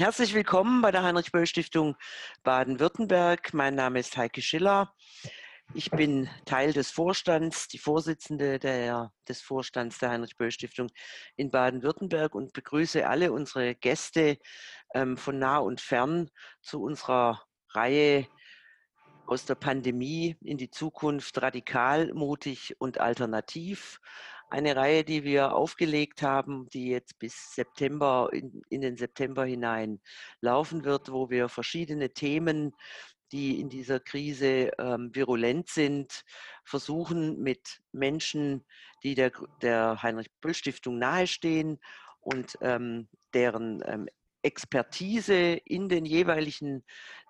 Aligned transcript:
Herzlich 0.00 0.32
willkommen 0.32 0.80
bei 0.80 0.92
der 0.92 1.02
Heinrich-Böll-Stiftung 1.02 1.96
Baden-Württemberg. 2.44 3.52
Mein 3.52 3.74
Name 3.74 3.98
ist 3.98 4.16
Heike 4.16 4.42
Schiller. 4.42 4.94
Ich 5.74 5.90
bin 5.90 6.30
Teil 6.44 6.72
des 6.72 6.92
Vorstands, 6.92 7.66
die 7.66 7.78
Vorsitzende 7.78 8.60
der, 8.60 9.10
des 9.28 9.40
Vorstands 9.40 9.98
der 9.98 10.10
Heinrich-Böll-Stiftung 10.10 10.88
in 11.34 11.50
Baden-Württemberg 11.50 12.36
und 12.36 12.52
begrüße 12.52 13.08
alle 13.08 13.32
unsere 13.32 13.74
Gäste 13.74 14.38
ähm, 14.94 15.16
von 15.16 15.40
nah 15.40 15.58
und 15.58 15.80
fern 15.80 16.30
zu 16.62 16.80
unserer 16.80 17.42
Reihe 17.70 18.28
aus 19.26 19.46
der 19.46 19.56
Pandemie 19.56 20.36
in 20.42 20.58
die 20.58 20.70
Zukunft 20.70 21.42
radikal, 21.42 22.14
mutig 22.14 22.76
und 22.78 23.00
alternativ 23.00 23.98
eine 24.50 24.76
Reihe, 24.76 25.04
die 25.04 25.24
wir 25.24 25.54
aufgelegt 25.54 26.22
haben, 26.22 26.68
die 26.70 26.88
jetzt 26.88 27.18
bis 27.18 27.54
September, 27.54 28.30
in, 28.32 28.62
in 28.70 28.80
den 28.80 28.96
September 28.96 29.44
hinein 29.44 30.00
laufen 30.40 30.84
wird, 30.84 31.12
wo 31.12 31.30
wir 31.30 31.48
verschiedene 31.48 32.10
Themen, 32.10 32.74
die 33.32 33.60
in 33.60 33.68
dieser 33.68 34.00
Krise 34.00 34.70
ähm, 34.78 35.14
virulent 35.14 35.68
sind, 35.68 36.24
versuchen 36.64 37.42
mit 37.42 37.80
Menschen, 37.92 38.64
die 39.02 39.14
der, 39.14 39.32
der 39.60 40.02
Heinrich-Böll-Stiftung 40.02 40.98
nahestehen 40.98 41.78
und 42.20 42.58
ähm, 42.62 43.08
deren 43.34 43.82
ähm, 43.86 44.08
Expertise 44.42 45.60
in 45.64 45.88
den 45.88 46.06
jeweiligen 46.06 46.84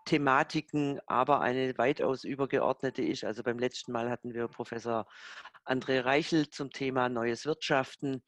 Thematiken, 0.05 1.01
aber 1.07 1.41
eine 1.41 1.77
weitaus 1.77 2.25
übergeordnete 2.25 3.03
ist. 3.03 3.25
Also 3.25 3.43
beim 3.43 3.59
letzten 3.59 3.93
Mal 3.93 4.11
hatten 4.11 4.35
wir 4.35 4.49
Professor 4.49 5.07
André 5.69 6.05
Reichel 6.05 6.49
zum 6.49 6.71
Thema 6.71 7.09
neues 7.09 7.45
Wirtschaften. 7.45 8.23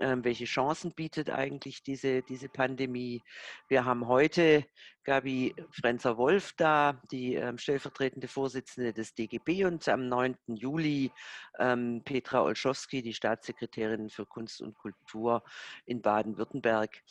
Ähm, 0.00 0.24
welche 0.24 0.46
Chancen 0.46 0.94
bietet 0.94 1.30
eigentlich 1.30 1.82
diese, 1.82 2.22
diese 2.22 2.48
Pandemie? 2.48 3.22
Wir 3.68 3.84
haben 3.84 4.08
heute 4.08 4.64
Gabi 5.08 5.54
Frenzer-Wolf 5.70 6.52
da, 6.58 7.00
die 7.10 7.34
ähm, 7.36 7.56
stellvertretende 7.56 8.28
Vorsitzende 8.28 8.92
des 8.92 9.14
DGB 9.14 9.64
und 9.64 9.88
am 9.88 10.06
9. 10.06 10.36
Juli 10.48 11.10
ähm, 11.58 12.02
Petra 12.04 12.42
Olschowski, 12.42 13.00
die 13.00 13.14
Staatssekretärin 13.14 14.10
für 14.10 14.26
Kunst 14.26 14.60
und 14.60 14.74
Kultur 14.74 15.42
in 15.86 16.02
Baden-Württemberg. 16.02 17.02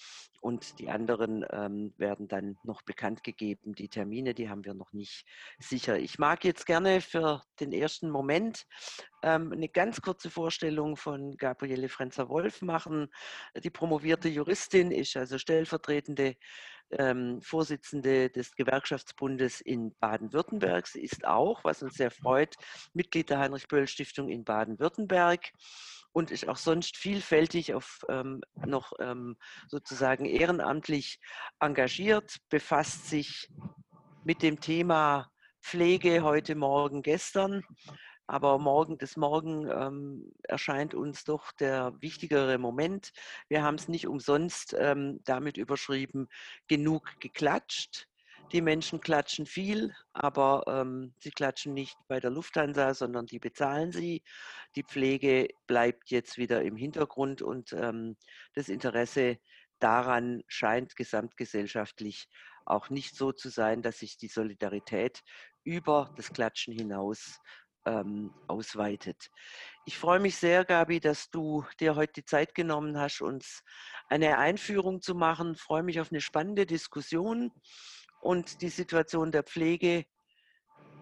Und 0.42 0.78
die 0.78 0.90
anderen 0.90 1.44
ähm, 1.50 1.92
werden 1.98 2.28
dann 2.28 2.60
noch 2.64 2.84
bekannt 2.84 3.24
gegeben. 3.24 3.74
Die 3.74 3.90
Termine, 3.90 4.36
die 4.36 4.48
haben 4.48 4.64
wir 4.64 4.76
noch 4.76 4.94
nicht 4.94 5.26
sicher. 5.58 5.98
Ich 5.98 6.20
mag 6.20 6.46
jetzt 6.46 6.68
gerne 6.68 7.02
für 7.02 7.42
den 7.60 7.74
ersten 7.74 8.12
Moment 8.12 8.68
ähm, 9.24 9.52
eine 9.52 9.70
ganz 9.70 10.02
kurze 10.02 10.30
Vorstellung 10.30 10.96
von 10.96 11.36
Gabriele 11.38 11.90
Frenzer-Wolf 11.90 12.62
machen. 12.62 13.10
Die 13.56 13.72
promovierte 13.72 14.30
Juristin 14.30 14.92
ist 14.92 15.18
also 15.18 15.40
stellvertretende 15.40 16.36
ähm, 16.92 17.42
Vorsitzende 17.42 18.30
des 18.30 18.56
Gewerkschaftsbundes 18.56 19.62
in 19.62 19.96
Baden-Württemberg. 20.00 20.88
Sie 20.88 21.02
ist 21.02 21.26
auch, 21.26 21.64
was 21.64 21.84
uns 21.84 21.96
sehr 21.96 22.12
freut, 22.12 22.56
Mitglied 22.94 23.30
der 23.30 23.40
Heinrich-Böll-Stiftung 23.40 24.30
in 24.30 24.44
Baden-Württemberg 24.44 25.52
und 26.12 26.32
ist 26.32 26.48
auch 26.48 26.58
sonst 26.58 26.98
vielfältig 26.98 27.74
auf, 27.74 28.02
ähm, 28.10 28.42
noch 28.66 28.94
ähm, 29.00 29.38
sozusagen 29.68 30.26
ehrenamtlich 30.26 31.20
engagiert, 31.60 32.38
befasst 32.50 33.08
sich 33.08 33.50
mit 34.24 34.42
dem 34.42 34.60
Thema 34.60 35.30
Pflege 35.62 36.22
heute, 36.22 36.56
morgen, 36.56 37.02
gestern 37.02 37.64
aber 38.28 38.60
morgen, 38.60 38.98
das 38.98 39.16
Morgen 39.16 39.70
ähm, 39.70 40.34
erscheint 40.44 40.94
uns 40.94 41.24
doch 41.24 41.52
der 41.54 41.94
wichtigere 42.02 42.58
Moment. 42.58 43.14
Wir 43.48 43.64
haben 43.64 43.76
es 43.76 43.88
nicht 43.88 44.08
umsonst 44.08 44.76
ähm, 44.78 45.22
damit 45.24 45.58
überschrieben, 45.58 46.28
genug 46.68 47.20
geklatscht. 47.22 48.08
Die 48.52 48.62
Menschen 48.62 49.02
klatschen 49.02 49.46
viel, 49.46 49.94
aber 50.14 50.64
ähm, 50.68 51.14
sie 51.20 51.32
klatschen 51.32 51.74
nicht 51.74 51.98
bei 52.08 52.20
der 52.20 52.30
Lufthansa, 52.30 52.94
sondern 52.94 53.26
die 53.26 53.40
bezahlen 53.40 53.92
sie. 53.92 54.24
Die 54.76 54.84
Pflege 54.84 55.48
bleibt 55.66 56.10
jetzt 56.12 56.38
wieder 56.38 56.62
im 56.62 56.78
Hintergrund 56.78 57.42
und 57.42 57.74
ähm, 57.74 58.18
das 58.54 58.70
Interesse 58.70 59.38
daran 59.80 60.44
scheint 60.48 60.96
gesamtgesellschaftlich 60.96 62.28
auch 62.66 62.90
nicht 62.90 63.16
so 63.16 63.32
zu 63.32 63.50
sein, 63.50 63.82
dass 63.82 64.00
sich 64.00 64.18
die 64.18 64.28
Solidarität 64.28 65.24
über 65.64 66.14
das 66.16 66.32
Klatschen 66.32 66.74
hinaus 66.74 67.40
ähm, 67.88 68.34
ausweitet. 68.48 69.32
Ich 69.86 69.98
freue 69.98 70.20
mich 70.20 70.36
sehr, 70.36 70.66
Gabi, 70.66 71.00
dass 71.00 71.30
du 71.32 71.66
dir 71.80 71.96
heute 71.96 72.14
die 72.14 72.26
Zeit 72.26 72.54
genommen 72.54 73.00
hast, 73.00 73.22
uns 73.22 73.64
eine 74.10 74.38
Einführung 74.38 75.02
zu 75.02 75.16
machen. 75.16 75.54
Ich 75.54 75.62
freue 75.62 75.84
mich 75.84 76.00
auf 76.02 76.12
eine 76.12 76.22
spannende 76.22 76.66
Diskussion 76.66 77.52
und 78.22 78.62
die 78.62 78.70
Situation 78.70 79.32
der 79.32 79.44
Pflege 79.44 80.06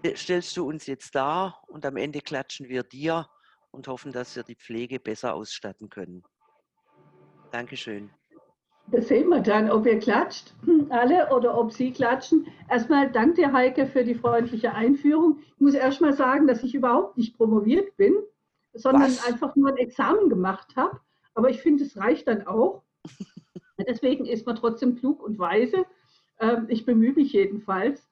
äh, 0.04 0.16
stellst 0.16 0.56
du 0.56 0.68
uns 0.68 0.86
jetzt 0.86 1.16
dar 1.16 1.64
und 1.68 1.86
am 1.86 1.98
Ende 1.98 2.22
klatschen 2.22 2.70
wir 2.70 2.84
dir 2.84 3.28
und 3.72 3.88
hoffen, 3.88 4.12
dass 4.12 4.36
wir 4.36 4.44
die 4.44 4.56
Pflege 4.56 5.00
besser 5.00 5.34
ausstatten 5.34 5.90
können. 5.90 6.24
Dankeschön. 7.52 8.12
Das 8.88 9.08
sehen 9.08 9.30
wir 9.30 9.42
dann, 9.42 9.72
ob 9.72 9.86
ihr 9.88 10.00
klatscht, 10.00 10.54
alle, 10.90 11.34
oder 11.34 11.58
ob 11.58 11.74
Sie 11.74 11.92
klatschen. 11.92 12.48
Erstmal 12.70 13.12
danke 13.12 13.42
dir, 13.42 13.54
Heike, 13.54 13.88
für 13.88 14.04
die 14.04 14.14
freundliche 14.14 14.74
Einführung. 14.74 15.40
Ich 15.56 15.60
muss 15.60 15.74
erstmal 15.74 16.14
sagen, 16.14 16.46
dass 16.46 16.64
ich 16.64 16.76
überhaupt 16.76 17.18
nicht 17.18 17.36
promoviert 17.36 17.98
bin, 17.98 18.14
sondern 18.74 19.04
Was? 19.04 19.26
einfach 19.28 19.56
nur 19.56 19.70
ein 19.70 19.78
Examen 19.78 20.30
gemacht 20.30 20.76
habe. 20.76 21.00
Aber 21.34 21.50
ich 21.50 21.62
finde, 21.62 21.84
es 21.84 21.98
reicht 21.98 22.28
dann 22.28 22.46
auch. 22.46 22.84
Deswegen 23.88 24.26
ist 24.26 24.46
man 24.46 24.56
trotzdem 24.56 24.96
klug 24.96 25.22
und 25.22 25.40
weise. 25.40 25.86
Ähm, 26.40 26.68
ich 26.70 26.86
bemühe 26.86 27.14
mich 27.14 27.34
jedenfalls. 27.34 28.08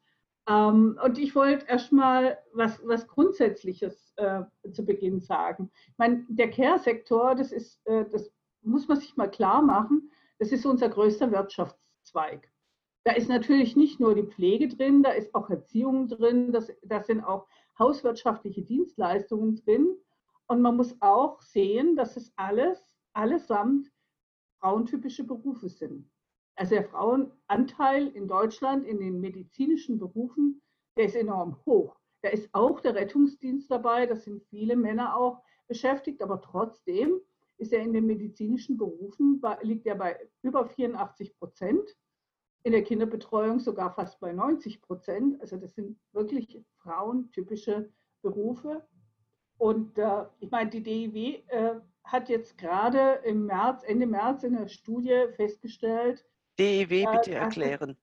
Ähm, 0.49 0.99
und 1.03 1.17
ich 1.19 1.35
wollte 1.35 1.67
erstmal 1.67 2.39
was, 2.53 2.81
was 2.85 3.07
Grundsätzliches 3.07 4.13
äh, 4.17 4.41
zu 4.71 4.83
Beginn 4.85 5.21
sagen. 5.21 5.69
Ich 5.87 5.97
meine, 5.97 6.25
der 6.27 6.49
Care-Sektor, 6.49 7.35
das 7.35 7.51
ist, 7.51 7.85
äh, 7.85 8.05
das 8.09 8.31
muss 8.61 8.87
man 8.87 8.97
sich 8.97 9.15
mal 9.15 9.29
klar 9.29 9.61
machen, 9.61 10.11
das 10.39 10.51
ist 10.51 10.65
unser 10.65 10.89
größter 10.89 11.31
Wirtschaftszweig. 11.31 12.49
Da 13.05 13.13
ist 13.13 13.27
natürlich 13.27 13.75
nicht 13.75 13.99
nur 13.99 14.15
die 14.15 14.23
Pflege 14.23 14.67
drin, 14.69 15.03
da 15.03 15.11
ist 15.11 15.35
auch 15.35 15.49
Erziehung 15.49 16.07
drin, 16.07 16.51
das, 16.51 16.71
da 16.83 17.01
sind 17.01 17.23
auch 17.23 17.47
hauswirtschaftliche 17.77 18.61
Dienstleistungen 18.61 19.57
drin. 19.57 19.97
Und 20.47 20.61
man 20.61 20.77
muss 20.77 20.95
auch 21.01 21.41
sehen, 21.41 21.95
dass 21.95 22.15
es 22.15 22.31
alles, 22.35 22.85
allesamt 23.13 23.91
frauentypische 24.59 25.25
Berufe 25.25 25.69
sind. 25.69 26.09
Also 26.55 26.75
der 26.75 26.85
Frauenanteil 26.85 28.07
in 28.07 28.27
Deutschland 28.27 28.85
in 28.85 28.99
den 28.99 29.19
medizinischen 29.19 29.97
Berufen, 29.99 30.61
der 30.97 31.05
ist 31.05 31.15
enorm 31.15 31.57
hoch. 31.65 31.99
Da 32.21 32.29
ist 32.29 32.49
auch 32.53 32.79
der 32.79 32.95
Rettungsdienst 32.95 33.69
dabei, 33.69 34.05
da 34.05 34.15
sind 34.15 34.43
viele 34.43 34.75
Männer 34.75 35.17
auch 35.17 35.41
beschäftigt, 35.67 36.21
aber 36.21 36.41
trotzdem 36.41 37.19
ist 37.57 37.73
er 37.73 37.81
in 37.81 37.93
den 37.93 38.05
medizinischen 38.05 38.77
Berufen, 38.77 39.41
liegt 39.61 39.85
er 39.85 39.95
bei 39.95 40.17
über 40.41 40.65
84 40.67 41.37
Prozent, 41.37 41.95
in 42.63 42.71
der 42.71 42.83
Kinderbetreuung 42.83 43.59
sogar 43.59 43.93
fast 43.93 44.19
bei 44.19 44.31
90 44.31 44.81
Prozent. 44.81 45.39
Also 45.41 45.57
das 45.57 45.75
sind 45.75 45.99
wirklich 46.13 46.61
frauentypische 46.77 47.91
Berufe. 48.21 48.85
Und 49.57 49.97
äh, 49.97 50.25
ich 50.39 50.49
meine, 50.49 50.69
die 50.69 50.81
DIW 50.81 51.43
äh, 51.47 51.75
hat 52.03 52.29
jetzt 52.29 52.57
gerade 52.57 53.21
im 53.25 53.45
März, 53.45 53.83
Ende 53.83 54.07
März 54.07 54.43
in 54.43 54.53
der 54.53 54.67
Studie 54.67 55.25
festgestellt. 55.35 56.25
DIW 56.57 57.05
bitte 57.11 57.31
äh, 57.31 57.35
erklären. 57.35 57.97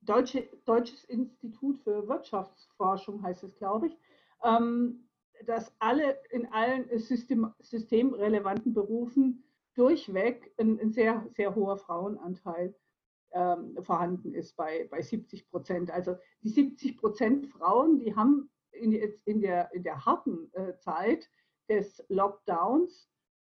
Deutsche, 0.00 0.48
Deutsches 0.64 1.04
Institut 1.04 1.80
für 1.80 2.08
Wirtschaftsforschung 2.08 3.22
heißt 3.22 3.42
es, 3.42 3.56
glaube 3.56 3.88
ich. 3.88 3.98
Ähm, 4.42 5.07
dass 5.46 5.74
alle 5.78 6.18
in 6.30 6.46
allen 6.52 6.86
System, 6.98 7.52
systemrelevanten 7.60 8.74
Berufen 8.74 9.44
durchweg 9.74 10.52
ein, 10.58 10.78
ein, 10.80 10.92
sehr, 10.92 11.26
sehr 11.36 11.54
hoher 11.54 11.76
Frauenanteil 11.76 12.74
ähm, 13.32 13.76
vorhanden 13.82 14.34
ist 14.34 14.56
bei, 14.56 14.88
bei 14.90 15.02
70 15.02 15.48
Prozent. 15.50 15.90
Also 15.90 16.16
die 16.42 16.48
70 16.48 16.98
Prozent 16.98 17.46
Frauen, 17.46 17.98
die 17.98 18.16
haben 18.16 18.50
in, 18.72 18.92
in, 19.24 19.40
der, 19.40 19.72
in 19.72 19.82
der 19.82 20.04
harten 20.04 20.52
äh, 20.54 20.76
Zeit 20.78 21.30
des 21.68 22.02
Lockdowns 22.08 23.08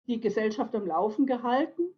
die 0.06 0.20
Gesellschaft 0.20 0.74
am 0.74 0.86
Laufen 0.86 1.26
gehalten, 1.26 1.94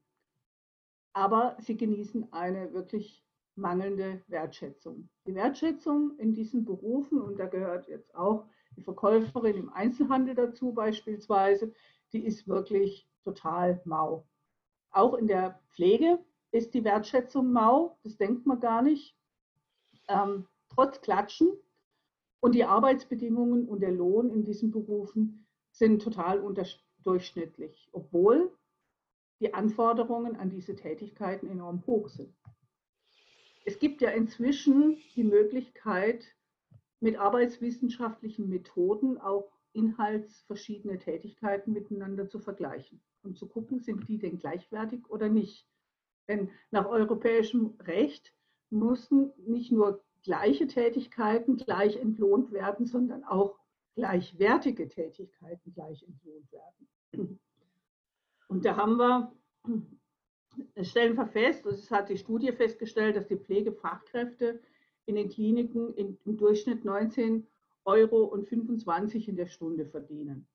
aber 1.13 1.57
sie 1.61 1.77
genießen 1.77 2.33
eine 2.33 2.73
wirklich 2.73 3.25
mangelnde 3.55 4.23
Wertschätzung. 4.29 5.09
Die 5.27 5.35
Wertschätzung 5.35 6.17
in 6.19 6.33
diesen 6.33 6.65
Berufen, 6.65 7.21
und 7.21 7.39
da 7.39 7.47
gehört 7.47 7.89
jetzt 7.89 8.15
auch 8.15 8.47
die 8.79 8.85
Verkäuferin 8.85 9.57
im 9.57 9.73
Einzelhandel 9.73 10.37
dazu 10.37 10.73
beispielsweise, 10.73 11.75
die 12.13 12.25
ist 12.25 12.47
wirklich 12.47 13.09
total 13.25 13.81
mau. 13.85 14.25
Auch 14.91 15.15
in 15.15 15.27
der 15.27 15.61
Pflege 15.71 16.25
ist 16.53 16.75
die 16.75 16.85
Wertschätzung 16.85 17.53
mau, 17.53 17.99
das 18.05 18.17
denkt 18.17 18.47
man 18.47 18.61
gar 18.61 18.83
nicht. 18.83 19.17
Ähm, 20.07 20.47
trotz 20.69 21.01
Klatschen 21.01 21.49
und 22.39 22.55
die 22.55 22.65
Arbeitsbedingungen 22.65 23.69
und 23.69 23.81
der 23.81 23.91
Lohn 23.91 24.31
in 24.31 24.45
diesen 24.45 24.71
Berufen 24.71 25.45
sind 25.73 26.01
total 26.01 26.41
durchschnittlich, 27.03 27.89
obwohl 27.93 28.57
die 29.41 29.55
Anforderungen 29.55 30.37
an 30.37 30.51
diese 30.51 30.77
Tätigkeiten 30.77 31.49
enorm 31.49 31.85
hoch 31.87 32.09
sind. 32.09 32.33
Es 33.65 33.79
gibt 33.81 34.01
ja 34.01 34.11
inzwischen 34.11 34.99
die 35.17 35.25
Möglichkeit, 35.25 36.25
mit 37.01 37.17
arbeitswissenschaftlichen 37.17 38.49
Methoden 38.49 39.19
auch 39.19 39.51
inhaltsverschiedene 39.73 40.99
Tätigkeiten 40.99 41.73
miteinander 41.73 42.29
zu 42.29 42.41
vergleichen 42.41 43.01
und 43.23 43.39
zu 43.39 43.47
gucken, 43.47 43.81
sind 43.81 44.09
die 44.09 44.19
denn 44.19 44.39
gleichwertig 44.39 45.09
oder 45.09 45.29
nicht. 45.29 45.67
Denn 46.27 46.51
nach 46.71 46.87
europäischem 46.87 47.75
Recht 47.81 48.35
mussten 48.71 49.33
nicht 49.47 49.73
nur 49.73 50.03
gleiche 50.23 50.67
Tätigkeiten 50.67 51.57
gleich 51.57 51.97
entlohnt 51.97 52.53
werden, 52.53 52.87
sondern 52.87 53.25
auch 53.25 53.59
gleichwertige 53.95 54.89
Tätigkeiten 54.89 55.73
gleich 55.73 56.03
entlohnt 56.03 56.53
werden. 56.53 57.41
Und 58.49 58.65
da 58.65 58.77
haben 58.77 58.97
wir, 58.97 59.33
stellen 60.83 61.17
wir 61.17 61.27
fest, 61.27 61.67
es 61.67 61.91
hat 61.91 62.09
die 62.09 62.19
Studie 62.19 62.53
festgestellt, 62.53 63.17
dass 63.17 63.27
die 63.27 63.37
Pflegefachkräfte 63.37 64.61
in 65.09 65.15
den 65.15 65.31
Kliniken 65.31 65.95
im 65.95 66.19
Durchschnitt 66.37 66.85
19 66.85 67.47
Euro 67.85 68.25
und 68.25 68.47
25 68.47 69.29
in 69.29 69.37
der 69.37 69.47
Stunde 69.47 69.87
verdienen. 69.87 70.47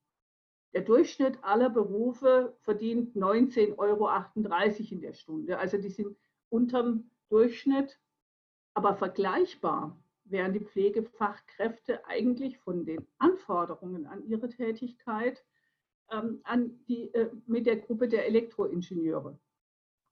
Der 0.72 0.82
Durchschnitt 0.82 1.42
aller 1.42 1.70
Berufe 1.70 2.56
verdient 2.60 3.16
19,38 3.16 3.78
Euro 3.78 4.08
in 4.90 5.00
der 5.00 5.12
Stunde. 5.12 5.58
Also 5.58 5.76
die 5.78 5.88
sind 5.88 6.16
unterm 6.50 7.10
Durchschnitt, 7.30 7.98
aber 8.74 8.94
vergleichbar 8.94 10.00
wären 10.24 10.52
die 10.52 10.60
Pflegefachkräfte 10.60 12.06
eigentlich 12.06 12.58
von 12.58 12.84
den 12.84 13.04
Anforderungen 13.18 14.06
an 14.06 14.24
ihre 14.26 14.48
Tätigkeit 14.48 15.44
ähm, 16.12 16.40
an 16.44 16.78
die, 16.86 17.12
äh, 17.14 17.30
mit 17.46 17.66
der 17.66 17.76
Gruppe 17.76 18.08
der 18.08 18.26
Elektroingenieure. 18.26 19.38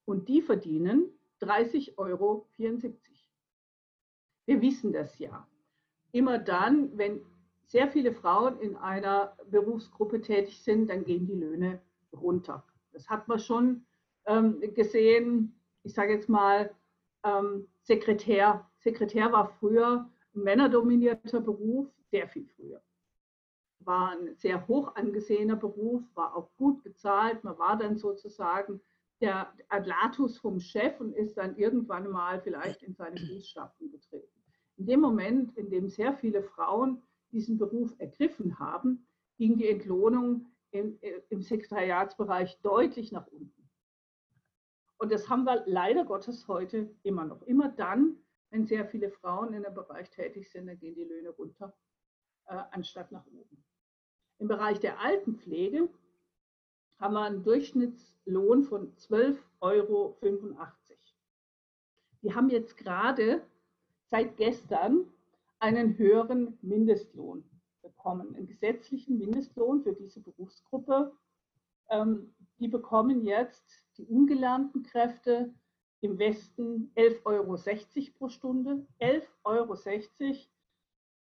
Und 0.05 0.29
die 0.29 0.43
verdienen 0.43 1.09
30,74 1.41 1.99
Euro. 1.99 2.47
Wir 4.53 4.61
wissen 4.61 4.93
das 4.93 5.19
ja. 5.19 5.49
Immer 6.13 6.39
dann, 6.39 6.99
wenn 6.99 7.23
sehr 7.69 7.89
viele 7.89 8.13
Frauen 8.13 8.61
in 8.61 8.77
einer 8.77 9.35
Berufsgruppe 9.51 10.21
tätig 10.21 10.63
sind, 10.63 10.91
dann 10.91 11.07
gehen 11.07 11.27
die 11.27 11.37
Löhne 11.37 11.81
runter. 12.13 12.63
Das 12.93 13.09
hat 13.09 13.29
man 13.29 13.39
schon 13.39 13.87
ähm, 14.27 14.61
gesehen. 14.75 15.59
Ich 15.85 15.95
sage 15.95 16.13
jetzt 16.13 16.29
mal, 16.29 16.71
ähm, 17.25 17.67
Sekretär. 17.81 18.69
Sekretär 18.77 19.33
war 19.33 19.49
früher 19.59 20.11
ein 20.35 20.43
männerdominierter 20.43 21.41
Beruf, 21.41 21.89
sehr 22.11 22.29
viel 22.29 22.47
früher. 22.55 22.83
War 23.79 24.11
ein 24.11 24.35
sehr 24.37 24.69
hoch 24.69 24.95
angesehener 24.97 25.57
Beruf, 25.57 26.03
war 26.13 26.37
auch 26.37 26.51
gut 26.59 26.83
bezahlt. 26.83 27.43
Man 27.43 27.57
war 27.57 27.79
dann 27.79 27.97
sozusagen 27.97 28.83
der 29.23 29.51
Adlatus 29.71 30.37
vom 30.37 30.61
Chef 30.61 31.01
und 31.01 31.15
ist 31.15 31.39
dann 31.39 31.57
irgendwann 31.57 32.11
mal 32.11 32.39
vielleicht 32.43 32.83
in 32.83 32.95
seine 32.95 33.19
Fußstapfen 33.19 33.91
getreten. 33.91 34.42
In 34.83 34.87
dem 34.87 35.01
Moment, 35.01 35.57
in 35.57 35.71
dem 35.71 35.87
sehr 35.87 36.13
viele 36.13 36.43
Frauen 36.43 37.01
diesen 37.31 37.57
Beruf 37.57 37.95
ergriffen 37.99 38.59
haben, 38.59 39.07
ging 39.39 39.57
die 39.57 39.69
Entlohnung 39.69 40.47
im, 40.73 40.99
im 41.29 41.41
Sekretariatsbereich 41.41 42.59
deutlich 42.63 43.13
nach 43.13 43.29
unten. 43.29 43.71
Und 44.99 45.13
das 45.13 45.29
haben 45.29 45.45
wir 45.45 45.63
leider 45.67 46.05
Gottes 46.05 46.49
heute 46.49 46.93
immer 47.05 47.25
noch. 47.25 47.43
Immer 47.43 47.69
dann, 47.69 48.17
wenn 48.51 48.67
sehr 48.67 48.85
viele 48.85 49.09
Frauen 49.09 49.55
in 49.55 49.63
dem 49.63 49.73
Bereich 49.73 50.11
tätig 50.11 50.51
sind, 50.51 50.67
dann 50.67 50.81
gehen 50.81 50.97
die 50.97 51.05
Löhne 51.05 51.31
runter, 51.31 51.73
äh, 52.47 52.61
anstatt 52.73 53.13
nach 53.13 53.27
oben. 53.29 53.63
Im 54.39 54.49
Bereich 54.49 54.81
der 54.81 54.99
Altenpflege 54.99 55.89
haben 56.99 57.15
wir 57.15 57.23
einen 57.23 57.45
Durchschnittslohn 57.45 58.65
von 58.65 58.93
12,85 58.97 59.39
Euro. 59.61 60.19
Die 62.23 62.35
haben 62.35 62.51
jetzt 62.51 62.77
gerade 62.77 63.47
seit 64.13 64.37
gestern 64.37 65.07
einen 65.59 65.97
höheren 65.97 66.59
Mindestlohn 66.61 67.43
bekommen, 67.81 68.37
einen 68.37 68.47
gesetzlichen 68.47 69.17
Mindestlohn 69.17 69.83
für 69.83 69.95
diese 69.95 70.21
Berufsgruppe. 70.21 71.17
Ähm, 71.89 72.35
die 72.59 72.69
bekommen 72.69 73.25
jetzt 73.25 73.83
die 73.97 74.05
ungelernten 74.05 74.83
Kräfte 74.83 75.55
im 76.03 76.19
Westen 76.19 76.93
11,60 76.95 77.25
Euro 77.25 77.59
pro 78.19 78.29
Stunde, 78.29 78.87
11,60 79.01 79.25
Euro. 79.45 79.77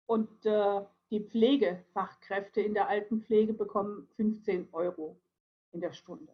Und 0.05 0.45
äh, 0.45 0.81
die 1.11 1.19
Pflegefachkräfte 1.19 2.61
in 2.61 2.73
der 2.73 2.87
Altenpflege 2.87 3.53
bekommen 3.53 4.07
15 4.15 4.69
Euro 4.71 5.19
in 5.73 5.81
der 5.81 5.91
Stunde. 5.91 6.33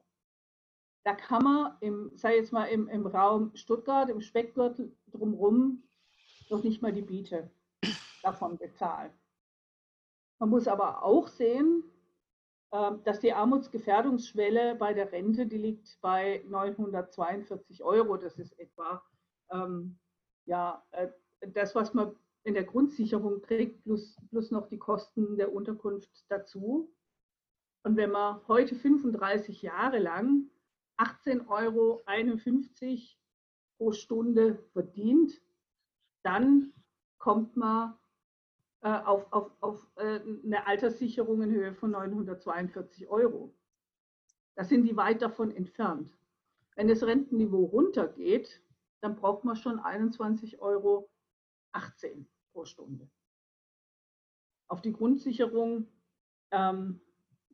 Da 1.06 1.16
kann 1.16 1.44
man, 1.44 1.78
im, 1.80 2.12
sei 2.16 2.36
jetzt 2.36 2.54
mal 2.54 2.66
im, 2.66 2.88
im 2.88 3.08
Raum 3.08 3.50
Stuttgart, 3.56 4.10
im 4.10 4.22
Speckgürtel 4.22 4.96
drumherum, 5.08 5.82
noch 6.50 6.64
nicht 6.64 6.82
mal 6.82 6.94
die 6.94 7.02
Miete 7.02 7.50
davon 8.24 8.58
bezahlen. 8.58 9.12
Man 10.40 10.50
muss 10.50 10.68
aber 10.68 11.04
auch 11.04 11.28
sehen, 11.28 11.84
ähm, 12.72 13.02
dass 13.04 13.20
die 13.20 13.34
Armutsgefährdungsschwelle 13.34 14.76
bei 14.76 14.94
der 14.94 15.12
Rente, 15.12 15.46
die 15.46 15.58
liegt 15.58 15.98
bei 16.02 16.44
942 16.48 17.84
Euro. 17.84 18.18
Das 18.18 18.38
ist 18.38 18.58
etwa 18.60 19.02
ähm, 19.52 19.98
ja, 20.46 20.84
äh, 20.92 21.10
das, 21.54 21.76
was 21.76 21.94
man 21.94 22.16
in 22.44 22.54
der 22.54 22.64
Grundsicherung 22.64 23.42
kriegt, 23.42 23.84
plus, 23.84 24.18
plus 24.30 24.52
noch 24.52 24.68
die 24.68 24.78
Kosten 24.78 25.38
der 25.38 25.54
Unterkunft 25.54 26.26
dazu. 26.30 26.94
Und 27.84 27.98
wenn 27.98 28.12
man 28.12 28.42
heute 28.48 28.76
35 28.76 29.62
Jahre 29.62 30.00
lang 30.00 30.50
18,51 30.98 31.48
Euro 31.50 32.04
pro 33.78 33.92
Stunde 33.92 34.56
verdient, 34.74 35.42
dann 36.26 36.74
kommt 37.20 37.56
man 37.56 37.94
äh, 38.82 38.90
auf, 38.90 39.32
auf, 39.32 39.52
auf 39.62 39.88
äh, 39.96 40.20
eine 40.44 40.66
Alterssicherung 40.66 41.42
in 41.44 41.52
Höhe 41.52 41.74
von 41.74 41.92
942 41.92 43.08
Euro. 43.08 43.54
Da 44.56 44.64
sind 44.64 44.84
die 44.86 44.98
weit 44.98 45.22
davon 45.22 45.52
entfernt. 45.52 46.18
Wenn 46.76 46.88
das 46.88 47.04
Rentenniveau 47.04 47.66
runtergeht, 47.66 48.62
dann 49.02 49.16
braucht 49.16 49.44
man 49.44 49.56
schon 49.56 49.80
21,18 49.80 50.60
Euro 50.60 51.10
pro 52.52 52.66
Stunde. 52.66 53.10
Auf 54.68 54.82
die 54.82 54.94
Grundsicherung 54.94 55.88
ähm, 56.52 57.02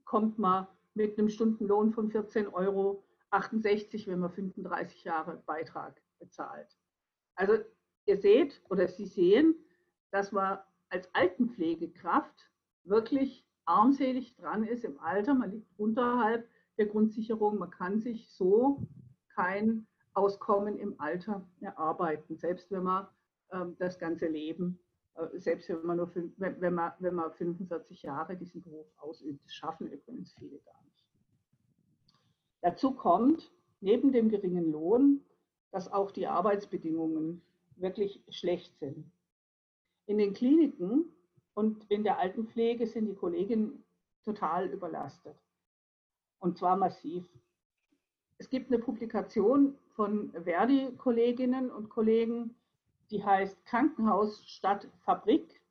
kommt 0.06 0.40
man 0.40 0.68
mit 0.94 1.20
einem 1.20 1.30
Stundenlohn 1.30 1.92
von 1.92 2.12
14,68 2.12 2.54
Euro, 2.54 3.04
wenn 3.32 4.20
man 4.20 4.32
35 4.32 5.04
Jahre 5.04 5.38
Beitrag 5.46 6.02
bezahlt. 6.20 6.78
Also 7.36 7.58
ihr 8.12 8.18
seht 8.18 8.62
oder 8.70 8.88
Sie 8.88 9.06
sehen, 9.06 9.56
dass 10.12 10.32
man 10.34 10.60
als 10.90 11.14
Altenpflegekraft 11.16 12.52
wirklich 12.84 13.48
armselig 13.66 14.36
dran 14.36 14.66
ist 14.66 14.84
im 14.84 15.00
Alter. 15.00 15.34
Man 15.34 15.52
liegt 15.52 15.72
unterhalb 15.80 16.48
der 16.78 16.88
Grundsicherung. 16.88 17.58
Man 17.58 17.72
kann 17.72 18.00
sich 18.00 18.30
so 18.30 18.86
kein 19.34 19.88
Auskommen 20.14 20.78
im 20.78 21.00
Alter 21.00 21.48
erarbeiten, 21.62 22.36
selbst 22.38 22.70
wenn 22.70 22.84
man 22.84 23.08
ähm, 23.54 23.78
das 23.80 23.98
ganze 23.98 24.28
Leben, 24.28 24.78
äh, 25.16 25.40
selbst 25.40 25.70
wenn 25.70 25.86
man, 25.86 25.96
nur 25.96 26.14
wenn, 26.14 26.74
man, 26.74 26.92
wenn 27.00 27.16
man 27.16 27.32
45 27.32 28.04
Jahre 28.04 28.36
diesen 28.36 28.62
Beruf 28.62 28.88
ausübt. 28.98 29.46
Das 29.46 29.54
schaffen 29.54 29.88
übrigens 29.88 30.34
viele 30.34 30.60
gar 30.60 30.84
nicht. 30.84 31.06
Dazu 32.60 32.92
kommt, 32.92 33.54
neben 33.80 34.12
dem 34.12 34.28
geringen 34.28 34.70
Lohn, 34.70 35.24
dass 35.72 35.90
auch 35.90 36.12
die 36.12 36.28
Arbeitsbedingungen 36.28 37.42
wirklich 37.78 38.24
schlecht 38.30 38.78
sind. 38.80 39.12
In 40.06 40.18
den 40.18 40.34
Kliniken 40.34 41.06
und 41.54 41.86
in 41.90 42.04
der 42.04 42.20
Altenpflege 42.20 42.88
sind 42.88 43.06
die 43.06 43.16
Kolleginnen 43.16 43.84
total 44.24 44.68
überlastet. 44.70 45.38
Und 46.40 46.58
zwar 46.58 46.76
massiv. 46.76 47.28
Es 48.38 48.50
gibt 48.50 48.72
eine 48.72 48.80
Publikation 48.80 49.78
von 49.90 50.32
Verdi-Kolleginnen 50.32 51.70
und 51.70 51.90
Kollegen, 51.90 52.56
die 53.12 53.24
heißt 53.24 53.64
Krankenhaus 53.66 54.44
statt 54.48 54.88
Fabrik. 55.06 55.62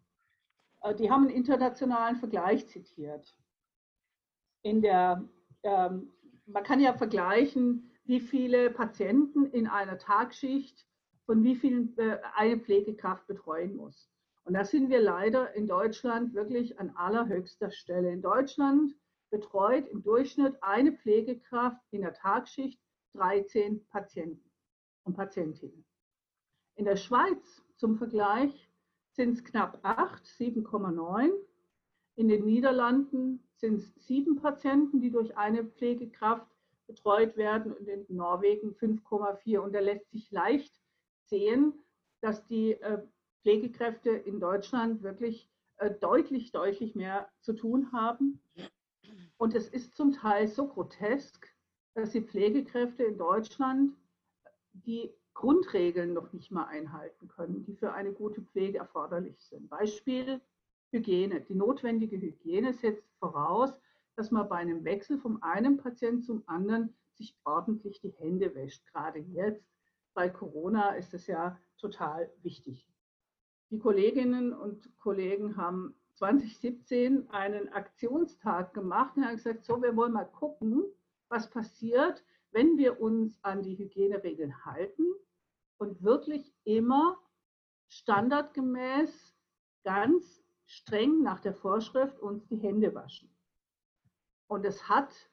Äh, 0.82 0.94
die 0.94 1.10
haben 1.10 1.26
einen 1.26 1.36
internationalen 1.36 2.16
Vergleich 2.16 2.68
zitiert. 2.68 3.34
In 4.62 4.82
der, 4.82 5.24
ähm, 5.62 6.12
man 6.46 6.62
kann 6.62 6.80
ja 6.80 6.92
vergleichen, 6.92 7.90
wie 8.04 8.20
viele 8.20 8.70
Patienten 8.70 9.46
in 9.46 9.66
einer 9.66 9.98
Tagschicht 9.98 10.86
von 11.30 11.44
wie 11.44 11.54
vielen 11.54 11.96
äh, 11.96 12.18
eine 12.34 12.58
Pflegekraft 12.58 13.24
betreuen 13.28 13.76
muss. 13.76 14.10
Und 14.42 14.54
da 14.54 14.64
sind 14.64 14.90
wir 14.90 15.00
leider 15.00 15.54
in 15.54 15.68
Deutschland 15.68 16.34
wirklich 16.34 16.80
an 16.80 16.90
allerhöchster 16.96 17.70
Stelle. 17.70 18.10
In 18.10 18.20
Deutschland 18.20 18.96
betreut 19.30 19.86
im 19.86 20.02
Durchschnitt 20.02 20.60
eine 20.60 20.90
Pflegekraft 20.90 21.80
in 21.92 22.00
der 22.00 22.14
Tagschicht 22.14 22.80
13 23.14 23.86
Patienten 23.90 24.50
und 25.04 25.14
Patientinnen. 25.14 25.84
In 26.74 26.84
der 26.84 26.96
Schweiz 26.96 27.62
zum 27.76 27.96
Vergleich 27.96 28.68
sind 29.12 29.34
es 29.34 29.44
knapp 29.44 29.78
8, 29.84 30.24
7,9. 30.24 31.30
In 32.16 32.26
den 32.26 32.44
Niederlanden 32.44 33.46
sind 33.54 33.76
es 33.76 33.94
sieben 34.04 34.34
Patienten, 34.34 35.00
die 35.00 35.12
durch 35.12 35.38
eine 35.38 35.64
Pflegekraft 35.64 36.50
betreut 36.88 37.36
werden 37.36 37.72
und 37.72 37.86
in 37.86 38.04
Norwegen 38.08 38.74
5,4. 38.74 39.60
Und 39.60 39.72
da 39.72 39.78
lässt 39.78 40.10
sich 40.10 40.28
leicht 40.32 40.74
sehen, 41.30 41.72
dass 42.20 42.46
die 42.46 42.72
äh, 42.72 43.02
Pflegekräfte 43.42 44.10
in 44.10 44.40
Deutschland 44.40 45.02
wirklich 45.02 45.48
äh, 45.78 45.90
deutlich, 45.90 46.52
deutlich 46.52 46.94
mehr 46.94 47.30
zu 47.40 47.54
tun 47.54 47.90
haben. 47.92 48.42
Und 49.38 49.54
es 49.54 49.68
ist 49.68 49.94
zum 49.96 50.12
Teil 50.12 50.46
so 50.46 50.68
grotesk, 50.68 51.48
dass 51.94 52.10
die 52.10 52.20
Pflegekräfte 52.20 53.04
in 53.04 53.16
Deutschland 53.16 53.94
die 54.72 55.10
Grundregeln 55.32 56.12
noch 56.12 56.32
nicht 56.34 56.50
mal 56.50 56.64
einhalten 56.64 57.28
können, 57.28 57.64
die 57.64 57.74
für 57.74 57.94
eine 57.94 58.12
gute 58.12 58.42
Pflege 58.42 58.78
erforderlich 58.78 59.40
sind. 59.40 59.70
Beispiel 59.70 60.40
Hygiene. 60.92 61.40
Die 61.40 61.54
notwendige 61.54 62.20
Hygiene 62.20 62.74
setzt 62.74 63.08
voraus, 63.18 63.72
dass 64.16 64.30
man 64.30 64.48
bei 64.48 64.56
einem 64.56 64.84
Wechsel 64.84 65.18
von 65.18 65.42
einem 65.42 65.78
Patienten 65.78 66.22
zum 66.22 66.42
anderen 66.46 66.94
sich 67.14 67.34
ordentlich 67.44 68.00
die 68.00 68.12
Hände 68.18 68.54
wäscht. 68.54 68.84
Gerade 68.86 69.20
jetzt 69.20 69.64
bei 70.14 70.28
Corona 70.28 70.90
ist 70.90 71.14
es 71.14 71.26
ja 71.26 71.58
total 71.78 72.30
wichtig. 72.42 72.86
Die 73.70 73.78
Kolleginnen 73.78 74.52
und 74.52 74.96
Kollegen 74.98 75.56
haben 75.56 75.94
2017 76.14 77.30
einen 77.30 77.68
Aktionstag 77.72 78.74
gemacht 78.74 79.16
und 79.16 79.24
haben 79.24 79.36
gesagt, 79.36 79.64
so, 79.64 79.80
wir 79.80 79.94
wollen 79.96 80.12
mal 80.12 80.24
gucken, 80.24 80.84
was 81.28 81.48
passiert, 81.48 82.24
wenn 82.50 82.76
wir 82.76 83.00
uns 83.00 83.38
an 83.42 83.62
die 83.62 83.78
Hygieneregeln 83.78 84.64
halten 84.64 85.04
und 85.78 86.02
wirklich 86.02 86.52
immer 86.64 87.18
standardgemäß 87.88 89.34
ganz 89.84 90.42
streng 90.66 91.22
nach 91.22 91.40
der 91.40 91.54
Vorschrift 91.54 92.18
uns 92.20 92.46
die 92.48 92.58
Hände 92.58 92.94
waschen. 92.94 93.32
Und 94.46 94.64
es 94.64 94.88
hat 94.88 95.29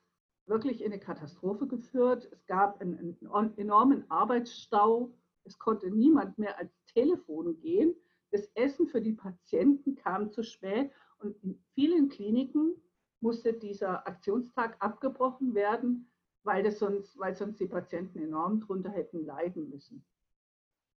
wirklich 0.47 0.81
in 0.81 0.91
eine 0.91 0.99
Katastrophe 0.99 1.67
geführt. 1.67 2.27
Es 2.31 2.45
gab 2.45 2.81
einen, 2.81 3.17
einen 3.31 3.57
enormen 3.57 4.09
Arbeitsstau. 4.09 5.13
Es 5.43 5.57
konnte 5.59 5.89
niemand 5.89 6.37
mehr 6.37 6.57
ans 6.57 6.73
Telefon 6.85 7.57
gehen. 7.59 7.95
Das 8.31 8.49
Essen 8.55 8.87
für 8.87 9.01
die 9.01 9.13
Patienten 9.13 9.95
kam 9.95 10.31
zu 10.31 10.43
spät 10.43 10.91
und 11.19 11.41
in 11.43 11.57
vielen 11.73 12.09
Kliniken 12.09 12.75
musste 13.21 13.53
dieser 13.53 14.05
Aktionstag 14.07 14.75
abgebrochen 14.79 15.55
werden, 15.55 16.09
weil, 16.43 16.63
das 16.63 16.79
sonst, 16.79 17.17
weil 17.17 17.35
sonst 17.35 17.59
die 17.59 17.67
Patienten 17.67 18.19
enorm 18.19 18.59
drunter 18.59 18.91
hätten 18.91 19.25
leiden 19.25 19.69
müssen. 19.69 20.05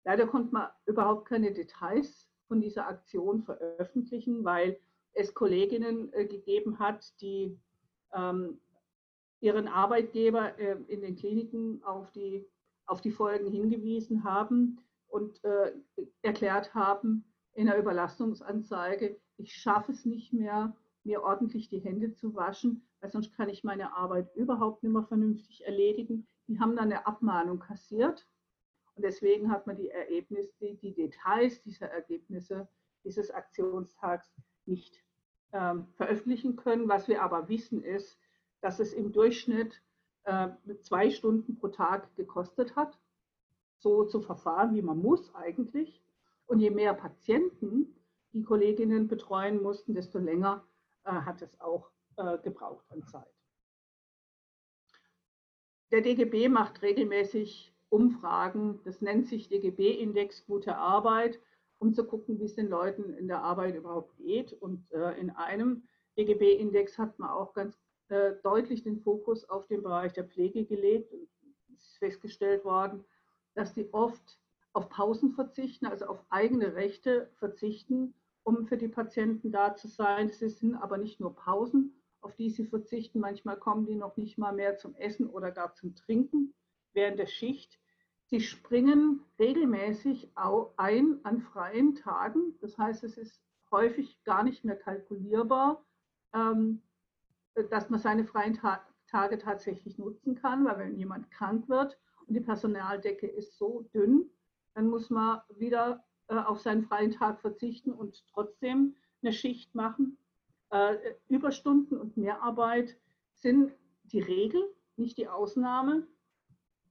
Leider 0.05 0.27
konnte 0.27 0.53
man 0.53 0.69
überhaupt 0.85 1.27
keine 1.27 1.53
Details 1.53 2.29
von 2.47 2.61
dieser 2.61 2.87
Aktion 2.87 3.43
veröffentlichen, 3.43 4.43
weil 4.43 4.79
es 5.13 5.33
Kolleginnen 5.33 6.11
äh, 6.13 6.25
gegeben 6.25 6.79
hat, 6.79 7.13
die 7.21 7.59
ähm, 8.13 8.59
ihren 9.41 9.67
Arbeitgeber 9.67 10.58
äh, 10.60 10.77
in 10.88 11.01
den 11.01 11.15
Kliniken 11.15 11.84
auf 11.84 12.12
die, 12.12 12.46
auf 12.86 13.01
die 13.01 13.12
Folgen 13.12 13.50
hingewiesen 13.50 14.24
haben 14.24 14.79
und 15.08 15.43
äh, 15.43 15.74
erklärt 16.22 16.74
haben 16.74 17.25
in 17.53 17.67
der 17.67 17.77
Überlastungsanzeige, 17.77 19.19
ich 19.38 19.53
schaffe 19.53 19.91
es 19.91 20.05
nicht 20.05 20.34
mehr, 20.34 20.75
mir 21.03 21.24
ordentlich 21.24 21.69
die 21.69 21.79
Hände 21.79 22.13
zu 22.13 22.36
waschen, 22.36 22.84
weil 23.00 23.10
sonst 23.10 23.34
kann 23.34 23.50
ich 23.50 23.63
meine 23.63 23.96
Arbeit 23.96 24.36
überhaupt 24.36 24.84
nicht 24.84 24.91
mehr 24.91 25.03
vernünftig 25.03 25.65
erledigen. 25.65 26.27
Die 26.48 26.60
haben 26.60 26.75
dann 26.75 26.91
eine 26.91 27.08
Abmahnung 27.08 27.60
kassiert 27.60 28.27
und 28.96 29.03
deswegen 29.03 29.50
hat 29.50 29.65
man 29.65 29.77
die 29.77 29.89
Ergebnisse, 29.89 30.53
die, 30.60 30.77
die 30.77 30.93
Details 30.93 31.62
dieser 31.63 31.88
Ergebnisse 31.88 32.67
dieses 33.05 33.31
Aktionstags 33.31 34.29
nicht 34.65 35.03
ähm, 35.53 35.88
veröffentlichen 35.93 36.58
können. 36.58 36.89
Was 36.89 37.08
wir 37.08 37.24
aber 37.24 37.48
wissen 37.48 37.81
ist, 37.81 38.19
dass 38.61 38.79
es 38.79 38.93
im 38.93 39.11
Durchschnitt 39.11 39.81
äh, 40.23 40.49
zwei 40.81 41.09
Stunden 41.09 41.55
pro 41.55 41.69
Tag 41.69 42.15
gekostet 42.15 42.75
hat, 42.75 42.97
so 43.77 44.05
zu 44.05 44.21
verfahren, 44.21 44.75
wie 44.75 44.81
man 44.81 44.99
muss 44.99 45.33
eigentlich. 45.35 46.01
Und 46.45 46.59
je 46.59 46.69
mehr 46.69 46.93
Patienten 46.93 47.95
die 48.33 48.43
Kolleginnen 48.43 49.07
betreuen 49.07 49.61
mussten, 49.61 49.93
desto 49.93 50.19
länger 50.19 50.63
äh, 51.03 51.11
hat 51.11 51.41
es 51.41 51.59
auch 51.59 51.89
äh, 52.17 52.37
gebraucht 52.39 52.85
an 52.89 53.03
Zeit. 53.03 53.33
Der 55.91 56.01
DGB 56.01 56.49
macht 56.49 56.81
regelmäßig 56.81 57.73
Umfragen, 57.89 58.79
das 58.83 59.01
nennt 59.01 59.27
sich 59.27 59.49
DGB-Index 59.49 60.45
Gute 60.45 60.75
Arbeit, 60.75 61.39
um 61.79 61.93
zu 61.93 62.05
gucken, 62.05 62.39
wie 62.39 62.43
es 62.43 62.53
den 62.53 62.67
Leuten 62.67 63.13
in 63.13 63.27
der 63.27 63.41
Arbeit 63.41 63.75
überhaupt 63.75 64.15
geht. 64.17 64.53
Und 64.53 64.91
äh, 64.91 65.19
in 65.19 65.31
einem 65.31 65.87
DGB-Index 66.17 66.99
hat 66.99 67.17
man 67.17 67.31
auch 67.31 67.53
ganz 67.53 67.79
äh, 68.09 68.33
deutlich 68.43 68.83
den 68.83 68.99
Fokus 68.99 69.47
auf 69.49 69.67
den 69.67 69.83
Bereich 69.83 70.13
der 70.13 70.25
Pflege 70.25 70.65
gelegt. 70.65 71.13
Es 71.75 71.85
ist 71.85 71.97
festgestellt 71.97 72.65
worden, 72.65 73.05
dass 73.53 73.73
die 73.73 73.91
oft 73.93 74.39
auf 74.73 74.89
Pausen 74.89 75.31
verzichten, 75.31 75.85
also 75.85 76.05
auf 76.05 76.23
eigene 76.29 76.75
Rechte 76.75 77.29
verzichten, 77.35 78.13
um 78.43 78.67
für 78.67 78.77
die 78.77 78.87
Patienten 78.87 79.51
da 79.51 79.75
zu 79.75 79.87
sein. 79.87 80.29
Es 80.29 80.39
sind 80.39 80.75
aber 80.75 80.97
nicht 80.97 81.19
nur 81.19 81.35
Pausen, 81.35 81.93
auf 82.21 82.35
die 82.35 82.49
sie 82.49 82.65
verzichten. 82.65 83.19
Manchmal 83.19 83.57
kommen 83.57 83.85
die 83.85 83.95
noch 83.95 84.17
nicht 84.17 84.37
mal 84.37 84.53
mehr 84.53 84.77
zum 84.77 84.95
Essen 84.95 85.27
oder 85.27 85.51
gar 85.51 85.73
zum 85.73 85.95
Trinken 85.95 86.53
während 86.93 87.19
der 87.19 87.27
Schicht. 87.27 87.79
Sie 88.25 88.41
springen 88.41 89.21
regelmäßig 89.39 90.29
ein 90.77 91.19
an 91.23 91.41
freien 91.41 91.95
Tagen. 91.95 92.57
Das 92.61 92.77
heißt, 92.77 93.03
es 93.03 93.17
ist 93.17 93.41
häufig 93.71 94.23
gar 94.23 94.43
nicht 94.43 94.63
mehr 94.63 94.75
kalkulierbar, 94.75 95.83
ähm, 96.33 96.81
dass 97.63 97.89
man 97.89 97.99
seine 97.99 98.25
freien 98.25 98.59
Tage 99.07 99.37
tatsächlich 99.37 99.97
nutzen 99.97 100.35
kann, 100.35 100.65
weil 100.65 100.79
wenn 100.79 100.95
jemand 100.95 101.29
krank 101.31 101.67
wird 101.69 101.97
und 102.27 102.33
die 102.33 102.41
Personaldecke 102.41 103.27
ist 103.27 103.57
so 103.57 103.87
dünn, 103.93 104.29
dann 104.73 104.87
muss 104.87 105.09
man 105.09 105.41
wieder 105.57 106.03
äh, 106.27 106.35
auf 106.35 106.61
seinen 106.61 106.83
freien 106.83 107.11
Tag 107.11 107.41
verzichten 107.41 107.91
und 107.91 108.25
trotzdem 108.27 108.95
eine 109.21 109.33
Schicht 109.33 109.73
machen. 109.75 110.17
Äh, 110.69 110.95
Überstunden 111.27 111.97
und 111.97 112.17
Mehrarbeit 112.17 112.97
sind 113.33 113.73
die 114.03 114.21
Regel, 114.21 114.63
nicht 114.95 115.17
die 115.17 115.27
Ausnahme. 115.27 116.07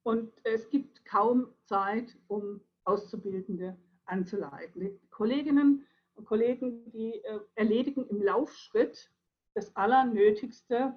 Und 0.02 0.32
es 0.44 0.68
gibt 0.70 1.04
kaum 1.04 1.48
Zeit, 1.64 2.16
um 2.28 2.60
Auszubildende 2.84 3.76
anzuleiten. 4.06 4.80
Die 4.80 4.98
Kolleginnen 5.10 5.86
und 6.14 6.24
Kollegen, 6.24 6.90
die 6.90 7.14
äh, 7.24 7.40
erledigen 7.54 8.06
im 8.08 8.22
Laufschritt 8.22 9.10
das 9.54 9.74
Allernötigste. 9.76 10.94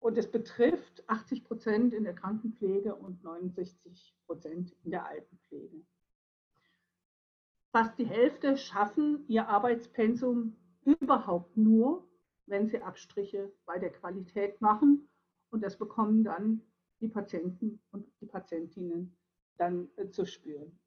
Und 0.00 0.16
es 0.16 0.30
betrifft 0.30 1.08
80 1.08 1.44
Prozent 1.44 1.92
in 1.92 2.04
der 2.04 2.14
Krankenpflege 2.14 2.94
und 2.94 3.22
69 3.24 4.14
Prozent 4.26 4.76
in 4.84 4.92
der 4.92 5.06
Altenpflege. 5.06 5.84
Fast 7.72 7.98
die 7.98 8.06
Hälfte 8.06 8.56
schaffen 8.56 9.24
ihr 9.28 9.48
Arbeitspensum 9.48 10.56
überhaupt 10.84 11.56
nur, 11.56 12.08
wenn 12.46 12.68
sie 12.68 12.80
Abstriche 12.80 13.52
bei 13.66 13.78
der 13.78 13.90
Qualität 13.90 14.60
machen. 14.60 15.08
Und 15.50 15.62
das 15.62 15.76
bekommen 15.76 16.24
dann 16.24 16.62
die 17.00 17.08
Patienten 17.08 17.80
und 17.90 18.06
die 18.20 18.26
Patientinnen 18.26 19.16
dann 19.56 19.88
äh, 19.96 20.08
zu 20.10 20.24
spüren. 20.24 20.78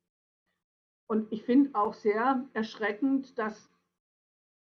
Und 1.08 1.32
ich 1.32 1.44
finde 1.44 1.76
auch 1.76 1.94
sehr 1.94 2.48
erschreckend, 2.54 3.38
dass 3.38 3.70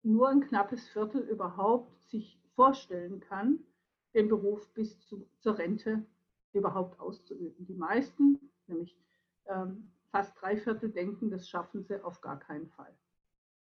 nur 0.07 0.29
ein 0.29 0.41
knappes 0.41 0.89
Viertel 0.89 1.23
überhaupt 1.23 2.01
sich 2.05 2.41
vorstellen 2.55 3.21
kann, 3.21 3.59
den 4.15 4.29
Beruf 4.29 4.69
bis 4.73 4.99
zu, 5.01 5.29
zur 5.41 5.59
Rente 5.59 6.07
überhaupt 6.53 6.99
auszuüben. 7.01 7.67
Die 7.67 7.75
meisten, 7.75 8.39
nämlich 8.67 8.97
ähm, 9.47 9.91
fast 10.11 10.41
drei 10.41 10.57
Viertel, 10.57 10.91
denken, 10.91 11.31
das 11.31 11.49
schaffen 11.49 11.83
sie 11.83 12.03
auf 12.03 12.21
gar 12.21 12.39
keinen 12.39 12.69
Fall. 12.69 12.95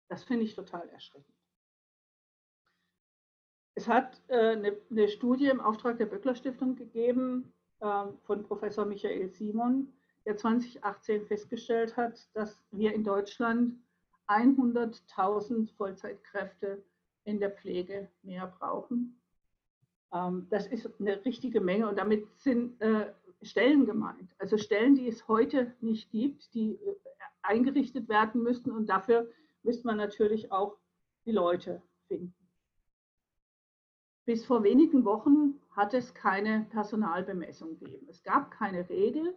Das 0.08 0.24
finde 0.24 0.44
ich 0.44 0.54
total 0.54 0.88
erschreckend. 0.90 1.34
Es 3.76 3.88
hat 3.88 4.20
äh, 4.28 4.52
eine, 4.52 4.76
eine, 4.90 5.08
Studie 5.08 5.46
im 5.46 5.60
Auftrag 5.60 5.98
der 5.98 6.06
Böckler 6.06 6.34
Stiftung 6.34 6.76
gegeben 6.76 7.52
äh, 7.80 8.04
von 8.24 8.42
Professor 8.42 8.84
Michael 8.84 9.28
Simon, 9.30 9.92
der 10.26 10.36
2018 10.36 11.26
festgestellt 11.26 11.96
hat, 11.96 12.28
dass 12.34 12.62
wir 12.70 12.92
in 12.92 13.04
Deutschland 13.04 13.78
100.000 14.28 15.74
Vollzeitkräfte 15.76 16.82
in 17.24 17.40
der 17.40 17.50
Pflege 17.50 18.08
mehr 18.22 18.46
brauchen. 18.58 19.20
Ähm, 20.12 20.46
das 20.50 20.66
ist 20.66 20.88
eine 21.00 21.24
richtige 21.24 21.60
Menge 21.60 21.88
und 21.88 21.98
damit 21.98 22.26
sind 22.38 22.80
äh, 22.80 23.12
Stellen 23.42 23.86
gemeint. 23.86 24.30
Also 24.38 24.56
Stellen, 24.56 24.94
die 24.94 25.08
es 25.08 25.26
heute 25.28 25.74
nicht 25.80 26.10
gibt, 26.10 26.54
die 26.54 26.74
äh, 26.74 26.96
eingerichtet 27.42 28.08
werden 28.08 28.42
müssten 28.42 28.70
und 28.70 28.86
dafür 28.86 29.30
müsste 29.62 29.86
man 29.86 29.96
natürlich 29.96 30.52
auch 30.52 30.76
die 31.26 31.32
Leute 31.32 31.82
finden. 32.08 32.34
Bis 34.24 34.46
vor 34.46 34.62
wenigen 34.62 35.04
Wochen 35.04 35.60
hat 35.72 35.92
es 35.92 36.14
keine 36.14 36.66
Personalbemessung 36.70 37.78
gegeben. 37.78 38.06
Es 38.08 38.22
gab 38.22 38.50
keine 38.50 38.88
Regel, 38.88 39.34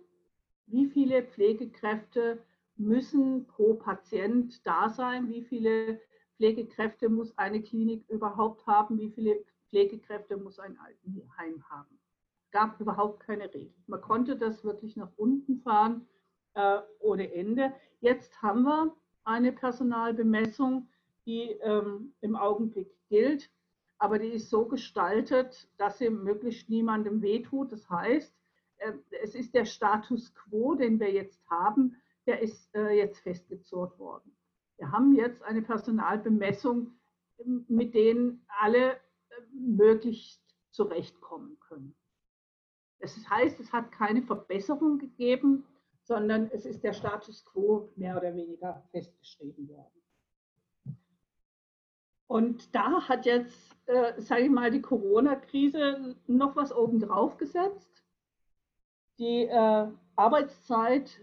wie 0.68 0.86
viele 0.86 1.24
Pflegekräfte 1.24 2.42
müssen 2.80 3.48
pro 3.48 3.76
Patient 3.76 4.66
da 4.66 4.90
sein, 4.90 5.30
wie 5.30 5.44
viele 5.44 6.00
Pflegekräfte 6.38 7.10
muss 7.10 7.38
eine 7.38 7.62
Klinik 7.62 8.08
überhaupt 8.10 8.66
haben, 8.68 9.00
wie 9.00 9.10
viele 9.10 9.44
Pflegekräfte 9.70 10.38
muss 10.38 10.60
ein 10.60 10.78
Altenheim 10.78 11.64
haben. 11.70 12.00
Gab 12.52 12.80
überhaupt 12.80 13.22
keine 13.22 13.54
Regel. 13.54 13.74
Man 13.88 14.02
konnte 14.02 14.38
das 14.38 14.64
wirklich 14.64 14.96
nach 14.96 15.12
unten 15.18 15.60
fahren, 15.60 16.08
äh, 16.54 16.80
ohne 17.00 17.34
Ende. 17.34 17.74
Jetzt 18.00 18.42
haben 18.42 18.64
wir 18.64 18.96
eine 19.24 19.52
Personalbemessung, 19.52 20.88
die 21.26 21.52
ähm, 21.62 22.14
im 22.22 22.36
Augenblick 22.36 22.90
gilt, 23.10 23.52
aber 23.98 24.20
die 24.20 24.30
ist 24.30 24.50
so 24.50 24.66
gestaltet, 24.66 25.70
dass 25.78 25.98
sie 25.98 26.10
möglichst 26.10 26.70
niemandem 26.70 27.22
wehtut. 27.22 27.72
Das 27.72 27.90
heißt, 27.90 28.34
äh, 28.78 28.94
es 29.24 29.36
ist 29.36 29.54
der 29.54 29.66
Status 29.66 30.34
quo, 30.34 30.76
den 30.76 31.00
wir 31.00 31.12
jetzt 31.12 31.42
haben, 31.50 31.98
der 32.28 32.42
ist 32.42 32.74
äh, 32.76 32.92
jetzt 32.92 33.20
festgezurrt 33.20 33.98
worden. 33.98 34.36
Wir 34.78 34.92
haben 34.92 35.14
jetzt 35.14 35.42
eine 35.44 35.62
Personalbemessung, 35.62 36.92
mit 37.68 37.94
denen 37.94 38.46
alle 38.60 38.94
äh, 38.94 38.98
möglichst 39.54 40.42
zurechtkommen 40.72 41.58
können. 41.60 41.96
Das 43.00 43.18
heißt, 43.30 43.60
es 43.60 43.72
hat 43.72 43.92
keine 43.92 44.22
Verbesserung 44.22 44.98
gegeben, 44.98 45.66
sondern 46.04 46.50
es 46.52 46.66
ist 46.66 46.84
der 46.84 46.94
Status 46.94 47.46
quo 47.46 47.92
mehr 47.96 48.18
oder 48.18 48.36
weniger 48.36 48.84
festgeschrieben 48.92 49.68
worden. 49.70 49.98
Und 52.28 52.76
da 52.76 53.08
hat 53.08 53.26
jetzt, 53.26 53.76
äh, 53.86 54.20
sage 54.22 54.44
ich 54.44 54.50
mal, 54.50 54.70
die 54.70 54.82
Corona-Krise 54.82 56.16
noch 56.28 56.56
was 56.56 56.76
obendrauf 56.76 57.38
gesetzt. 57.38 58.04
Die 59.18 59.46
äh, 59.46 59.88
Arbeitszeit, 60.16 61.22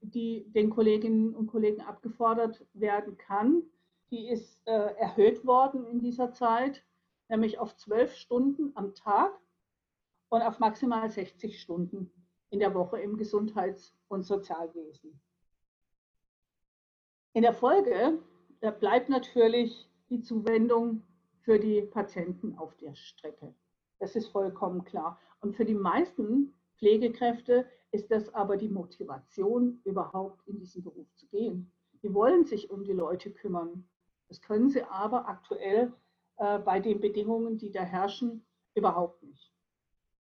die 0.00 0.50
den 0.52 0.70
Kolleginnen 0.70 1.34
und 1.34 1.48
Kollegen 1.48 1.80
abgefordert 1.80 2.66
werden 2.72 3.16
kann, 3.16 3.62
die 4.10 4.28
ist 4.28 4.66
äh, 4.66 4.94
erhöht 4.96 5.46
worden 5.46 5.86
in 5.86 6.00
dieser 6.00 6.32
Zeit, 6.32 6.84
nämlich 7.28 7.58
auf 7.58 7.76
zwölf 7.76 8.14
Stunden 8.14 8.72
am 8.74 8.94
Tag 8.94 9.32
und 10.30 10.42
auf 10.42 10.58
maximal 10.58 11.10
60 11.10 11.60
Stunden 11.60 12.10
in 12.50 12.58
der 12.60 12.74
Woche 12.74 13.00
im 13.00 13.16
Gesundheits- 13.16 13.94
und 14.08 14.22
Sozialwesen. 14.22 15.20
In 17.34 17.42
der 17.42 17.52
Folge 17.52 18.18
äh, 18.60 18.72
bleibt 18.72 19.08
natürlich 19.08 19.88
die 20.08 20.20
Zuwendung 20.20 21.02
für 21.40 21.58
die 21.58 21.82
Patienten 21.82 22.56
auf 22.56 22.76
der 22.76 22.94
Strecke. 22.94 23.54
Das 23.98 24.16
ist 24.16 24.28
vollkommen 24.28 24.84
klar. 24.84 25.18
Und 25.40 25.54
für 25.54 25.64
die 25.64 25.74
meisten 25.74 26.54
Pflegekräfte 26.76 27.66
ist 27.90 28.10
das 28.10 28.34
aber 28.34 28.56
die 28.56 28.68
Motivation, 28.68 29.80
überhaupt 29.84 30.46
in 30.46 30.58
diesen 30.58 30.82
Beruf 30.82 31.06
zu 31.14 31.26
gehen. 31.28 31.72
Die 32.02 32.12
wollen 32.12 32.44
sich 32.44 32.70
um 32.70 32.84
die 32.84 32.92
Leute 32.92 33.30
kümmern. 33.30 33.88
Das 34.28 34.40
können 34.40 34.68
sie 34.68 34.82
aber 34.82 35.28
aktuell 35.28 35.92
äh, 36.36 36.58
bei 36.58 36.80
den 36.80 37.00
Bedingungen, 37.00 37.58
die 37.58 37.72
da 37.72 37.82
herrschen, 37.82 38.46
überhaupt 38.74 39.22
nicht. 39.22 39.52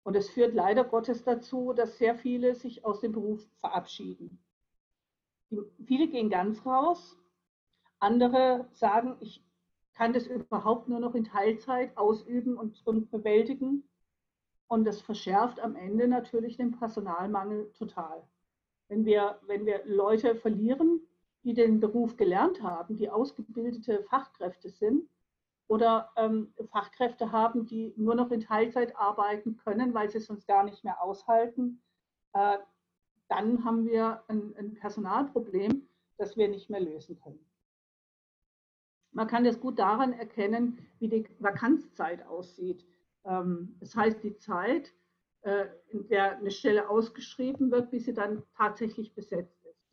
Und 0.04 0.16
es 0.16 0.30
führt 0.30 0.54
leider 0.54 0.84
Gottes 0.84 1.24
dazu, 1.24 1.72
dass 1.72 1.98
sehr 1.98 2.14
viele 2.14 2.54
sich 2.54 2.84
aus 2.84 3.00
dem 3.00 3.12
Beruf 3.12 3.46
verabschieden. 3.60 4.42
Die, 5.50 5.60
viele 5.84 6.08
gehen 6.08 6.30
ganz 6.30 6.64
raus, 6.64 7.18
andere 7.98 8.68
sagen, 8.72 9.16
ich 9.20 9.44
kann 9.94 10.12
das 10.12 10.26
überhaupt 10.26 10.88
nur 10.88 11.00
noch 11.00 11.14
in 11.14 11.24
Teilzeit 11.24 11.96
ausüben 11.96 12.56
und, 12.56 12.86
und 12.86 13.10
bewältigen. 13.10 13.87
Und 14.68 14.84
das 14.84 15.00
verschärft 15.00 15.60
am 15.60 15.76
Ende 15.76 16.06
natürlich 16.06 16.56
den 16.56 16.72
Personalmangel 16.72 17.72
total. 17.72 18.22
Wenn 18.88 19.04
wir, 19.04 19.40
wenn 19.46 19.66
wir 19.66 19.82
Leute 19.86 20.34
verlieren, 20.34 21.00
die 21.42 21.54
den 21.54 21.80
Beruf 21.80 22.16
gelernt 22.16 22.62
haben, 22.62 22.96
die 22.96 23.10
ausgebildete 23.10 24.04
Fachkräfte 24.04 24.68
sind, 24.68 25.08
oder 25.68 26.10
ähm, 26.16 26.52
Fachkräfte 26.70 27.30
haben, 27.30 27.66
die 27.66 27.92
nur 27.96 28.14
noch 28.14 28.30
in 28.30 28.40
Teilzeit 28.40 28.96
arbeiten 28.96 29.58
können, 29.58 29.94
weil 29.94 30.10
sie 30.10 30.18
es 30.18 30.26
sonst 30.26 30.46
gar 30.46 30.64
nicht 30.64 30.82
mehr 30.82 31.02
aushalten, 31.02 31.82
äh, 32.32 32.58
dann 33.28 33.64
haben 33.64 33.86
wir 33.86 34.24
ein, 34.28 34.56
ein, 34.56 34.74
Personalproblem, 34.74 35.86
das 36.16 36.38
wir 36.38 36.48
nicht 36.48 36.70
mehr 36.70 36.80
lösen 36.80 37.20
können. 37.20 37.44
Man 39.12 39.26
kann 39.26 39.44
das 39.44 39.60
gut 39.60 39.78
daran 39.78 40.14
erkennen, 40.14 40.78
wie 40.98 41.08
die 41.08 41.28
Vakanzzeit 41.38 42.26
aussieht. 42.26 42.86
Ähm, 43.28 43.76
das 43.80 43.94
heißt, 43.94 44.22
die 44.24 44.36
Zeit, 44.38 44.92
äh, 45.42 45.66
in 45.88 46.08
der 46.08 46.38
eine 46.38 46.50
Stelle 46.50 46.88
ausgeschrieben 46.88 47.70
wird, 47.70 47.90
bis 47.90 48.06
sie 48.06 48.14
dann 48.14 48.42
tatsächlich 48.56 49.14
besetzt 49.14 49.64
ist. 49.64 49.86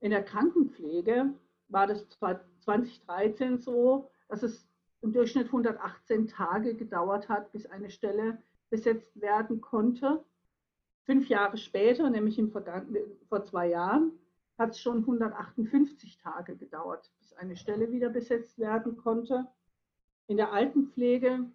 In 0.00 0.12
der 0.12 0.24
Krankenpflege 0.24 1.34
war 1.68 1.86
das 1.86 2.08
2013 2.08 3.58
so, 3.58 4.10
dass 4.28 4.42
es 4.42 4.66
im 5.02 5.12
Durchschnitt 5.12 5.46
118 5.46 6.28
Tage 6.28 6.74
gedauert 6.74 7.28
hat, 7.28 7.52
bis 7.52 7.66
eine 7.66 7.90
Stelle 7.90 8.42
besetzt 8.70 9.20
werden 9.20 9.60
konnte. 9.60 10.24
Fünf 11.04 11.28
Jahre 11.28 11.56
später, 11.56 12.08
nämlich 12.10 12.38
im 12.38 12.50
vor 12.50 13.44
zwei 13.44 13.68
Jahren, 13.68 14.12
hat 14.58 14.70
es 14.70 14.80
schon 14.80 14.98
158 14.98 16.18
Tage 16.18 16.56
gedauert, 16.56 17.12
bis 17.20 17.32
eine 17.34 17.56
Stelle 17.56 17.90
wieder 17.90 18.08
besetzt 18.08 18.58
werden 18.58 18.96
konnte. 18.96 19.46
In 20.26 20.36
der 20.36 20.52
Altenpflege 20.52 21.46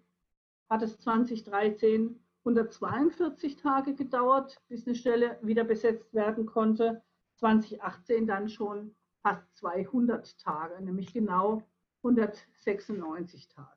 hat 0.68 0.82
es 0.82 0.98
2013 1.00 2.20
142 2.44 3.56
Tage 3.56 3.94
gedauert, 3.94 4.60
bis 4.68 4.86
eine 4.86 4.94
Stelle 4.94 5.38
wieder 5.40 5.64
besetzt 5.64 6.12
werden 6.12 6.44
konnte. 6.46 7.02
2018 7.36 8.26
dann 8.26 8.48
schon 8.48 8.94
fast 9.22 9.44
200 9.56 10.38
Tage, 10.38 10.82
nämlich 10.84 11.12
genau 11.12 11.62
196 12.02 13.48
Tage. 13.48 13.68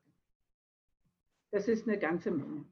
Das 1.51 1.67
ist 1.69 1.87
eine 1.87 1.97
ganze 1.97 2.29
Menge. 2.29 2.65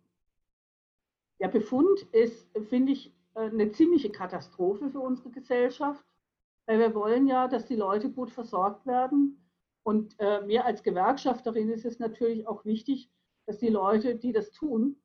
Der 1.40 1.48
Befund 1.48 2.02
ist, 2.12 2.50
finde 2.68 2.92
ich, 2.92 3.16
eine 3.34 3.72
ziemliche 3.72 4.10
Katastrophe 4.10 4.90
für 4.90 5.00
unsere 5.00 5.30
Gesellschaft, 5.32 6.06
weil 6.66 6.80
wir 6.80 6.94
wollen 6.94 7.28
ja, 7.28 7.48
dass 7.48 7.66
die 7.66 7.76
Leute 7.76 8.10
gut 8.10 8.32
versorgt 8.32 8.86
werden. 8.86 9.42
Und 9.84 10.16
äh, 10.20 10.42
mir 10.42 10.66
als 10.66 10.84
Gewerkschafterin 10.84 11.70
ist 11.70 11.86
es 11.86 12.00
natürlich 12.00 12.48
auch 12.48 12.66
wichtig, 12.66 13.10
dass 13.46 13.58
die 13.60 13.70
Leute, 13.70 14.16
die 14.16 14.32
das 14.32 14.52
tun, 14.52 14.96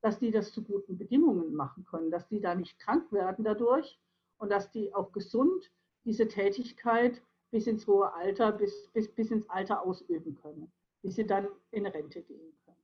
dass 0.00 0.18
die 0.18 0.30
das 0.30 0.52
zu 0.52 0.62
guten 0.62 0.96
Bedingungen 0.96 1.54
machen 1.54 1.84
können, 1.84 2.10
dass 2.10 2.28
die 2.28 2.40
da 2.40 2.54
nicht 2.54 2.78
krank 2.78 3.12
werden 3.12 3.44
dadurch 3.44 3.98
und 4.38 4.50
dass 4.50 4.70
die 4.70 4.94
auch 4.94 5.12
gesund 5.12 5.70
diese 6.04 6.26
Tätigkeit 6.28 7.22
bis 7.50 7.66
ins 7.66 7.86
hohe 7.86 8.12
Alter, 8.14 8.52
bis, 8.52 8.88
bis, 8.92 9.12
bis 9.14 9.30
ins 9.30 9.48
Alter 9.50 9.82
ausüben 9.82 10.34
können, 10.36 10.72
bis 11.02 11.16
sie 11.16 11.26
dann 11.26 11.48
in 11.70 11.86
Rente 11.86 12.22
gehen 12.22 12.52
können. 12.64 12.76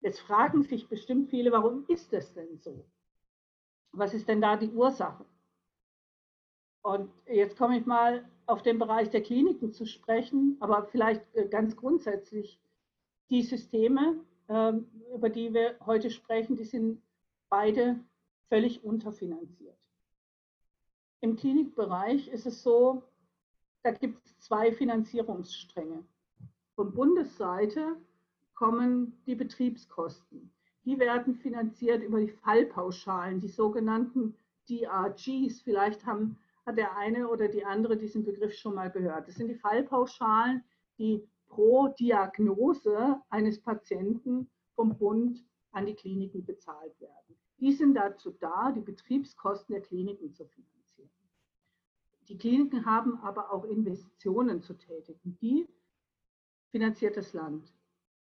Jetzt 0.00 0.20
fragen 0.20 0.62
sich 0.62 0.88
bestimmt 0.88 1.30
viele, 1.30 1.52
warum 1.52 1.84
ist 1.88 2.12
das 2.12 2.32
denn 2.34 2.58
so? 2.58 2.84
Was 3.92 4.14
ist 4.14 4.28
denn 4.28 4.40
da 4.40 4.56
die 4.56 4.70
Ursache? 4.70 5.24
Und 6.82 7.10
jetzt 7.26 7.58
komme 7.58 7.78
ich 7.78 7.86
mal 7.86 8.28
auf 8.46 8.62
den 8.62 8.78
Bereich 8.78 9.10
der 9.10 9.22
Kliniken 9.22 9.72
zu 9.72 9.84
sprechen, 9.84 10.56
aber 10.60 10.86
vielleicht 10.86 11.22
äh, 11.34 11.46
ganz 11.48 11.76
grundsätzlich. 11.76 12.58
Die 13.30 13.42
Systeme, 13.42 14.20
ähm, 14.48 14.90
über 15.14 15.30
die 15.30 15.54
wir 15.54 15.76
heute 15.86 16.10
sprechen, 16.10 16.56
die 16.56 16.64
sind 16.64 17.00
beide 17.48 18.00
völlig 18.48 18.82
unterfinanziert. 18.82 19.78
Im 21.20 21.36
Klinikbereich 21.36 22.28
ist 22.28 22.46
es 22.46 22.62
so, 22.62 23.04
da 23.82 23.92
gibt 23.92 24.26
es 24.26 24.38
zwei 24.40 24.72
Finanzierungsstränge. 24.72 26.04
Von 26.74 26.92
Bundesseite 26.92 27.96
kommen 28.54 29.22
die 29.26 29.36
Betriebskosten. 29.36 30.52
Die 30.84 30.98
werden 30.98 31.34
finanziert 31.34 32.02
über 32.02 32.20
die 32.20 32.28
Fallpauschalen, 32.28 33.40
die 33.40 33.48
sogenannten 33.48 34.34
DRGs. 34.68 35.60
Vielleicht 35.62 36.04
haben, 36.04 36.38
hat 36.66 36.78
der 36.78 36.96
eine 36.96 37.28
oder 37.28 37.48
die 37.48 37.64
andere 37.64 37.96
diesen 37.96 38.24
Begriff 38.24 38.54
schon 38.54 38.74
mal 38.74 38.90
gehört. 38.90 39.28
Das 39.28 39.36
sind 39.36 39.48
die 39.48 39.54
Fallpauschalen, 39.54 40.64
die 40.98 41.22
pro 41.50 41.88
Diagnose 41.88 43.20
eines 43.28 43.60
Patienten 43.60 44.48
vom 44.74 44.96
Bund 44.96 45.44
an 45.72 45.84
die 45.84 45.94
Kliniken 45.94 46.46
bezahlt 46.46 46.98
werden. 47.00 47.36
Die 47.58 47.72
sind 47.72 47.94
dazu 47.94 48.30
da, 48.30 48.72
die 48.72 48.80
Betriebskosten 48.80 49.74
der 49.74 49.82
Kliniken 49.82 50.32
zu 50.32 50.46
finanzieren. 50.46 51.10
Die 52.28 52.38
Kliniken 52.38 52.86
haben 52.86 53.18
aber 53.18 53.52
auch 53.52 53.64
Investitionen 53.64 54.62
zu 54.62 54.74
tätigen. 54.74 55.36
Die 55.42 55.68
finanziert 56.70 57.16
das 57.16 57.32
Land. 57.34 57.74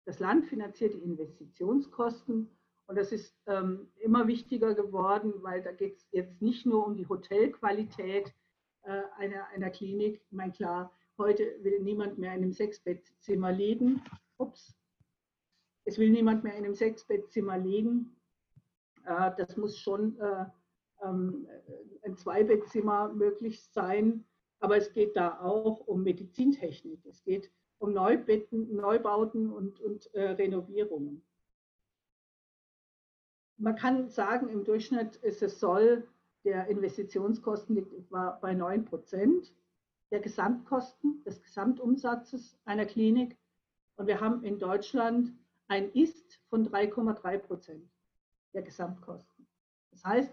Das 0.06 0.19
Land 0.19 0.45
finanziert 0.47 0.93
die 0.93 1.04
Investitionskosten 1.04 2.49
und 2.88 2.97
das 2.97 3.12
ist 3.12 3.34
ähm, 3.45 3.88
immer 4.02 4.28
wichtiger 4.28 4.73
geworden, 4.73 5.34
weil 5.38 5.62
da 5.62 5.71
geht 5.71 5.97
es 5.97 6.08
jetzt 6.12 6.41
nicht 6.41 6.65
nur 6.65 6.86
um 6.86 6.95
die 6.95 7.08
Hotelqualität 7.08 8.34
äh, 8.82 9.04
einer, 9.17 9.47
einer 9.47 9.69
Klinik. 9.69 10.21
Ich 10.26 10.32
meine, 10.34 10.52
klar, 10.52 10.91
heute 11.17 11.43
will 11.63 11.80
niemand 11.80 12.17
mehr 12.17 12.34
in 12.34 12.43
einem 12.43 12.54
Sechsbettzimmer 12.54 13.52
liegen. 13.52 14.02
Ups. 14.38 14.76
Es 15.86 15.97
will 15.97 16.10
niemand 16.10 16.43
mehr 16.43 16.56
in 16.56 16.65
einem 16.65 16.76
Sechsbettzimmer 16.76 17.58
liegen. 17.58 18.15
Äh, 19.06 19.32
das 19.38 19.58
muss 19.58 19.78
schon 19.78 20.19
äh, 20.19 20.45
ähm, 21.04 21.47
ein 22.04 22.15
Zweibettzimmer 22.15 23.13
möglichst 23.13 23.73
sein. 23.73 24.26
Aber 24.60 24.78
es 24.78 24.93
geht 24.93 25.15
da 25.15 25.39
auch 25.41 25.82
um 25.82 26.04
Medizintechnik. 26.04 27.06
Es 27.06 27.23
geht 27.23 27.52
um 27.80 27.93
Neubetten, 27.93 28.73
Neubauten 28.76 29.52
und, 29.52 29.82
und 29.82 30.13
äh, 30.13 30.32
Renovierungen. 30.32 31.23
Man 33.58 33.76
kann 33.76 34.10
sagen, 34.10 34.49
im 34.49 34.63
Durchschnitt 34.63 35.17
ist 35.17 35.43
es 35.43 35.60
soll 35.60 36.08
der 36.43 36.67
Investitionskosten 36.67 37.76
liegt 37.76 38.12
war 38.12 38.39
bei 38.41 38.54
9 38.54 38.86
Prozent 38.86 39.54
der 40.13 40.19
Gesamtkosten, 40.19 41.23
des 41.23 41.41
Gesamtumsatzes 41.41 42.56
einer 42.65 42.86
Klinik. 42.86 43.36
Und 43.95 44.06
wir 44.06 44.21
haben 44.21 44.43
in 44.43 44.60
Deutschland 44.60 45.34
ein 45.67 45.91
Ist 45.91 46.39
von 46.52 46.69
3,3 46.69 47.39
Prozent 47.39 47.89
der 48.54 48.62
Gesamtkosten. 48.62 49.47
Das 49.89 50.06
heißt, 50.06 50.32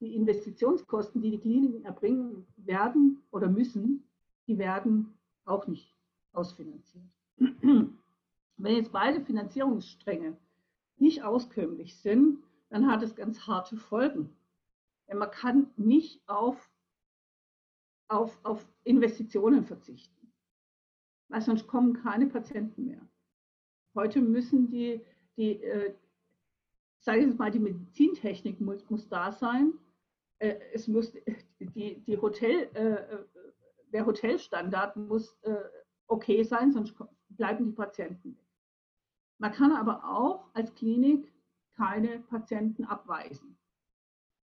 die 0.00 0.16
Investitionskosten, 0.16 1.22
die 1.22 1.30
die 1.30 1.38
Kliniken 1.38 1.84
erbringen 1.84 2.44
werden 2.56 3.22
oder 3.30 3.48
müssen, 3.48 4.02
die 4.48 4.58
werden 4.58 5.14
auch 5.44 5.68
nicht 5.68 5.94
ausfinanziert. 6.32 7.04
Wenn 7.36 7.96
jetzt 8.76 8.90
beide 8.90 9.20
Finanzierungsstränge 9.20 10.36
nicht 10.96 11.22
auskömmlich 11.22 11.96
sind, 11.96 12.42
dann 12.68 12.90
hat 12.90 13.04
es 13.04 13.14
ganz 13.14 13.46
harte 13.46 13.76
Folgen. 13.76 14.34
Denn 15.08 15.18
man 15.18 15.30
kann 15.30 15.70
nicht 15.76 16.20
auf, 16.28 16.69
auf, 18.10 18.38
auf 18.42 18.68
Investitionen 18.84 19.64
verzichten, 19.64 20.32
weil 21.28 21.40
sonst 21.40 21.66
kommen 21.66 21.94
keine 21.94 22.26
Patienten 22.26 22.84
mehr. 22.84 23.08
Heute 23.94 24.20
müssen 24.20 24.68
die, 24.68 25.00
die 25.36 25.62
äh, 25.62 25.94
sage 26.98 27.20
ich 27.20 27.26
jetzt 27.26 27.38
mal, 27.38 27.50
die 27.50 27.60
Medizintechnik 27.60 28.60
muss, 28.60 28.88
muss 28.90 29.08
da 29.08 29.30
sein. 29.32 29.74
Äh, 30.38 30.56
es 30.72 30.88
muss 30.88 31.12
die, 31.60 32.00
die 32.00 32.18
Hotel, 32.18 32.68
äh, 32.74 33.14
äh 33.14 33.24
der 33.92 34.06
Hotelstandard 34.06 34.96
muss 34.96 35.36
äh, 35.42 35.64
okay 36.06 36.44
sein, 36.44 36.70
sonst 36.70 36.94
bleiben 37.30 37.64
die 37.66 37.72
Patienten 37.72 38.36
weg. 38.36 38.46
Man 39.38 39.50
kann 39.50 39.72
aber 39.72 40.04
auch 40.04 40.48
als 40.54 40.72
Klinik 40.76 41.32
keine 41.74 42.20
Patienten 42.20 42.84
abweisen. 42.84 43.58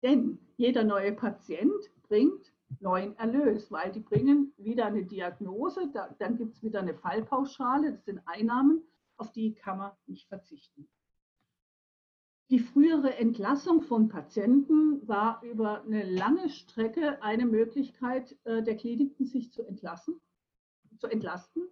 Denn 0.02 0.40
jeder 0.58 0.84
neue 0.84 1.14
Patient 1.14 1.92
bringt 2.02 2.55
neuen 2.80 3.16
Erlös, 3.18 3.72
weil 3.72 3.92
die 3.92 4.00
bringen 4.00 4.54
wieder 4.58 4.86
eine 4.86 5.06
Diagnose, 5.06 5.90
da, 5.94 6.14
dann 6.20 6.38
gibt 6.38 6.56
es 6.56 6.64
wieder 6.64 6.80
eine 6.80 6.94
Fallpauschale, 6.94 7.92
das 7.92 8.06
sind 8.06 8.22
Einnahmen, 8.26 8.84
auf 9.18 9.32
die 9.32 9.54
kann 9.54 9.78
man 9.78 9.92
nicht 10.08 10.28
verzichten. 10.28 10.88
Die 12.52 12.60
frühere 12.60 13.16
Entlassung 13.16 13.82
von 13.82 14.08
Patienten 14.08 15.08
war 15.08 15.42
über 15.42 15.82
eine 15.82 16.04
lange 16.04 16.50
Strecke 16.50 17.22
eine 17.24 17.46
Möglichkeit 17.46 18.38
äh, 18.44 18.62
der 18.62 18.78
Kliniken, 18.78 19.26
sich 19.26 19.52
zu 19.52 19.64
entlassen, 19.64 20.22
zu 20.98 21.08
entlasten. 21.08 21.68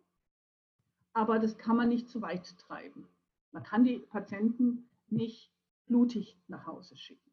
Aber 1.14 1.38
das 1.38 1.60
kann 1.60 1.78
man 1.78 1.90
nicht 1.90 2.10
zu 2.10 2.24
weit 2.24 2.58
treiben. 2.58 3.08
Man 3.52 3.62
kann 3.62 3.84
die 3.84 4.00
Patienten 4.00 4.90
nicht 5.10 5.54
blutig 5.86 6.40
nach 6.48 6.66
Hause 6.66 6.98
schicken. 6.98 7.32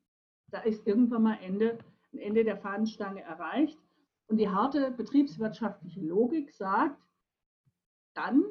Da 0.49 0.61
ist 0.61 0.87
irgendwann 0.87 1.23
mal 1.23 1.39
Ende, 1.41 1.79
ein 2.13 2.19
Ende 2.19 2.45
der 2.45 2.57
Fahnenstange 2.57 3.23
erreicht. 3.23 3.79
Und 4.27 4.39
die 4.39 4.49
harte 4.49 4.91
betriebswirtschaftliche 4.93 6.01
Logik 6.01 6.53
sagt, 6.53 7.03
dann 8.15 8.45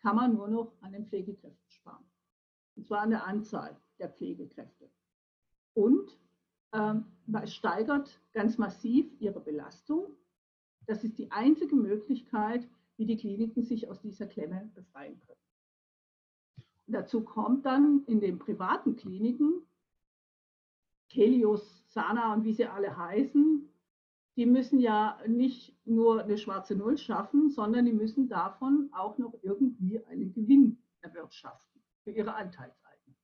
kann 0.00 0.16
man 0.16 0.34
nur 0.34 0.48
noch 0.48 0.72
an 0.80 0.92
den 0.92 1.06
Pflegekräften 1.06 1.70
sparen. 1.70 2.04
Und 2.76 2.86
zwar 2.86 3.02
an 3.02 3.10
der 3.10 3.26
Anzahl 3.26 3.76
der 3.98 4.10
Pflegekräfte. 4.10 4.90
Und 5.74 6.18
ähm, 6.72 7.06
steigert 7.44 8.20
ganz 8.32 8.58
massiv 8.58 9.12
ihre 9.20 9.40
Belastung. 9.40 10.16
Das 10.86 11.04
ist 11.04 11.18
die 11.18 11.30
einzige 11.30 11.76
Möglichkeit, 11.76 12.68
wie 12.96 13.06
die 13.06 13.16
Kliniken 13.16 13.62
sich 13.62 13.88
aus 13.88 14.00
dieser 14.00 14.26
Klemme 14.26 14.70
befreien 14.74 15.20
können. 15.20 15.38
Und 16.86 16.94
dazu 16.94 17.22
kommt 17.22 17.64
dann 17.64 18.04
in 18.06 18.20
den 18.20 18.38
privaten 18.38 18.96
Kliniken, 18.96 19.62
Kelios, 21.08 21.81
Sana 21.92 22.32
und 22.34 22.44
wie 22.44 22.54
sie 22.54 22.66
alle 22.66 22.96
heißen, 22.96 23.68
die 24.36 24.46
müssen 24.46 24.80
ja 24.80 25.18
nicht 25.26 25.76
nur 25.84 26.22
eine 26.22 26.38
schwarze 26.38 26.74
Null 26.74 26.96
schaffen, 26.96 27.50
sondern 27.50 27.84
die 27.84 27.92
müssen 27.92 28.28
davon 28.28 28.90
auch 28.92 29.18
noch 29.18 29.34
irgendwie 29.42 30.02
einen 30.06 30.32
Gewinn 30.32 30.82
erwirtschaften 31.02 31.82
für 32.02 32.12
ihre 32.12 32.34
Anteilseigner. 32.34 33.14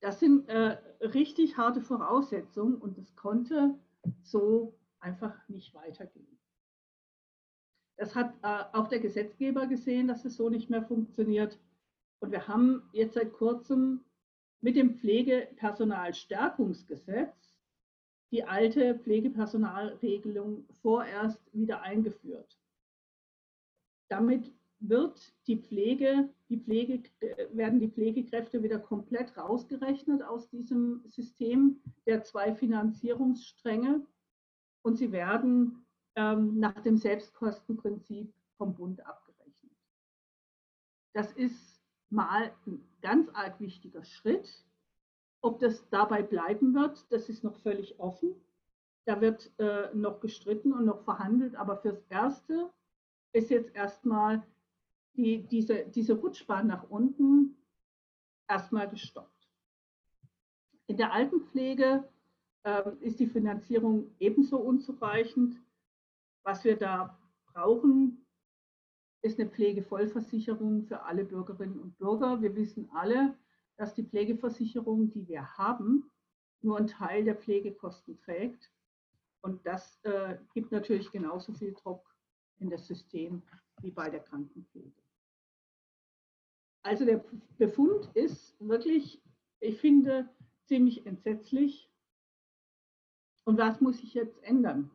Das 0.00 0.20
sind 0.20 0.48
äh, 0.48 0.78
richtig 1.00 1.56
harte 1.56 1.80
Voraussetzungen 1.80 2.76
und 2.76 2.98
es 2.98 3.16
konnte 3.16 3.78
so 4.22 4.78
einfach 5.00 5.36
nicht 5.48 5.74
weitergehen. 5.74 6.38
Das 7.96 8.14
hat 8.14 8.34
äh, 8.42 8.64
auch 8.76 8.88
der 8.88 9.00
Gesetzgeber 9.00 9.66
gesehen, 9.66 10.06
dass 10.06 10.24
es 10.24 10.36
so 10.36 10.50
nicht 10.50 10.70
mehr 10.70 10.82
funktioniert. 10.82 11.58
Und 12.20 12.32
wir 12.32 12.46
haben 12.48 12.88
jetzt 12.92 13.14
seit 13.14 13.32
kurzem 13.32 14.04
mit 14.64 14.74
dem 14.76 14.94
Pflegepersonalstärkungsgesetz 14.94 17.58
die 18.30 18.44
alte 18.44 18.98
Pflegepersonalregelung 18.98 20.64
vorerst 20.80 21.52
wieder 21.52 21.82
eingeführt. 21.82 22.58
Damit 24.08 24.50
wird 24.80 25.34
die 25.46 25.58
Pflege, 25.58 26.30
die 26.48 26.56
Pflege, 26.56 27.02
werden 27.52 27.78
die 27.78 27.90
Pflegekräfte 27.90 28.62
wieder 28.62 28.78
komplett 28.78 29.36
rausgerechnet 29.36 30.22
aus 30.22 30.48
diesem 30.48 31.02
System 31.08 31.82
der 32.06 32.24
zwei 32.24 32.54
Finanzierungsstränge 32.54 34.06
und 34.80 34.96
sie 34.96 35.12
werden 35.12 35.84
ähm, 36.16 36.58
nach 36.58 36.80
dem 36.80 36.96
Selbstkostenprinzip 36.96 38.32
vom 38.56 38.74
Bund 38.74 39.04
abgerechnet. 39.04 39.76
Das 41.12 41.32
ist 41.32 41.73
mal 42.14 42.52
ein 42.66 42.80
ganz 43.02 43.28
arg 43.34 43.60
wichtiger 43.60 44.04
Schritt. 44.04 44.64
Ob 45.40 45.58
das 45.60 45.88
dabei 45.90 46.22
bleiben 46.22 46.74
wird, 46.74 47.04
das 47.12 47.28
ist 47.28 47.44
noch 47.44 47.56
völlig 47.56 47.98
offen. 48.00 48.34
Da 49.04 49.20
wird 49.20 49.52
äh, 49.58 49.94
noch 49.94 50.20
gestritten 50.20 50.72
und 50.72 50.86
noch 50.86 51.02
verhandelt, 51.04 51.54
aber 51.56 51.76
fürs 51.76 52.02
Erste 52.08 52.72
ist 53.32 53.50
jetzt 53.50 53.74
erstmal 53.74 54.42
die, 55.16 55.46
diese, 55.46 55.84
diese 55.86 56.14
Rutschbahn 56.14 56.66
nach 56.66 56.88
unten 56.88 57.56
erstmal 58.48 58.88
gestoppt. 58.88 59.30
In 60.86 60.96
der 60.96 61.12
Altenpflege 61.12 62.08
äh, 62.62 62.90
ist 63.00 63.20
die 63.20 63.26
Finanzierung 63.26 64.10
ebenso 64.18 64.58
unzureichend. 64.58 65.60
Was 66.42 66.64
wir 66.64 66.76
da 66.76 67.18
brauchen, 67.52 68.23
ist 69.24 69.40
eine 69.40 69.48
Pflegevollversicherung 69.48 70.84
für 70.84 71.02
alle 71.04 71.24
Bürgerinnen 71.24 71.80
und 71.80 71.96
Bürger. 71.96 72.42
Wir 72.42 72.54
wissen 72.54 72.90
alle, 72.92 73.34
dass 73.76 73.94
die 73.94 74.04
Pflegeversicherung, 74.04 75.10
die 75.10 75.26
wir 75.26 75.56
haben, 75.56 76.10
nur 76.60 76.76
einen 76.76 76.88
Teil 76.88 77.24
der 77.24 77.34
Pflegekosten 77.34 78.18
trägt. 78.18 78.70
Und 79.40 79.64
das 79.66 79.98
äh, 80.04 80.36
gibt 80.52 80.72
natürlich 80.72 81.10
genauso 81.10 81.54
viel 81.54 81.72
Druck 81.72 82.14
in 82.58 82.68
das 82.68 82.86
System 82.86 83.42
wie 83.80 83.90
bei 83.90 84.10
der 84.10 84.20
Krankenpflege. 84.20 84.92
Also 86.82 87.06
der 87.06 87.24
Befund 87.56 88.10
ist 88.12 88.54
wirklich, 88.60 89.22
ich 89.60 89.80
finde, 89.80 90.28
ziemlich 90.66 91.06
entsetzlich. 91.06 91.90
Und 93.44 93.56
was 93.56 93.80
muss 93.80 93.98
sich 93.98 94.12
jetzt 94.12 94.42
ändern? 94.42 94.90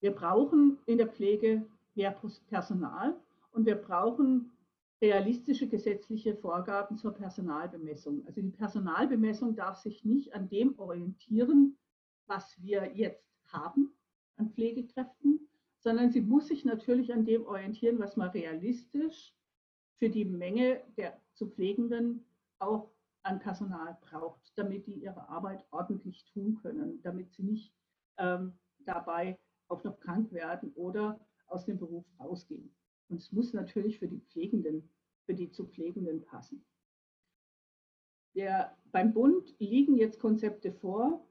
Wir 0.00 0.10
brauchen 0.10 0.78
in 0.84 0.98
der 0.98 1.08
Pflege 1.08 1.66
mehr 1.96 2.14
Personal 2.48 3.16
und 3.52 3.66
wir 3.66 3.76
brauchen 3.76 4.52
realistische 5.00 5.68
gesetzliche 5.68 6.34
Vorgaben 6.34 6.96
zur 6.96 7.12
Personalbemessung. 7.12 8.24
Also 8.26 8.40
die 8.40 8.50
Personalbemessung 8.50 9.54
darf 9.54 9.78
sich 9.78 10.04
nicht 10.04 10.34
an 10.34 10.48
dem 10.48 10.78
orientieren, 10.78 11.76
was 12.26 12.60
wir 12.62 12.96
jetzt 12.96 13.24
haben 13.48 13.92
an 14.36 14.50
Pflegekräften, 14.50 15.48
sondern 15.78 16.10
sie 16.10 16.22
muss 16.22 16.48
sich 16.48 16.64
natürlich 16.64 17.12
an 17.12 17.24
dem 17.24 17.44
orientieren, 17.46 17.98
was 17.98 18.16
man 18.16 18.30
realistisch 18.30 19.34
für 19.98 20.08
die 20.08 20.24
Menge 20.24 20.82
der 20.96 21.20
zu 21.34 21.48
Pflegenden 21.48 22.24
auch 22.58 22.90
an 23.22 23.38
Personal 23.38 23.96
braucht, 24.00 24.52
damit 24.56 24.86
die 24.86 24.94
ihre 24.94 25.28
Arbeit 25.28 25.64
ordentlich 25.70 26.24
tun 26.26 26.58
können, 26.62 27.00
damit 27.02 27.32
sie 27.32 27.42
nicht 27.42 27.74
ähm, 28.18 28.52
dabei 28.80 29.38
auch 29.68 29.82
noch 29.84 29.98
krank 30.00 30.32
werden 30.32 30.72
oder 30.74 31.20
aus 31.54 31.64
dem 31.64 31.78
Beruf 31.78 32.04
rausgehen. 32.18 32.74
Und 33.08 33.18
es 33.18 33.32
muss 33.32 33.52
natürlich 33.52 33.98
für 33.98 34.08
die 34.08 34.20
Pflegenden, 34.20 34.90
für 35.24 35.34
die 35.34 35.50
zu 35.50 35.66
Pflegenden 35.66 36.24
passen. 36.24 36.64
Der, 38.34 38.76
beim 38.90 39.14
Bund 39.14 39.54
liegen 39.58 39.96
jetzt 39.96 40.18
Konzepte 40.18 40.72
vor. 40.72 41.24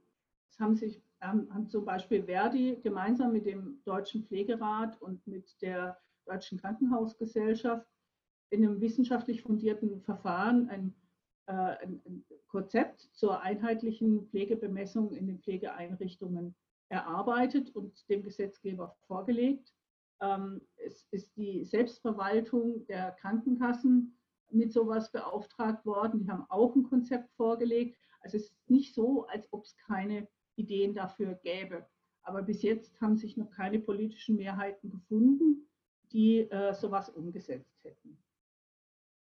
Es 0.49 0.59
haben 0.59 0.75
sich 0.75 1.01
haben 1.23 1.69
zum 1.69 1.85
Beispiel 1.85 2.23
Verdi 2.23 2.79
gemeinsam 2.83 3.31
mit 3.31 3.45
dem 3.45 3.81
Deutschen 3.85 4.25
Pflegerat 4.25 5.01
und 5.01 5.25
mit 5.25 5.61
der 5.61 5.97
Deutschen 6.25 6.59
Krankenhausgesellschaft 6.59 7.87
in 8.49 8.63
einem 8.63 8.81
wissenschaftlich 8.81 9.41
fundierten 9.41 10.01
Verfahren 10.01 10.69
ein, 10.69 10.93
äh, 11.47 11.53
ein 11.53 12.25
Konzept 12.47 13.09
zur 13.13 13.41
einheitlichen 13.41 14.27
Pflegebemessung 14.27 15.13
in 15.13 15.27
den 15.27 15.39
Pflegeeinrichtungen 15.39 16.55
erarbeitet 16.89 17.75
und 17.75 18.07
dem 18.09 18.21
Gesetzgeber 18.21 18.95
vorgelegt. 19.07 19.73
Ähm, 20.21 20.61
es 20.77 21.07
ist 21.11 21.35
die 21.35 21.65
Selbstverwaltung 21.65 22.85
der 22.87 23.11
Krankenkassen 23.13 24.17
mit 24.51 24.71
sowas 24.71 25.11
beauftragt 25.11 25.85
worden. 25.85 26.19
Die 26.19 26.29
haben 26.29 26.45
auch 26.49 26.75
ein 26.75 26.83
Konzept 26.83 27.31
vorgelegt. 27.33 27.97
Also 28.21 28.37
es 28.37 28.43
ist 28.43 28.69
nicht 28.69 28.93
so, 28.93 29.25
als 29.27 29.51
ob 29.51 29.65
es 29.65 29.75
keine 29.77 30.27
Ideen 30.55 30.93
dafür 30.93 31.35
gäbe. 31.35 31.85
Aber 32.21 32.41
bis 32.41 32.61
jetzt 32.61 32.99
haben 33.01 33.17
sich 33.17 33.35
noch 33.35 33.51
keine 33.51 33.79
politischen 33.79 34.35
Mehrheiten 34.35 34.89
gefunden, 34.89 35.67
die 36.11 36.49
äh, 36.51 36.73
sowas 36.73 37.09
umgesetzt 37.09 37.83
hätten. 37.83 38.17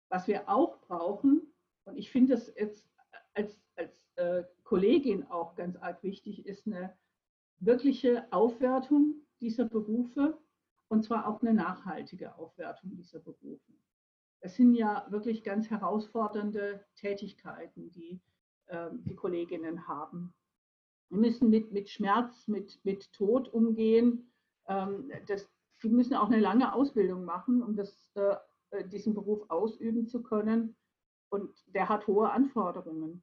Was 0.09 0.27
wir 0.27 0.49
auch 0.49 0.81
brauchen, 0.81 1.53
und 1.85 1.97
ich 1.97 2.11
finde 2.11 2.35
das 2.35 2.53
jetzt 2.57 2.89
als, 3.35 3.61
als 3.77 4.03
äh, 4.17 4.43
Kollegin 4.65 5.25
auch 5.27 5.55
ganz 5.55 5.77
arg 5.77 6.03
wichtig, 6.03 6.47
ist 6.47 6.67
eine 6.67 6.97
wirkliche 7.61 8.31
Aufwertung 8.33 9.15
dieser 9.41 9.67
Berufe 9.67 10.39
und 10.89 11.05
zwar 11.05 11.27
auch 11.29 11.41
eine 11.43 11.55
nachhaltige 11.55 12.37
Aufwertung 12.37 12.97
dieser 12.97 13.21
Berufe. 13.21 13.73
Es 14.41 14.57
sind 14.57 14.75
ja 14.75 15.07
wirklich 15.11 15.43
ganz 15.43 15.69
herausfordernde 15.71 16.85
Tätigkeiten, 16.95 17.91
die 17.91 18.21
äh, 18.69 18.91
die 18.93 19.15
Kolleginnen 19.15 19.89
haben. 19.89 20.35
Wir 21.11 21.19
müssen 21.19 21.49
mit, 21.51 21.73
mit 21.73 21.89
Schmerz, 21.89 22.47
mit, 22.49 22.79
mit 22.85 23.13
Tod 23.13 23.49
umgehen. 23.49 24.31
Ähm, 24.67 25.11
das, 25.27 25.51
die 25.83 25.89
müssen 25.89 26.15
auch 26.15 26.27
eine 26.27 26.41
lange 26.41 26.75
Ausbildung 26.75 27.25
machen, 27.25 27.63
um 27.63 27.77
das, 27.77 28.11
äh, 28.15 28.37
diesen 28.89 29.15
Beruf 29.15 29.49
ausüben 29.49 30.07
zu 30.07 30.23
können. 30.23 30.77
Und 31.31 31.51
der 31.75 31.89
hat 31.89 32.07
hohe 32.07 32.31
Anforderungen. 32.31 33.23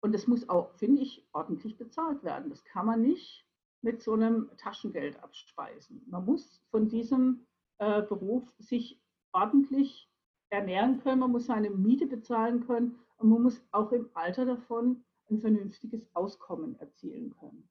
Und 0.00 0.12
das 0.12 0.26
muss 0.26 0.48
auch, 0.48 0.72
finde 0.74 1.02
ich, 1.02 1.26
ordentlich 1.32 1.78
bezahlt 1.78 2.22
werden. 2.24 2.50
Das 2.50 2.64
kann 2.64 2.86
man 2.86 3.00
nicht 3.00 3.46
mit 3.84 4.02
so 4.02 4.14
einem 4.14 4.50
Taschengeld 4.56 5.22
abspeisen. 5.22 6.02
Man 6.06 6.24
muss 6.24 6.62
von 6.70 6.88
diesem 6.88 7.46
äh, 7.78 8.02
Beruf 8.02 8.50
sich 8.58 9.00
ordentlich 9.32 10.10
ernähren 10.48 11.00
können, 11.00 11.20
man 11.20 11.32
muss 11.32 11.46
seine 11.46 11.70
Miete 11.70 12.06
bezahlen 12.06 12.66
können 12.66 12.98
und 13.18 13.28
man 13.28 13.42
muss 13.42 13.62
auch 13.72 13.92
im 13.92 14.08
Alter 14.14 14.46
davon 14.46 15.04
ein 15.30 15.40
vernünftiges 15.40 16.08
Auskommen 16.14 16.78
erzielen 16.80 17.34
können. 17.38 17.68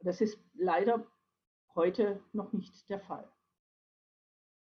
Das 0.00 0.20
ist 0.20 0.38
leider 0.54 1.06
heute 1.74 2.20
noch 2.32 2.52
nicht 2.52 2.88
der 2.88 3.00
Fall. 3.00 3.28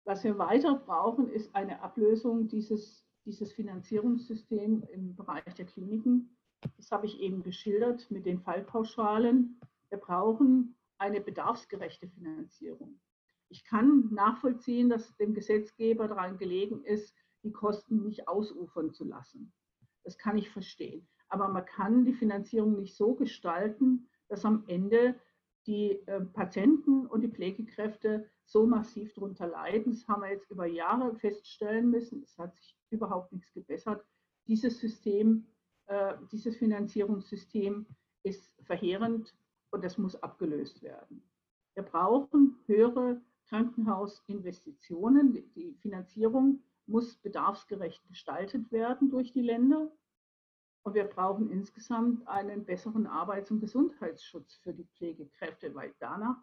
Was 0.06 0.24
wir 0.24 0.38
weiter 0.38 0.76
brauchen, 0.76 1.30
ist 1.30 1.56
eine 1.56 1.82
Ablösung 1.82 2.48
dieses, 2.48 3.06
dieses 3.26 3.52
Finanzierungssystems 3.54 4.86
im 4.90 5.16
Bereich 5.16 5.54
der 5.56 5.66
Kliniken. 5.66 6.36
Das 6.78 6.92
habe 6.92 7.06
ich 7.06 7.20
eben 7.20 7.42
geschildert 7.42 8.10
mit 8.12 8.26
den 8.26 8.40
Fallpauschalen. 8.40 9.60
Wir 9.90 9.98
brauchen 9.98 10.76
eine 10.98 11.22
bedarfsgerechte 11.22 12.08
Finanzierung. 12.08 13.00
Ich 13.50 13.66
kann 13.66 14.10
nachvollziehen, 14.12 14.90
dass 14.90 15.16
dem 15.18 15.34
Gesetzgeber 15.34 16.08
daran 16.08 16.38
gelegen 16.38 16.84
ist, 16.84 17.16
die 17.44 17.52
Kosten 17.52 18.04
nicht 18.04 18.28
ausufern 18.28 18.92
zu 18.92 19.06
lassen. 19.06 19.54
Das 20.04 20.18
kann 20.18 20.38
ich 20.38 20.50
verstehen. 20.50 21.08
Aber 21.30 21.48
man 21.50 21.66
kann 21.66 22.06
die 22.06 22.14
Finanzierung 22.14 22.78
nicht 22.78 22.96
so 22.96 23.16
gestalten, 23.16 24.08
dass 24.28 24.46
am 24.46 24.64
Ende 24.68 25.16
die 25.66 25.92
äh, 26.08 26.22
Patienten 26.22 27.06
und 27.06 27.22
die 27.22 27.32
Pflegekräfte 27.32 28.30
so 28.46 28.66
massiv 28.66 29.14
darunter 29.14 29.48
leiden. 29.48 29.92
Das 29.92 30.08
haben 30.08 30.22
wir 30.22 30.32
jetzt 30.32 30.50
über 30.50 30.66
Jahre 30.66 31.16
feststellen 31.16 31.90
müssen. 31.90 32.24
Es 32.24 32.38
hat 32.38 32.56
sich 32.56 32.78
überhaupt 32.90 33.32
nichts 33.32 33.54
gebessert. 33.54 34.04
Dieses 34.48 34.80
System, 34.80 35.48
äh, 35.88 36.16
dieses 36.32 36.58
Finanzierungssystem 36.58 37.86
ist 38.24 38.52
verheerend 38.64 39.36
und 39.72 39.84
das 39.84 39.98
muss 39.98 40.16
abgelöst 40.22 40.82
werden. 40.82 41.24
Wir 41.76 41.84
brauchen 41.84 42.58
höhere 42.66 43.22
Krankenhausinvestitionen. 43.48 45.34
Die 45.56 45.76
Finanzierung 45.82 46.62
muss 46.88 47.16
bedarfsgerecht 47.18 48.06
gestaltet 48.08 48.72
werden 48.72 49.10
durch 49.10 49.32
die 49.32 49.42
Länder. 49.42 49.92
Und 50.84 50.94
wir 50.94 51.04
brauchen 51.04 51.50
insgesamt 51.52 52.28
einen 52.28 52.66
besseren 52.66 53.06
Arbeits- 53.06 53.52
und 53.52 53.60
Gesundheitsschutz 53.60 54.56
für 54.56 54.74
die 54.74 54.86
Pflegekräfte, 54.86 55.74
weil 55.76 55.94
danach 56.00 56.38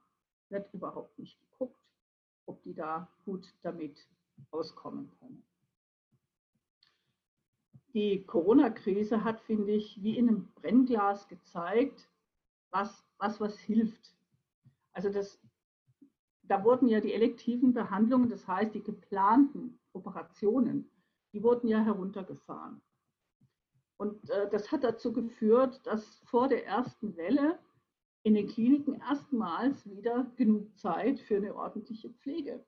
wird 0.51 0.73
überhaupt 0.73 1.19
nicht 1.19 1.41
geguckt, 1.41 1.81
ob 2.47 2.62
die 2.62 2.75
da 2.75 3.11
gut 3.25 3.53
damit 3.62 4.07
auskommen 4.51 5.11
können. 5.19 5.43
Die 7.95 8.25
Corona-Krise 8.25 9.25
hat, 9.25 9.41
finde 9.41 9.73
ich, 9.73 10.03
wie 10.03 10.19
in 10.19 10.29
einem 10.29 10.53
Brennglas 10.53 11.29
gezeigt, 11.29 12.09
was, 12.77 13.05
was, 13.19 13.41
was 13.41 13.59
hilft. 13.59 14.15
Also 14.93 15.09
das, 15.09 15.41
da 16.43 16.62
wurden 16.62 16.89
ja 16.89 17.01
die 17.01 17.15
elektiven 17.15 17.73
Behandlungen, 17.73 18.29
das 18.29 18.47
heißt 18.47 18.75
die 18.75 18.83
geplanten 18.83 19.79
Operationen, 19.93 20.91
die 21.33 21.43
wurden 21.43 21.69
ja 21.69 21.83
heruntergefahren. 21.83 22.83
Und 23.97 24.29
äh, 24.29 24.51
das 24.51 24.71
hat 24.71 24.85
dazu 24.85 25.12
geführt, 25.12 25.81
dass 25.87 26.19
vor 26.25 26.49
der 26.49 26.67
ersten 26.67 27.17
Welle 27.17 27.59
in 28.25 28.35
den 28.35 28.47
Kliniken 28.47 28.95
erstmals 28.95 29.89
wieder 29.89 30.31
genug 30.37 30.77
Zeit 30.77 31.19
für 31.21 31.37
eine 31.37 31.55
ordentliche 31.55 32.11
Pflege 32.11 32.65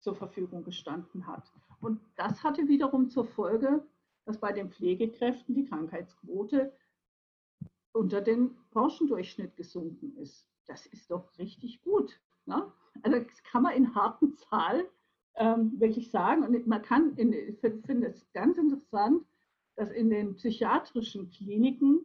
zur 0.00 0.14
Verfügung 0.14 0.64
gestanden 0.64 1.26
hat. 1.26 1.52
Und 1.80 2.00
das 2.16 2.42
hatte 2.42 2.66
wiederum 2.68 3.10
zur 3.10 3.26
Folge, 3.26 3.86
dass 4.24 4.38
bei 4.38 4.52
den 4.52 4.70
Pflegekräften 4.70 5.54
die 5.54 5.64
Krankheitsquote 5.64 6.72
unter 7.92 8.20
den 8.20 8.56
Branchendurchschnitt 8.70 9.56
gesunken 9.56 10.16
ist. 10.16 10.48
Das 10.66 10.86
ist 10.86 11.10
doch 11.10 11.38
richtig 11.38 11.82
gut. 11.82 12.18
Ne? 12.46 12.72
Also 13.02 13.18
das 13.18 13.42
kann 13.44 13.62
man 13.62 13.74
in 13.74 13.94
harten 13.94 14.34
Zahlen 14.34 14.86
ähm, 15.36 15.78
wirklich 15.78 16.10
sagen. 16.10 16.42
Und 16.42 16.66
man 16.66 16.82
kann, 16.82 17.16
in, 17.16 17.32
ich 17.32 17.58
finde 17.60 18.08
es 18.08 18.26
ganz 18.32 18.58
interessant, 18.58 19.24
dass 19.76 19.90
in 19.90 20.10
den 20.10 20.36
psychiatrischen 20.36 21.30
Kliniken 21.30 22.04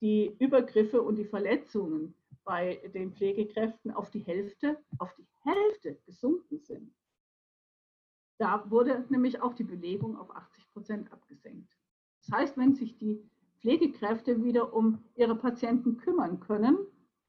die 0.00 0.36
Übergriffe 0.38 1.02
und 1.02 1.16
die 1.16 1.24
Verletzungen 1.24 2.14
bei 2.44 2.76
den 2.94 3.12
Pflegekräften 3.12 3.90
auf 3.90 4.10
die 4.10 4.20
Hälfte, 4.20 4.78
auf 4.98 5.14
die 5.16 5.26
Hälfte 5.42 5.96
gesunken 6.06 6.60
sind. 6.60 6.94
Da 8.38 8.70
wurde 8.70 9.04
nämlich 9.08 9.42
auch 9.42 9.54
die 9.54 9.64
Belegung 9.64 10.16
auf 10.16 10.34
80 10.34 10.72
Prozent 10.72 11.12
abgesenkt. 11.12 11.76
Das 12.20 12.38
heißt, 12.38 12.56
wenn 12.56 12.74
sich 12.74 12.96
die 12.96 13.28
Pflegekräfte 13.60 14.44
wieder 14.44 14.72
um 14.72 15.04
ihre 15.14 15.36
Patienten 15.36 15.98
kümmern 15.98 16.40
können, 16.40 16.78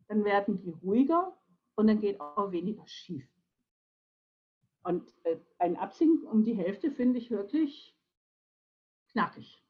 dann 0.08 0.24
werden 0.24 0.60
die 0.60 0.72
ruhiger 0.72 1.36
und 1.76 1.88
dann 1.88 2.00
geht 2.00 2.20
auch 2.20 2.52
weniger 2.52 2.86
schief. 2.88 3.28
Und 4.84 5.14
äh, 5.24 5.38
ein 5.58 5.76
Absinken 5.76 6.28
um 6.28 6.44
die 6.44 6.54
Hälfte 6.54 6.92
finde 6.92 7.20
ich 7.20 7.32
wirklich 7.32 7.96
knackig. 9.12 9.64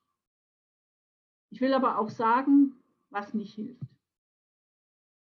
Ich 1.49 1.61
will 1.61 1.73
aber 1.73 1.97
auch 1.97 2.09
sagen, 2.09 2.75
was 3.09 3.33
nicht 3.33 3.53
hilft. 3.53 3.81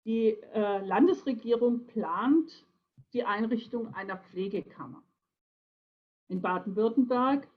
Die 0.04 0.38
äh, 0.52 0.84
Landesregierung 0.84 1.86
plant 1.86 2.66
die 3.12 3.24
Einrichtung 3.24 3.94
einer 3.94 4.18
Pflegekammer. 4.18 5.02
In 6.28 6.42
Baden-Württemberg, 6.42 7.48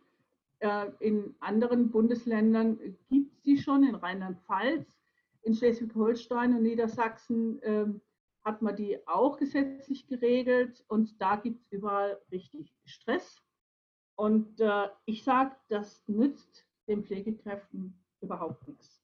in 0.99 1.35
anderen 1.39 1.91
Bundesländern 1.91 2.79
gibt 3.09 3.31
es 3.33 3.41
die 3.41 3.57
schon, 3.57 3.83
in 3.83 3.95
Rheinland-Pfalz, 3.95 4.99
in 5.43 5.53
Schleswig-Holstein 5.53 6.55
und 6.55 6.63
Niedersachsen 6.63 7.61
äh, 7.61 7.85
hat 8.43 8.61
man 8.61 8.75
die 8.75 9.05
auch 9.07 9.37
gesetzlich 9.37 10.07
geregelt 10.07 10.83
und 10.87 11.21
da 11.21 11.35
gibt 11.35 11.61
es 11.61 11.71
überall 11.71 12.19
richtig 12.31 12.73
Stress. 12.85 13.41
Und 14.15 14.59
äh, 14.59 14.87
ich 15.05 15.23
sage, 15.23 15.55
das 15.69 16.07
nützt 16.07 16.65
den 16.87 17.03
Pflegekräften 17.03 17.93
überhaupt 18.21 18.67
nichts. 18.67 19.01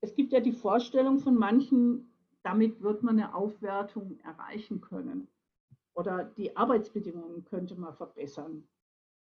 Es 0.00 0.14
gibt 0.14 0.32
ja 0.32 0.40
die 0.40 0.52
Vorstellung 0.52 1.18
von 1.18 1.36
manchen, 1.36 2.12
damit 2.42 2.82
wird 2.82 3.02
man 3.02 3.18
eine 3.18 3.34
Aufwertung 3.34 4.18
erreichen 4.20 4.80
können 4.80 5.28
oder 5.94 6.24
die 6.24 6.56
Arbeitsbedingungen 6.56 7.44
könnte 7.44 7.74
man 7.74 7.94
verbessern. 7.94 8.68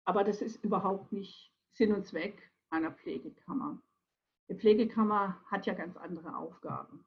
Aber 0.06 0.24
das 0.24 0.42
ist 0.42 0.64
überhaupt 0.64 1.12
nicht 1.12 1.52
Sinn 1.72 1.94
und 1.94 2.06
Zweck 2.06 2.52
einer 2.70 2.92
Pflegekammer. 2.92 3.82
Die 4.50 4.56
Pflegekammer 4.56 5.42
hat 5.46 5.66
ja 5.66 5.74
ganz 5.74 5.96
andere 5.98 6.36
Aufgaben. 6.36 7.06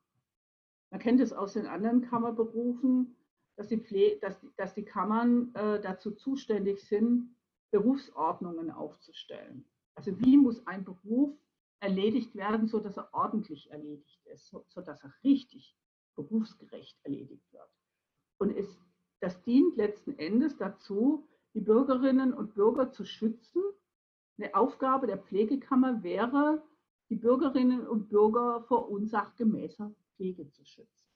Man 0.90 1.00
kennt 1.00 1.20
es 1.20 1.32
aus 1.32 1.54
den 1.54 1.66
anderen 1.66 2.02
Kammerberufen, 2.02 3.16
dass 3.56 3.68
die, 3.68 3.78
Pfle 3.78 4.18
dass 4.20 4.46
dass 4.56 4.74
die 4.74 4.84
Kammern 4.84 5.54
äh, 5.54 5.80
dazu 5.80 6.12
zuständig 6.12 6.82
sind, 6.84 7.34
Berufsordnungen 7.70 8.70
aufzustellen. 8.70 9.66
Also 9.94 10.18
wie 10.20 10.36
muss 10.36 10.66
ein 10.66 10.84
Beruf 10.84 11.36
erledigt 11.80 12.34
werden, 12.34 12.68
sodass 12.68 12.96
er 12.96 13.12
ordentlich 13.12 13.70
erledigt 13.70 14.24
ist, 14.26 14.54
sodass 14.68 15.02
er 15.02 15.12
richtig 15.24 15.76
berufsgerecht 16.14 16.98
erledigt 17.02 17.52
wird. 17.52 17.70
Und 18.38 18.56
es, 18.56 18.78
das 19.20 19.42
dient 19.42 19.76
letzten 19.76 20.18
Endes 20.18 20.56
dazu, 20.56 21.28
die 21.56 21.62
Bürgerinnen 21.62 22.34
und 22.34 22.54
Bürger 22.54 22.92
zu 22.92 23.06
schützen. 23.06 23.62
Eine 24.38 24.54
Aufgabe 24.54 25.06
der 25.06 25.16
Pflegekammer 25.16 26.02
wäre, 26.02 26.62
die 27.08 27.16
Bürgerinnen 27.16 27.86
und 27.88 28.10
Bürger 28.10 28.62
vor 28.68 28.90
unsachgemäßer 28.90 29.90
Pflege 30.16 30.50
zu 30.50 30.66
schützen. 30.66 31.08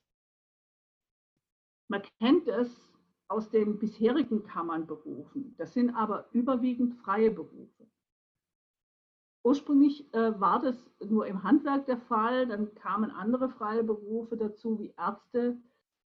Man 1.89 2.03
kennt 2.21 2.49
es 2.49 2.91
aus 3.29 3.51
den 3.51 3.79
bisherigen 3.79 4.43
Kammernberufen. 4.43 5.55
Das 5.59 5.75
sind 5.75 5.91
aber 5.91 6.31
überwiegend 6.33 6.95
freie 6.95 7.31
Berufe. 7.31 7.87
ursprünglich 9.45 10.13
äh, 10.15 10.41
war 10.41 10.61
das 10.61 10.91
nur 11.01 11.27
im 11.27 11.43
Handwerk 11.43 11.85
der 11.87 11.99
Fall, 11.99 12.47
dann 12.47 12.75
kamen 12.75 13.11
andere 13.11 13.51
freie 13.51 13.85
Berufe 13.85 14.39
dazu, 14.39 14.79
wie 14.79 14.95
Ärzte, 14.97 15.59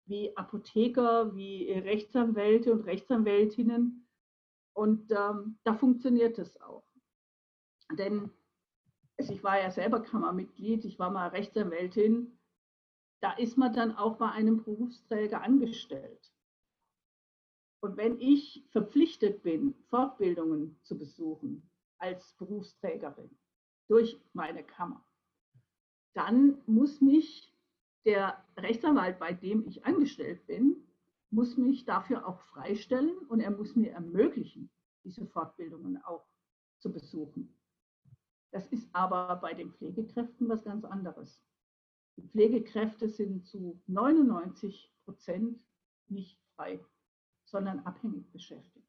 wie 0.05 0.37
Apotheker, 0.37 1.35
wie 1.35 1.71
Rechtsanwälte 1.71 2.71
und 2.73 2.81
Rechtsanwältinnen. 2.85 4.09
Und 4.79 5.11
ähm, 5.11 5.59
da 5.65 5.73
funktioniert 5.73 6.39
es 6.39 6.55
auch. 6.61 6.85
Denn 7.97 8.31
also 9.17 9.33
ich 9.33 9.43
war 9.43 9.59
ja 9.59 9.71
selber 9.71 10.01
Kammermitglied, 10.01 10.85
ich 10.85 10.97
war 10.97 11.11
mal 11.11 11.27
Rechtsanwältin, 11.27 12.39
da 13.21 13.33
ist 13.33 13.57
man 13.57 13.73
dann 13.73 13.97
auch 13.97 14.15
bei 14.15 14.31
einem 14.31 14.63
Berufsträger 14.63 15.41
angestellt. 15.41 16.33
Und 17.81 17.97
wenn 17.97 18.21
ich 18.21 18.65
verpflichtet 18.69 19.43
bin, 19.43 19.75
Fortbildungen 19.89 20.79
zu 20.83 20.97
besuchen 20.97 21.69
als 21.97 22.31
Berufsträgerin 22.37 23.37
durch 23.89 24.17
meine 24.31 24.63
Kammer, 24.63 25.05
dann 26.13 26.63
muss 26.67 27.01
mich 27.01 27.53
der 28.05 28.45
Rechtsanwalt, 28.55 29.19
bei 29.19 29.33
dem 29.33 29.67
ich 29.67 29.83
angestellt 29.83 30.47
bin, 30.47 30.88
muss 31.31 31.57
mich 31.57 31.85
dafür 31.85 32.27
auch 32.27 32.39
freistellen 32.41 33.17
und 33.27 33.39
er 33.39 33.51
muss 33.51 33.75
mir 33.75 33.91
ermöglichen, 33.91 34.69
diese 35.03 35.25
Fortbildungen 35.27 36.01
auch 36.03 36.25
zu 36.79 36.91
besuchen. 36.91 37.55
Das 38.51 38.67
ist 38.67 38.89
aber 38.93 39.35
bei 39.35 39.53
den 39.53 39.71
Pflegekräften 39.73 40.49
was 40.49 40.63
ganz 40.63 40.83
anderes. 40.85 41.43
Die 42.17 42.27
Pflegekräfte 42.27 43.07
sind 43.07 43.45
zu 43.45 43.81
99 43.87 44.91
Prozent 45.05 45.63
nicht 46.07 46.39
frei, 46.55 46.83
sondern 47.45 47.79
abhängig 47.81 48.31
beschäftigt. 48.31 48.87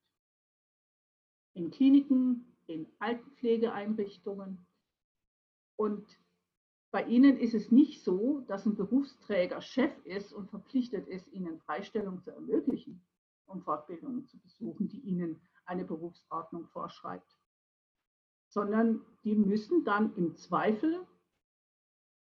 In 1.54 1.70
Kliniken, 1.70 2.56
in 2.66 2.86
Altenpflegeeinrichtungen. 2.98 4.66
Und 5.76 6.18
bei 6.90 7.04
ihnen 7.04 7.36
ist 7.36 7.54
es 7.54 7.70
nicht 7.70 8.02
so, 8.02 8.40
dass 8.48 8.66
ein 8.66 8.74
Berufsträger 8.74 9.60
Chef 9.60 9.92
ist 10.04 10.32
und 10.32 10.50
verpflichtet 10.50 11.06
ist, 11.08 11.28
ihnen 11.32 11.58
Freistellung 11.60 12.20
zu 12.20 12.30
ermöglichen, 12.30 13.04
um 13.46 13.62
Fortbildungen 13.62 14.26
zu 14.26 14.38
besuchen, 14.40 14.88
die 14.88 15.00
ihnen 15.00 15.40
eine 15.66 15.84
Berufsordnung 15.84 16.66
vorschreibt 16.68 17.36
sondern 18.50 19.00
die 19.24 19.34
müssen 19.34 19.84
dann 19.84 20.14
im 20.16 20.36
Zweifel 20.36 21.06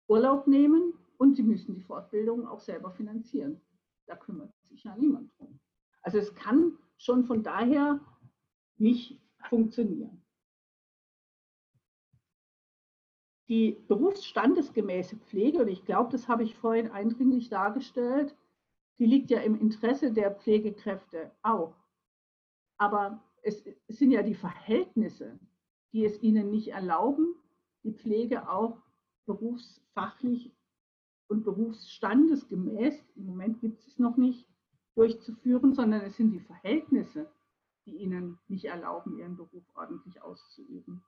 Urlaub 0.08 0.47
nehmen 0.47 0.93
und 1.17 1.36
sie 1.36 1.43
müssen 1.43 1.76
die 1.76 1.82
Fortbildung 1.82 2.47
auch 2.47 2.60
selber 2.60 2.91
finanzieren. 2.91 3.60
Da 4.06 4.15
kümmert 4.15 4.54
sich 4.69 4.84
ja 4.84 4.95
niemand 4.95 5.32
drum. 5.38 5.60
Also 6.02 6.17
es 6.17 6.34
kann 6.36 6.78
schon 6.97 7.26
von 7.26 7.43
daher 7.43 8.00
nicht 8.78 9.19
funktionieren. 9.50 10.21
Die 13.52 13.84
berufsstandesgemäße 13.90 15.18
Pflege, 15.18 15.60
und 15.60 15.68
ich 15.68 15.84
glaube, 15.84 16.10
das 16.10 16.30
habe 16.30 16.42
ich 16.42 16.56
vorhin 16.56 16.90
eindringlich 16.90 17.50
dargestellt, 17.50 18.34
die 18.98 19.06
liegt 19.06 19.30
ja 19.30 19.42
im 19.42 19.60
Interesse 19.60 20.14
der 20.14 20.34
Pflegekräfte 20.34 21.32
auch. 21.42 21.76
Aber 22.78 23.22
es 23.44 23.62
sind 23.90 24.12
ja 24.12 24.24
die 24.24 24.36
Verhältnisse, 24.36 25.38
die 25.92 26.06
es 26.06 26.24
ihnen 26.24 26.50
nicht 26.50 26.70
erlauben, 26.70 27.36
die 27.84 27.92
Pflege 27.92 28.50
auch 28.50 28.82
berufsfachlich 29.26 30.56
und 31.28 31.44
berufsstandesgemäß, 31.44 33.04
im 33.18 33.26
Moment 33.26 33.60
gibt 33.60 33.86
es 33.86 34.00
noch 34.00 34.16
nicht, 34.16 34.48
durchzuführen, 34.96 35.74
sondern 35.74 36.04
es 36.04 36.16
sind 36.16 36.32
die 36.32 36.40
Verhältnisse, 36.40 37.30
die 37.86 37.98
ihnen 37.98 38.40
nicht 38.48 38.64
erlauben, 38.64 39.18
ihren 39.18 39.36
Beruf 39.36 39.66
ordentlich 39.76 40.22
auszuüben. 40.22 41.04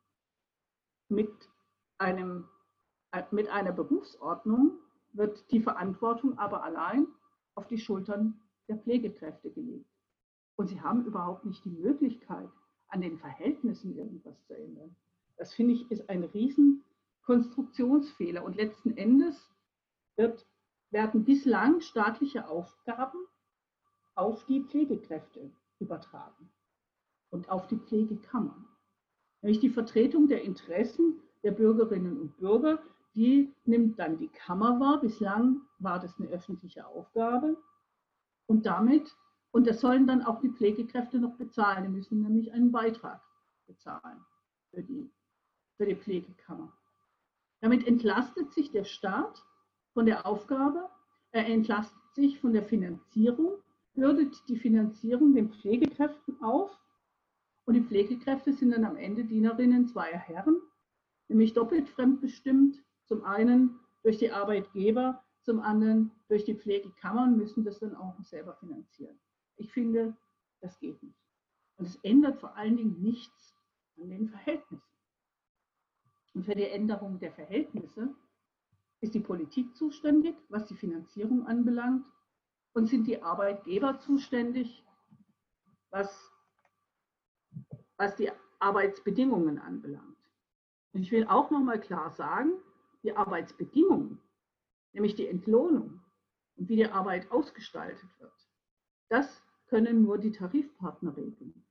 Mit, 1.07 1.31
einem, 2.03 2.47
mit 3.31 3.49
einer 3.49 3.71
Berufsordnung 3.71 4.77
wird 5.13 5.49
die 5.51 5.61
Verantwortung 5.61 6.37
aber 6.37 6.63
allein 6.63 7.07
auf 7.55 7.67
die 7.67 7.77
Schultern 7.77 8.39
der 8.67 8.77
Pflegekräfte 8.77 9.51
gelegt. 9.51 9.89
Und 10.55 10.67
sie 10.67 10.81
haben 10.81 11.05
überhaupt 11.05 11.45
nicht 11.45 11.63
die 11.65 11.71
Möglichkeit, 11.71 12.49
an 12.87 13.01
den 13.01 13.17
Verhältnissen 13.17 13.95
irgendwas 13.95 14.35
zu 14.45 14.55
ändern. 14.55 14.95
Das 15.37 15.53
finde 15.53 15.73
ich 15.73 15.89
ist 15.89 16.09
ein 16.09 16.23
riesen 16.23 16.83
Konstruktionsfehler. 17.23 18.43
Und 18.43 18.55
letzten 18.55 18.95
Endes 18.97 19.49
wird, 20.15 20.45
werden 20.91 21.23
bislang 21.23 21.81
staatliche 21.81 22.47
Aufgaben 22.47 23.17
auf 24.15 24.45
die 24.45 24.61
Pflegekräfte 24.61 25.51
übertragen 25.79 26.51
und 27.31 27.49
auf 27.49 27.67
die 27.67 27.77
Pflegekammern. 27.77 28.67
Nämlich 29.41 29.59
die 29.59 29.69
Vertretung 29.69 30.27
der 30.27 30.43
Interessen 30.43 31.19
der 31.43 31.51
Bürgerinnen 31.51 32.19
und 32.19 32.37
Bürger, 32.37 32.79
die 33.15 33.53
nimmt 33.65 33.99
dann 33.99 34.17
die 34.17 34.29
Kammer 34.29 34.79
wahr. 34.79 34.99
Bislang 34.99 35.61
war 35.79 35.99
das 35.99 36.17
eine 36.17 36.29
öffentliche 36.29 36.87
Aufgabe. 36.87 37.57
Und 38.47 38.65
damit 38.65 39.15
und 39.53 39.67
das 39.67 39.81
sollen 39.81 40.07
dann 40.07 40.23
auch 40.23 40.41
die 40.41 40.49
Pflegekräfte 40.49 41.19
noch 41.19 41.35
bezahlen. 41.35 41.83
Die 41.83 41.89
müssen 41.89 42.21
nämlich 42.21 42.51
einen 42.51 42.71
Beitrag 42.71 43.21
bezahlen 43.67 44.25
für 44.71 44.81
die, 44.81 45.11
für 45.77 45.85
die 45.85 45.95
Pflegekammer. 45.95 46.73
Damit 47.61 47.85
entlastet 47.87 48.51
sich 48.51 48.71
der 48.71 48.83
Staat 48.83 49.45
von 49.93 50.07
der 50.07 50.25
Aufgabe, 50.25 50.89
er 51.31 51.45
entlastet 51.45 52.01
sich 52.15 52.39
von 52.39 52.51
der 52.51 52.63
Finanzierung, 52.63 53.53
bürdet 53.93 54.35
die 54.49 54.57
Finanzierung 54.57 55.35
den 55.35 55.53
Pflegekräften 55.53 56.41
auf 56.41 56.71
und 57.65 57.75
die 57.75 57.83
Pflegekräfte 57.83 58.53
sind 58.53 58.71
dann 58.71 58.85
am 58.85 58.97
Ende 58.97 59.23
Dienerinnen 59.23 59.87
zweier 59.87 60.17
Herren, 60.17 60.57
nämlich 61.33 61.53
doppelt 61.53 61.89
fremdbestimmt, 61.89 62.83
zum 63.05 63.23
einen 63.25 63.79
durch 64.03 64.19
die 64.19 64.31
Arbeitgeber, 64.31 65.23
zum 65.41 65.59
anderen 65.59 66.11
durch 66.27 66.45
die 66.45 66.53
Pflegekammern, 66.53 67.35
müssen 67.35 67.63
das 67.63 67.79
dann 67.79 67.95
auch 67.95 68.15
selber 68.23 68.53
finanzieren. 68.55 69.19
Ich 69.57 69.71
finde, 69.71 70.15
das 70.61 70.79
geht 70.79 71.01
nicht. 71.01 71.17
Und 71.77 71.87
es 71.87 71.95
ändert 72.03 72.39
vor 72.39 72.55
allen 72.55 72.77
Dingen 72.77 73.01
nichts 73.01 73.55
an 73.99 74.09
den 74.09 74.29
Verhältnissen. 74.29 74.93
Und 76.35 76.45
für 76.45 76.55
die 76.55 76.67
Änderung 76.67 77.19
der 77.19 77.31
Verhältnisse 77.31 78.13
ist 79.01 79.15
die 79.15 79.19
Politik 79.19 79.75
zuständig, 79.75 80.35
was 80.49 80.67
die 80.67 80.75
Finanzierung 80.75 81.47
anbelangt, 81.47 82.05
und 82.75 82.87
sind 82.87 83.05
die 83.07 83.21
Arbeitgeber 83.21 83.99
zuständig, 83.99 84.83
was, 85.89 86.31
was 87.97 88.15
die 88.15 88.31
Arbeitsbedingungen 88.59 89.59
anbelangt. 89.59 90.12
Und 90.93 91.01
ich 91.01 91.11
will 91.11 91.27
auch 91.27 91.49
noch 91.49 91.61
mal 91.61 91.79
klar 91.79 92.11
sagen, 92.11 92.53
die 93.03 93.15
Arbeitsbedingungen, 93.15 94.19
nämlich 94.93 95.15
die 95.15 95.27
Entlohnung 95.27 95.99
und 96.55 96.69
wie 96.69 96.75
die 96.75 96.87
Arbeit 96.87 97.31
ausgestaltet 97.31 98.09
wird, 98.19 98.31
das 99.09 99.43
können 99.67 100.03
nur 100.03 100.17
die 100.17 100.31
Tarifpartner 100.31 101.15
regeln. 101.17 101.65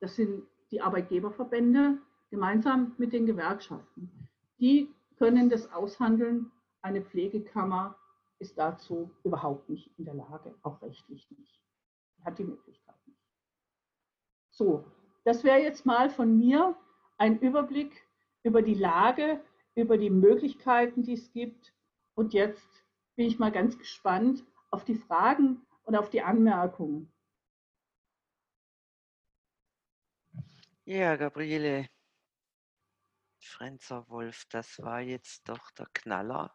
Das 0.00 0.16
sind 0.16 0.44
die 0.70 0.80
Arbeitgeberverbände 0.80 1.98
gemeinsam 2.30 2.94
mit 2.98 3.12
den 3.12 3.26
Gewerkschaften. 3.26 4.10
Die 4.58 4.92
können 5.16 5.48
das 5.48 5.72
aushandeln. 5.72 6.50
Eine 6.82 7.00
Pflegekammer 7.00 7.96
ist 8.40 8.58
dazu 8.58 9.10
überhaupt 9.22 9.68
nicht 9.70 9.90
in 9.98 10.04
der 10.04 10.14
Lage, 10.14 10.54
auch 10.62 10.82
rechtlich 10.82 11.30
nicht. 11.30 11.60
Die 12.18 12.24
hat 12.24 12.38
die 12.38 12.44
Möglichkeit 12.44 12.96
nicht. 13.06 13.20
So, 14.50 14.84
das 15.24 15.44
wäre 15.44 15.60
jetzt 15.60 15.86
mal 15.86 16.10
von 16.10 16.36
mir 16.36 16.76
ein 17.18 17.38
Überblick 17.38 18.04
über 18.44 18.62
die 18.62 18.74
Lage, 18.74 19.42
über 19.74 19.98
die 19.98 20.10
Möglichkeiten, 20.10 21.02
die 21.02 21.14
es 21.14 21.32
gibt. 21.32 21.74
Und 22.14 22.32
jetzt 22.32 22.84
bin 23.16 23.26
ich 23.26 23.38
mal 23.38 23.50
ganz 23.50 23.76
gespannt 23.78 24.44
auf 24.70 24.84
die 24.84 24.94
Fragen 24.94 25.66
und 25.82 25.96
auf 25.96 26.10
die 26.10 26.22
Anmerkungen. 26.22 27.12
Ja, 30.84 31.16
Gabriele 31.16 31.88
Frenzer-Wolf, 33.40 34.44
das 34.50 34.78
war 34.80 35.00
jetzt 35.00 35.48
doch 35.48 35.70
der 35.72 35.86
Knaller. 35.94 36.54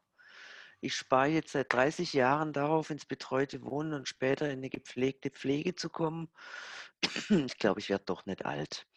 Ich 0.81 0.95
spare 0.95 1.27
jetzt 1.27 1.51
seit 1.51 1.73
30 1.73 2.13
Jahren 2.13 2.53
darauf, 2.53 2.89
ins 2.89 3.05
betreute 3.05 3.63
Wohnen 3.63 3.93
und 3.93 4.07
später 4.07 4.45
in 4.45 4.59
eine 4.59 4.69
gepflegte 4.69 5.29
Pflege 5.29 5.75
zu 5.75 5.89
kommen. 5.89 6.29
Ich 7.29 7.57
glaube, 7.57 7.79
ich 7.79 7.89
werde 7.89 8.05
doch 8.05 8.25
nicht 8.25 8.45
alt. 8.45 8.87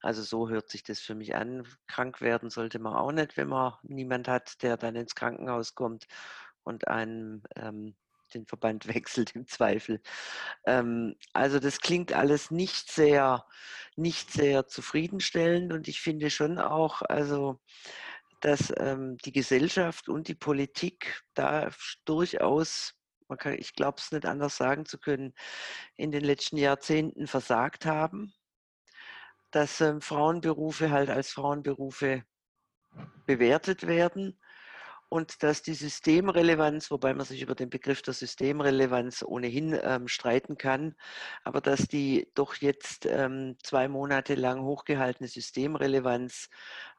Also 0.00 0.22
so 0.22 0.48
hört 0.48 0.70
sich 0.70 0.82
das 0.82 1.00
für 1.00 1.14
mich 1.14 1.34
an. 1.34 1.66
Krank 1.86 2.20
werden 2.20 2.50
sollte 2.50 2.78
man 2.78 2.94
auch 2.94 3.12
nicht, 3.12 3.36
wenn 3.36 3.48
man 3.48 3.74
niemand 3.82 4.28
hat, 4.28 4.62
der 4.62 4.76
dann 4.76 4.96
ins 4.96 5.14
Krankenhaus 5.14 5.74
kommt 5.74 6.06
und 6.62 6.88
einem 6.88 7.42
ähm, 7.56 7.94
den 8.34 8.46
Verband 8.46 8.86
wechselt 8.94 9.34
im 9.34 9.46
Zweifel. 9.46 10.00
Ähm, 10.64 11.16
also 11.32 11.58
das 11.58 11.80
klingt 11.80 12.12
alles 12.12 12.50
nicht 12.50 12.90
sehr, 12.90 13.44
nicht 13.96 14.30
sehr 14.32 14.66
zufriedenstellend 14.66 15.72
und 15.72 15.88
ich 15.88 16.00
finde 16.00 16.30
schon 16.30 16.58
auch, 16.58 17.02
also 17.02 17.60
dass 18.40 18.72
ähm, 18.78 19.18
die 19.18 19.32
Gesellschaft 19.32 20.08
und 20.08 20.28
die 20.28 20.34
Politik 20.34 21.22
da 21.34 21.70
durchaus, 22.06 22.94
man 23.28 23.36
kann, 23.38 23.52
ich 23.58 23.74
glaube 23.74 23.98
es 23.98 24.12
nicht 24.12 24.24
anders 24.24 24.56
sagen 24.56 24.86
zu 24.86 24.98
können, 24.98 25.34
in 25.96 26.10
den 26.10 26.24
letzten 26.24 26.56
Jahrzehnten 26.56 27.26
versagt 27.26 27.84
haben, 27.84 28.32
dass 29.50 29.80
ähm, 29.80 30.00
Frauenberufe 30.00 30.90
halt 30.90 31.10
als 31.10 31.32
Frauenberufe 31.32 32.22
bewertet 33.26 33.86
werden 33.86 34.38
und 35.08 35.42
dass 35.42 35.62
die 35.62 35.74
Systemrelevanz, 35.74 36.90
wobei 36.90 37.14
man 37.14 37.26
sich 37.26 37.42
über 37.42 37.54
den 37.54 37.68
Begriff 37.68 38.00
der 38.00 38.14
Systemrelevanz 38.14 39.24
ohnehin 39.26 39.78
ähm, 39.82 40.08
streiten 40.08 40.56
kann, 40.56 40.94
aber 41.44 41.60
dass 41.60 41.88
die 41.88 42.30
doch 42.34 42.54
jetzt 42.54 43.06
ähm, 43.06 43.56
zwei 43.62 43.88
Monate 43.88 44.36
lang 44.36 44.62
hochgehaltene 44.62 45.28
Systemrelevanz 45.28 46.48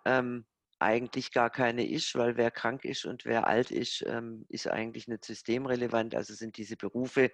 ähm, 0.05 0.45
eigentlich 0.81 1.31
gar 1.31 1.49
keine 1.49 1.87
ist, 1.87 2.15
weil 2.15 2.37
wer 2.37 2.51
krank 2.51 2.83
ist 2.85 3.05
und 3.05 3.23
wer 3.23 3.47
alt 3.47 3.71
ist, 3.71 4.03
ähm, 4.07 4.45
ist 4.49 4.67
eigentlich 4.67 5.07
nicht 5.07 5.23
systemrelevant. 5.23 6.15
Also 6.15 6.33
sind 6.33 6.57
diese 6.57 6.75
Berufe, 6.75 7.31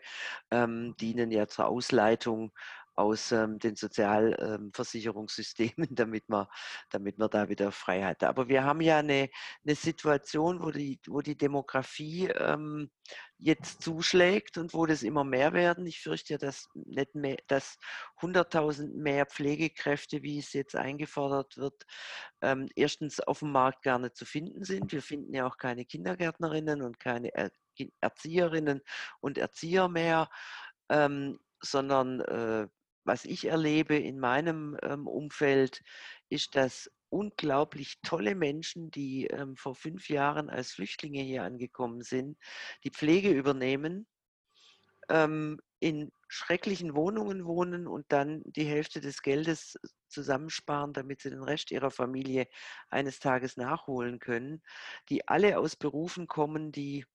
ähm, 0.51 0.95
dienen 0.99 1.32
ja 1.32 1.47
zur 1.47 1.68
Ausleitung 1.68 2.51
aus 2.97 3.31
ähm, 3.31 3.59
den 3.59 3.75
Sozialversicherungssystemen, 3.75 5.87
damit 5.91 6.27
man, 6.29 6.47
damit 6.89 7.19
man 7.19 7.29
da 7.29 7.49
wieder 7.49 7.71
Freiheit 7.71 8.23
hat. 8.23 8.29
Aber 8.29 8.49
wir 8.49 8.63
haben 8.63 8.81
ja 8.81 8.97
eine, 8.97 9.29
eine 9.63 9.75
Situation, 9.75 10.63
wo 10.63 10.71
die, 10.71 10.99
wo 11.07 11.21
die 11.21 11.37
Demografie 11.37 12.25
ähm, 12.27 12.89
jetzt 13.37 13.83
zuschlägt 13.83 14.57
und 14.57 14.73
wo 14.73 14.87
das 14.87 15.03
immer 15.03 15.23
mehr 15.23 15.53
werden. 15.53 15.85
Ich 15.85 16.01
fürchte 16.01 16.33
ja, 16.33 16.39
dass, 16.39 16.67
nicht 16.73 17.13
mehr, 17.13 17.37
dass 17.47 17.77
100.000 18.21 18.95
mehr 18.95 19.27
Pflegekräfte, 19.27 20.23
wie 20.23 20.39
es 20.39 20.53
jetzt 20.53 20.75
eingefordert 20.75 21.57
wird, 21.57 21.85
ähm, 22.41 22.67
erstens 22.75 23.19
auf 23.19 23.39
dem 23.39 23.51
Markt 23.51 23.83
gar 23.83 23.99
nicht 23.99 24.15
zu 24.15 24.25
finden 24.25 24.63
sind. 24.63 24.91
Wir 24.91 25.03
finden 25.03 25.35
ja 25.35 25.45
auch 25.45 25.57
keine 25.57 25.85
Kindergärtnerinnen 25.85 26.81
und 26.81 26.99
keine 26.99 27.29
Erzieherinnen 28.01 28.81
und 29.19 29.37
Erzieher 29.37 29.87
mehr. 29.87 30.29
Ähm, 30.89 31.37
sondern 31.61 32.21
äh, 32.21 32.67
was 33.07 33.25
ich 33.25 33.45
erlebe 33.45 33.95
in 33.95 34.19
meinem 34.19 34.77
ähm, 34.83 35.07
Umfeld, 35.07 35.81
ist, 36.29 36.55
dass 36.55 36.91
unglaublich 37.09 37.99
tolle 38.03 38.35
Menschen, 38.35 38.91
die 38.91 39.27
ähm, 39.27 39.55
vor 39.55 39.75
fünf 39.75 40.09
Jahren 40.09 40.49
als 40.49 40.73
Flüchtlinge 40.73 41.21
hier 41.21 41.43
angekommen 41.43 42.01
sind, 42.01 42.37
die 42.83 42.91
Pflege 42.91 43.31
übernehmen, 43.31 44.07
ähm, 45.09 45.59
in 45.79 46.11
schrecklichen 46.27 46.95
Wohnungen 46.95 47.45
wohnen 47.45 47.87
und 47.87 48.05
dann 48.09 48.41
die 48.45 48.65
Hälfte 48.65 48.99
des 48.99 49.21
Geldes 49.21 49.77
zusammensparen, 50.09 50.91
damit 50.91 51.21
sie 51.21 51.29
den 51.29 51.43
Rest 51.43 51.71
ihrer 51.71 51.91
Familie 51.91 52.47
eines 52.89 53.19
Tages 53.19 53.55
nachholen 53.57 54.19
können, 54.19 54.61
die 55.09 55.27
alle 55.27 55.59
aus 55.59 55.75
Berufen 55.75 56.27
kommen, 56.27 56.71
die 56.71 57.05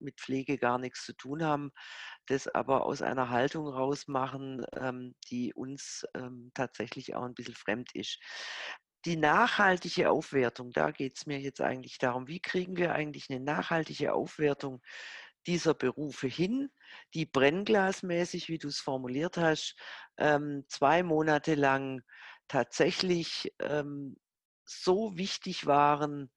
mit 0.00 0.20
Pflege 0.20 0.58
gar 0.58 0.78
nichts 0.78 1.04
zu 1.04 1.12
tun 1.14 1.42
haben, 1.42 1.72
das 2.26 2.48
aber 2.48 2.84
aus 2.84 3.02
einer 3.02 3.30
Haltung 3.30 3.66
rausmachen, 3.68 4.64
ähm, 4.74 5.14
die 5.30 5.52
uns 5.54 6.06
ähm, 6.14 6.50
tatsächlich 6.54 7.14
auch 7.14 7.22
ein 7.22 7.34
bisschen 7.34 7.54
fremd 7.54 7.94
ist. 7.94 8.20
Die 9.04 9.16
nachhaltige 9.16 10.10
Aufwertung, 10.10 10.72
da 10.72 10.90
geht 10.90 11.16
es 11.16 11.26
mir 11.26 11.40
jetzt 11.40 11.60
eigentlich 11.60 11.98
darum, 11.98 12.26
wie 12.28 12.40
kriegen 12.40 12.76
wir 12.76 12.94
eigentlich 12.94 13.30
eine 13.30 13.40
nachhaltige 13.40 14.12
Aufwertung 14.12 14.82
dieser 15.46 15.74
Berufe 15.74 16.26
hin, 16.26 16.70
die 17.14 17.24
brennglasmäßig, 17.24 18.48
wie 18.48 18.58
du 18.58 18.68
es 18.68 18.80
formuliert 18.80 19.36
hast, 19.36 19.76
ähm, 20.18 20.64
zwei 20.68 21.02
Monate 21.02 21.54
lang 21.54 22.02
tatsächlich 22.48 23.54
so 24.68 25.16
wichtig 25.16 25.66
waren, 25.66 26.30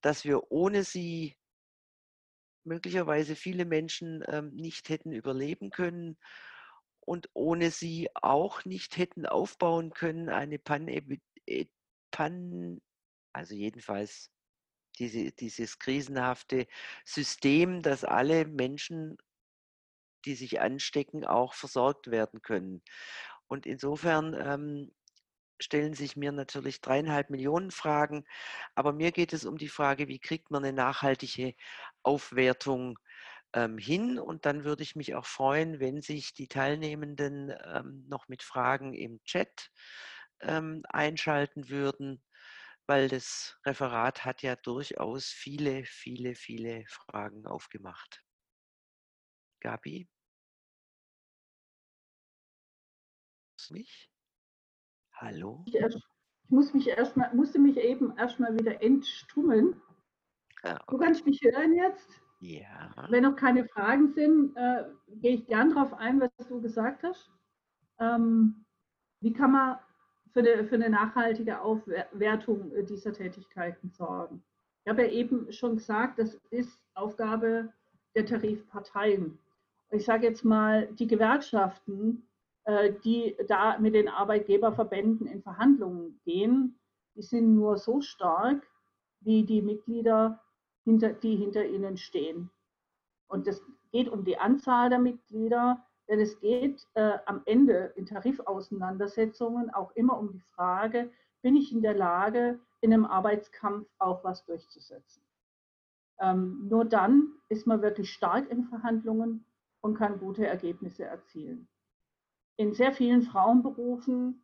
dass 0.00 0.24
wir 0.24 0.50
ohne 0.50 0.84
sie 0.84 1.36
möglicherweise 2.66 3.36
viele 3.36 3.64
Menschen 3.64 4.22
ähm, 4.28 4.54
nicht 4.54 4.88
hätten 4.88 5.12
überleben 5.12 5.70
können 5.70 6.18
und 7.00 7.30
ohne 7.32 7.70
sie 7.70 8.08
auch 8.14 8.64
nicht 8.64 8.96
hätten 8.96 9.26
aufbauen 9.26 9.90
können, 9.90 10.28
eine 10.28 10.58
Pan, 10.58 10.88
Pan 12.10 12.80
also 13.32 13.54
jedenfalls 13.54 14.30
diese, 14.98 15.30
dieses 15.32 15.78
krisenhafte 15.78 16.66
System, 17.04 17.82
dass 17.82 18.04
alle 18.04 18.46
Menschen, 18.46 19.16
die 20.24 20.34
sich 20.34 20.60
anstecken, 20.60 21.24
auch 21.24 21.54
versorgt 21.54 22.10
werden 22.10 22.42
können. 22.42 22.82
Und 23.46 23.66
insofern 23.66 24.34
ähm, 24.34 24.92
stellen 25.60 25.94
sich 25.94 26.16
mir 26.16 26.32
natürlich 26.32 26.80
dreieinhalb 26.80 27.30
Millionen 27.30 27.70
Fragen, 27.70 28.24
aber 28.74 28.92
mir 28.92 29.12
geht 29.12 29.32
es 29.32 29.44
um 29.44 29.56
die 29.58 29.68
Frage, 29.68 30.08
wie 30.08 30.18
kriegt 30.18 30.50
man 30.50 30.64
eine 30.64 30.72
nachhaltige 30.72 31.54
Aufwertung 32.06 32.98
ähm, 33.52 33.78
hin? 33.78 34.18
Und 34.18 34.46
dann 34.46 34.64
würde 34.64 34.82
ich 34.82 34.96
mich 34.96 35.14
auch 35.14 35.26
freuen, 35.26 35.80
wenn 35.80 36.00
sich 36.00 36.34
die 36.34 36.48
Teilnehmenden 36.48 37.52
ähm, 37.64 38.04
noch 38.08 38.28
mit 38.28 38.42
Fragen 38.42 38.94
im 38.94 39.22
Chat 39.24 39.70
ähm, 40.40 40.82
einschalten 40.88 41.68
würden, 41.68 42.22
weil 42.86 43.08
das 43.08 43.58
Referat 43.64 44.24
hat 44.24 44.42
ja 44.42 44.56
durchaus 44.56 45.26
viele, 45.26 45.84
viele, 45.84 46.34
viele 46.34 46.84
Fragen 46.86 47.46
aufgemacht. 47.46 48.22
Gabi? 49.60 50.08
Mich? 53.70 54.08
Hallo? 55.14 55.64
Ich, 55.66 55.74
erst, 55.74 55.96
ich 55.96 56.50
muss 56.50 56.72
mich 56.72 56.86
erst 56.88 57.16
mal, 57.16 57.34
musste 57.34 57.58
mich 57.58 57.76
eben 57.78 58.16
erstmal 58.16 58.56
wieder 58.56 58.80
entstummeln. 58.82 59.80
Okay. 60.62 60.76
Du 60.88 60.98
kannst 60.98 61.24
mich 61.26 61.40
hören 61.42 61.74
jetzt? 61.74 62.20
Ja. 62.40 62.90
Wenn 63.08 63.22
noch 63.22 63.36
keine 63.36 63.66
Fragen 63.66 64.08
sind, 64.08 64.56
äh, 64.56 64.84
gehe 65.20 65.36
ich 65.36 65.46
gern 65.46 65.70
darauf 65.70 65.94
ein, 65.94 66.20
was 66.20 66.48
du 66.48 66.60
gesagt 66.60 67.02
hast. 67.02 67.30
Ähm, 67.98 68.64
wie 69.20 69.32
kann 69.32 69.52
man 69.52 69.78
für 70.32 70.40
eine, 70.40 70.64
für 70.64 70.74
eine 70.74 70.90
nachhaltige 70.90 71.60
Aufwertung 71.60 72.72
dieser 72.86 73.12
Tätigkeiten 73.12 73.90
sorgen? 73.90 74.42
Ich 74.84 74.90
habe 74.90 75.02
ja 75.02 75.08
eben 75.08 75.50
schon 75.52 75.76
gesagt, 75.76 76.18
das 76.18 76.34
ist 76.50 76.78
Aufgabe 76.94 77.72
der 78.14 78.26
Tarifparteien. 78.26 79.38
Ich 79.90 80.04
sage 80.04 80.26
jetzt 80.26 80.44
mal, 80.44 80.88
die 80.94 81.06
Gewerkschaften 81.06 82.26
äh, 82.66 82.92
die 83.04 83.36
da 83.46 83.78
mit 83.78 83.94
den 83.94 84.08
Arbeitgeberverbänden 84.08 85.28
in 85.28 85.40
Verhandlungen 85.40 86.20
gehen, 86.24 86.78
die 87.14 87.22
sind 87.22 87.54
nur 87.54 87.78
so 87.78 88.00
stark 88.00 88.66
wie 89.20 89.44
die 89.44 89.62
Mitglieder, 89.62 90.42
hinter, 90.86 91.12
die 91.12 91.36
hinter 91.36 91.66
ihnen 91.66 91.98
stehen. 91.98 92.50
Und 93.28 93.46
es 93.46 93.62
geht 93.92 94.08
um 94.08 94.24
die 94.24 94.38
Anzahl 94.38 94.88
der 94.88 94.98
Mitglieder, 94.98 95.84
denn 96.08 96.20
es 96.20 96.38
geht 96.40 96.86
äh, 96.94 97.18
am 97.26 97.42
Ende 97.44 97.92
in 97.96 98.06
Tarifauseinandersetzungen 98.06 99.70
auch 99.74 99.90
immer 99.96 100.18
um 100.18 100.32
die 100.32 100.44
Frage, 100.54 101.10
bin 101.42 101.56
ich 101.56 101.72
in 101.72 101.82
der 101.82 101.94
Lage, 101.94 102.58
in 102.80 102.92
einem 102.92 103.04
Arbeitskampf 103.04 103.88
auch 103.98 104.24
was 104.24 104.44
durchzusetzen. 104.44 105.22
Ähm, 106.20 106.68
nur 106.68 106.84
dann 106.84 107.32
ist 107.48 107.66
man 107.66 107.82
wirklich 107.82 108.10
stark 108.10 108.48
in 108.50 108.64
Verhandlungen 108.64 109.44
und 109.82 109.94
kann 109.94 110.18
gute 110.18 110.46
Ergebnisse 110.46 111.04
erzielen 111.04 111.68
in 112.56 112.72
sehr 112.72 112.92
vielen 112.92 113.22
Frauenberufen 113.22 114.42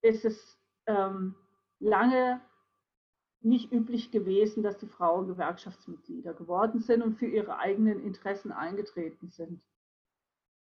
ist 0.00 0.24
es 0.24 0.58
ähm, 0.86 1.34
lange 1.80 2.40
nicht 3.40 3.72
üblich 3.72 4.10
gewesen, 4.10 4.62
dass 4.62 4.78
die 4.78 4.86
Frauen 4.86 5.28
Gewerkschaftsmitglieder 5.28 6.34
geworden 6.34 6.80
sind 6.80 7.02
und 7.02 7.14
für 7.14 7.26
ihre 7.26 7.58
eigenen 7.58 8.02
Interessen 8.04 8.52
eingetreten 8.52 9.28
sind. 9.28 9.64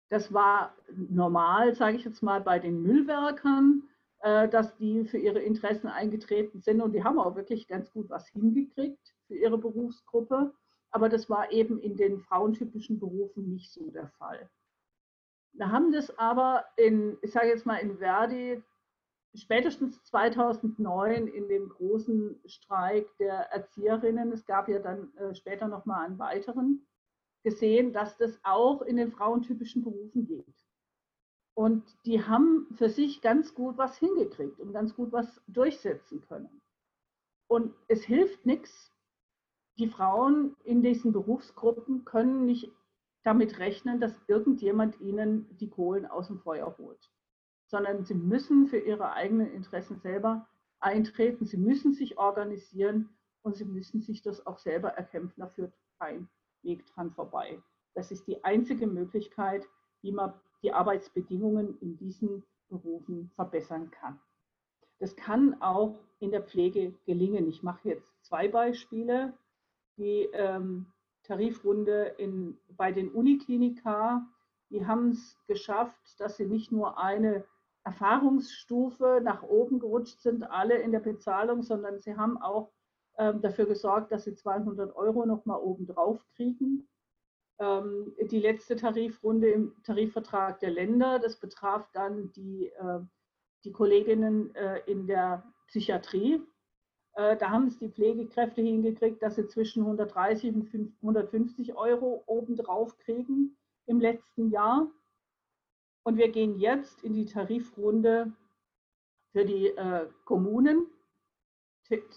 Das 0.08 0.32
war 0.32 0.74
normal, 0.88 1.74
sage 1.74 1.96
ich 1.96 2.04
jetzt 2.04 2.22
mal, 2.22 2.40
bei 2.40 2.58
den 2.58 2.82
Müllwerkern, 2.82 3.82
äh, 4.20 4.48
dass 4.48 4.76
die 4.76 5.04
für 5.04 5.18
ihre 5.18 5.40
Interessen 5.40 5.86
eingetreten 5.86 6.60
sind 6.60 6.80
und 6.80 6.92
die 6.92 7.04
haben 7.04 7.18
auch 7.18 7.36
wirklich 7.36 7.68
ganz 7.68 7.92
gut 7.92 8.08
was 8.08 8.26
hingekriegt 8.28 9.14
für 9.26 9.36
ihre 9.36 9.58
Berufsgruppe. 9.58 10.52
Aber 10.90 11.08
das 11.08 11.28
war 11.28 11.52
eben 11.52 11.78
in 11.78 11.96
den 11.96 12.18
frauentypischen 12.18 12.98
Berufen 12.98 13.48
nicht 13.48 13.70
so 13.70 13.90
der 13.90 14.08
Fall. 14.08 14.48
Wir 15.52 15.70
haben 15.70 15.92
das 15.92 16.16
aber 16.18 16.64
in, 16.76 17.18
ich 17.20 17.32
sage 17.32 17.48
jetzt 17.48 17.66
mal 17.66 17.76
in 17.76 17.98
Verdi, 17.98 18.62
spätestens 19.34 20.02
2009 20.04 21.26
in 21.26 21.48
dem 21.48 21.68
großen 21.68 22.40
Streik 22.46 23.06
der 23.18 23.52
Erzieherinnen, 23.52 24.32
es 24.32 24.46
gab 24.46 24.68
ja 24.68 24.78
dann 24.78 25.14
äh, 25.16 25.34
später 25.34 25.68
nochmal 25.68 26.06
einen 26.06 26.18
weiteren, 26.18 26.86
gesehen, 27.44 27.92
dass 27.92 28.16
das 28.16 28.38
auch 28.42 28.82
in 28.82 28.96
den 28.96 29.12
frauentypischen 29.12 29.82
Berufen 29.82 30.26
geht. 30.26 30.66
Und 31.54 31.84
die 32.04 32.22
haben 32.22 32.68
für 32.76 32.88
sich 32.88 33.20
ganz 33.20 33.54
gut 33.54 33.78
was 33.78 33.96
hingekriegt 33.98 34.60
und 34.60 34.72
ganz 34.72 34.94
gut 34.94 35.12
was 35.12 35.42
durchsetzen 35.48 36.20
können. 36.22 36.60
Und 37.48 37.74
es 37.88 38.04
hilft 38.04 38.46
nichts, 38.46 38.92
die 39.78 39.88
Frauen 39.88 40.56
in 40.64 40.82
diesen 40.82 41.12
Berufsgruppen 41.12 42.04
können 42.04 42.44
nicht 42.44 42.70
damit 43.24 43.58
rechnen, 43.58 44.00
dass 44.00 44.14
irgendjemand 44.26 45.00
ihnen 45.00 45.48
die 45.58 45.68
Kohlen 45.68 46.06
aus 46.06 46.28
dem 46.28 46.38
Feuer 46.40 46.76
holt, 46.78 47.10
sondern 47.68 48.04
sie 48.04 48.14
müssen 48.14 48.66
für 48.66 48.78
ihre 48.78 49.12
eigenen 49.12 49.52
Interessen 49.52 49.98
selber 50.00 50.48
eintreten, 50.80 51.44
sie 51.44 51.58
müssen 51.58 51.92
sich 51.92 52.18
organisieren 52.18 53.10
und 53.42 53.56
sie 53.56 53.64
müssen 53.64 54.00
sich 54.00 54.22
das 54.22 54.46
auch 54.46 54.58
selber 54.58 54.90
erkämpfen. 54.90 55.40
Da 55.40 55.46
führt 55.48 55.72
kein 55.98 56.28
Weg 56.62 56.84
dran 56.86 57.12
vorbei. 57.12 57.62
Das 57.94 58.10
ist 58.10 58.26
die 58.26 58.42
einzige 58.44 58.86
Möglichkeit, 58.86 59.66
wie 60.02 60.12
man 60.12 60.34
die 60.62 60.72
Arbeitsbedingungen 60.72 61.78
in 61.80 61.96
diesen 61.96 62.44
Berufen 62.68 63.30
verbessern 63.34 63.90
kann. 63.90 64.18
Das 64.98 65.14
kann 65.14 65.60
auch 65.60 65.98
in 66.18 66.30
der 66.30 66.42
Pflege 66.42 66.94
gelingen. 67.06 67.48
Ich 67.48 67.62
mache 67.62 67.88
jetzt 67.88 68.24
zwei 68.24 68.48
Beispiele. 68.48 69.34
Die 69.96 70.28
ähm, 70.32 70.86
Tarifrunde 71.22 72.14
in, 72.18 72.58
bei 72.76 72.92
den 72.92 73.10
Uniklinika, 73.10 74.26
die 74.70 74.86
haben 74.86 75.10
es 75.10 75.36
geschafft, 75.46 76.18
dass 76.18 76.36
sie 76.36 76.46
nicht 76.46 76.72
nur 76.72 76.98
eine 76.98 77.44
Erfahrungsstufe 77.88 79.20
nach 79.22 79.42
oben 79.42 79.78
gerutscht 79.78 80.20
sind, 80.20 80.42
alle 80.42 80.76
in 80.76 80.92
der 80.92 81.00
Bezahlung, 81.00 81.62
sondern 81.62 81.98
sie 82.00 82.16
haben 82.16 82.36
auch 82.36 82.70
ähm, 83.16 83.40
dafür 83.40 83.64
gesorgt, 83.64 84.12
dass 84.12 84.24
sie 84.24 84.34
200 84.34 84.94
Euro 84.94 85.24
nochmal 85.24 85.58
oben 85.58 85.86
drauf 85.86 86.22
kriegen. 86.36 86.86
Ähm, 87.58 88.12
die 88.30 88.40
letzte 88.40 88.76
Tarifrunde 88.76 89.48
im 89.48 89.74
Tarifvertrag 89.84 90.60
der 90.60 90.70
Länder, 90.70 91.18
das 91.18 91.40
betraf 91.40 91.90
dann 91.94 92.30
die, 92.32 92.66
äh, 92.66 93.00
die 93.64 93.72
Kolleginnen 93.72 94.54
äh, 94.54 94.80
in 94.86 95.06
der 95.06 95.42
Psychiatrie. 95.68 96.42
Äh, 97.14 97.38
da 97.38 97.48
haben 97.48 97.68
es 97.68 97.78
die 97.78 97.88
Pflegekräfte 97.88 98.60
hingekriegt, 98.60 99.22
dass 99.22 99.36
sie 99.36 99.46
zwischen 99.46 99.82
130 99.82 100.54
und 100.54 100.92
150 101.00 101.74
Euro 101.74 102.22
obendrauf 102.26 102.98
kriegen 102.98 103.56
im 103.86 103.98
letzten 103.98 104.50
Jahr. 104.50 104.90
Und 106.08 106.16
wir 106.16 106.30
gehen 106.30 106.58
jetzt 106.58 107.04
in 107.04 107.12
die 107.12 107.26
Tarifrunde 107.26 108.32
für 109.32 109.44
die 109.44 109.66
äh, 109.66 110.08
Kommunen, 110.24 110.86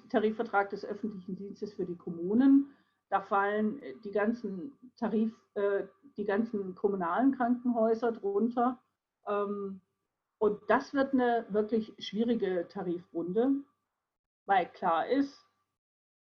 Tarifvertrag 0.08 0.70
des 0.70 0.86
öffentlichen 0.86 1.36
Dienstes 1.36 1.74
für 1.74 1.84
die 1.84 1.98
Kommunen. 1.98 2.74
Da 3.10 3.20
fallen 3.20 3.82
äh, 3.82 3.96
die 4.06 4.12
ganzen 4.12 4.72
Tarif, 4.96 5.34
äh, 5.56 5.84
die 6.16 6.24
ganzen 6.24 6.74
kommunalen 6.74 7.36
Krankenhäuser 7.36 8.14
drunter. 8.14 8.82
Ähm, 9.28 9.82
und 10.38 10.62
das 10.70 10.94
wird 10.94 11.12
eine 11.12 11.46
wirklich 11.50 11.94
schwierige 12.00 12.70
Tarifrunde, 12.70 13.56
weil 14.46 14.68
klar 14.68 15.06
ist, 15.10 15.46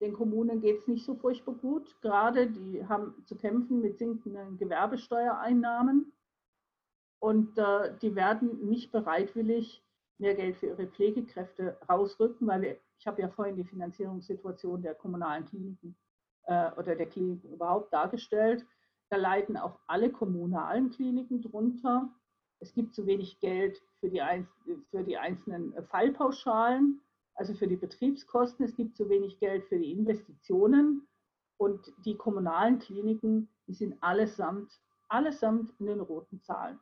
den 0.02 0.12
Kommunen 0.12 0.60
geht 0.60 0.80
es 0.80 0.86
nicht 0.86 1.06
so 1.06 1.14
furchtbar 1.14 1.54
gut. 1.54 1.98
Gerade 2.02 2.46
die 2.46 2.86
haben 2.86 3.24
zu 3.24 3.36
kämpfen 3.36 3.80
mit 3.80 3.96
sinkenden 3.96 4.58
Gewerbesteuereinnahmen. 4.58 6.12
Und 7.24 7.56
äh, 7.56 7.96
die 8.02 8.14
werden 8.16 8.68
nicht 8.68 8.92
bereitwillig 8.92 9.82
mehr 10.18 10.34
Geld 10.34 10.58
für 10.58 10.66
ihre 10.66 10.86
Pflegekräfte 10.86 11.78
rausrücken, 11.88 12.46
weil 12.46 12.60
wir, 12.60 12.76
ich 12.98 13.06
habe 13.06 13.22
ja 13.22 13.30
vorhin 13.30 13.56
die 13.56 13.64
Finanzierungssituation 13.64 14.82
der 14.82 14.94
kommunalen 14.94 15.46
Kliniken 15.46 15.96
äh, 16.42 16.70
oder 16.72 16.94
der 16.94 17.06
Kliniken 17.06 17.50
überhaupt 17.50 17.94
dargestellt. 17.94 18.66
Da 19.08 19.16
leiden 19.16 19.56
auch 19.56 19.78
alle 19.86 20.12
kommunalen 20.12 20.90
Kliniken 20.90 21.40
drunter. 21.40 22.10
Es 22.60 22.74
gibt 22.74 22.94
zu 22.94 23.06
wenig 23.06 23.40
Geld 23.40 23.80
für 24.00 24.10
die, 24.10 24.20
für 24.90 25.02
die 25.02 25.16
einzelnen 25.16 25.72
Fallpauschalen, 25.86 27.00
also 27.36 27.54
für 27.54 27.68
die 27.68 27.76
Betriebskosten. 27.76 28.66
Es 28.66 28.76
gibt 28.76 28.98
zu 28.98 29.08
wenig 29.08 29.38
Geld 29.38 29.64
für 29.64 29.78
die 29.78 29.92
Investitionen. 29.92 31.08
Und 31.56 31.90
die 32.04 32.16
kommunalen 32.18 32.80
Kliniken, 32.80 33.48
die 33.66 33.72
sind 33.72 33.96
allesamt, 34.02 34.78
allesamt 35.08 35.72
in 35.80 35.86
den 35.86 36.00
roten 36.00 36.42
Zahlen. 36.42 36.78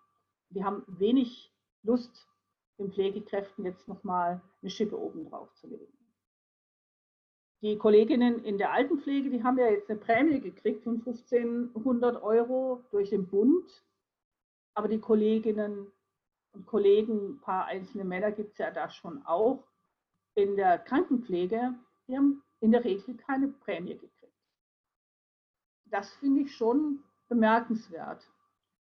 Die 0.55 0.65
haben 0.65 0.85
wenig 0.87 1.53
Lust, 1.83 2.29
den 2.79 2.93
Pflegekräften 2.93 3.65
jetzt 3.65 3.89
nochmal 3.89 4.41
eine 4.61 4.71
Schippe 4.71 4.99
oben 4.99 5.29
drauf 5.29 5.53
zu 5.55 5.67
legen. 5.67 5.93
Die 7.63 7.79
Kolleginnen 7.79 8.45
in 8.45 8.59
der 8.59 8.73
Altenpflege, 8.73 9.31
die 9.31 9.45
haben 9.45 9.57
ja 9.57 9.71
jetzt 9.71 9.89
eine 9.89 10.01
Prämie 10.01 10.41
gekriegt 10.41 10.83
von 10.83 10.97
1500 10.97 12.21
Euro 12.23 12.85
durch 12.91 13.11
den 13.11 13.29
Bund. 13.29 13.85
Aber 14.75 14.89
die 14.89 14.99
Kolleginnen 14.99 15.87
und 16.53 16.67
Kollegen, 16.67 17.35
ein 17.35 17.41
paar 17.41 17.67
einzelne 17.67 18.05
Männer 18.05 18.33
gibt 18.33 18.53
es 18.53 18.59
ja 18.59 18.71
da 18.71 18.91
schon 18.91 19.25
auch, 19.27 19.63
in 20.35 20.57
der 20.57 20.79
Krankenpflege, 20.79 21.75
die 22.09 22.17
haben 22.17 22.43
in 22.61 22.73
der 22.73 22.85
Regel 22.85 23.17
keine 23.17 23.49
Prämie 23.49 23.95
gekriegt. 23.95 24.33
Das 25.85 26.13
finde 26.15 26.41
ich 26.41 26.57
schon 26.57 27.03
bemerkenswert, 27.29 28.29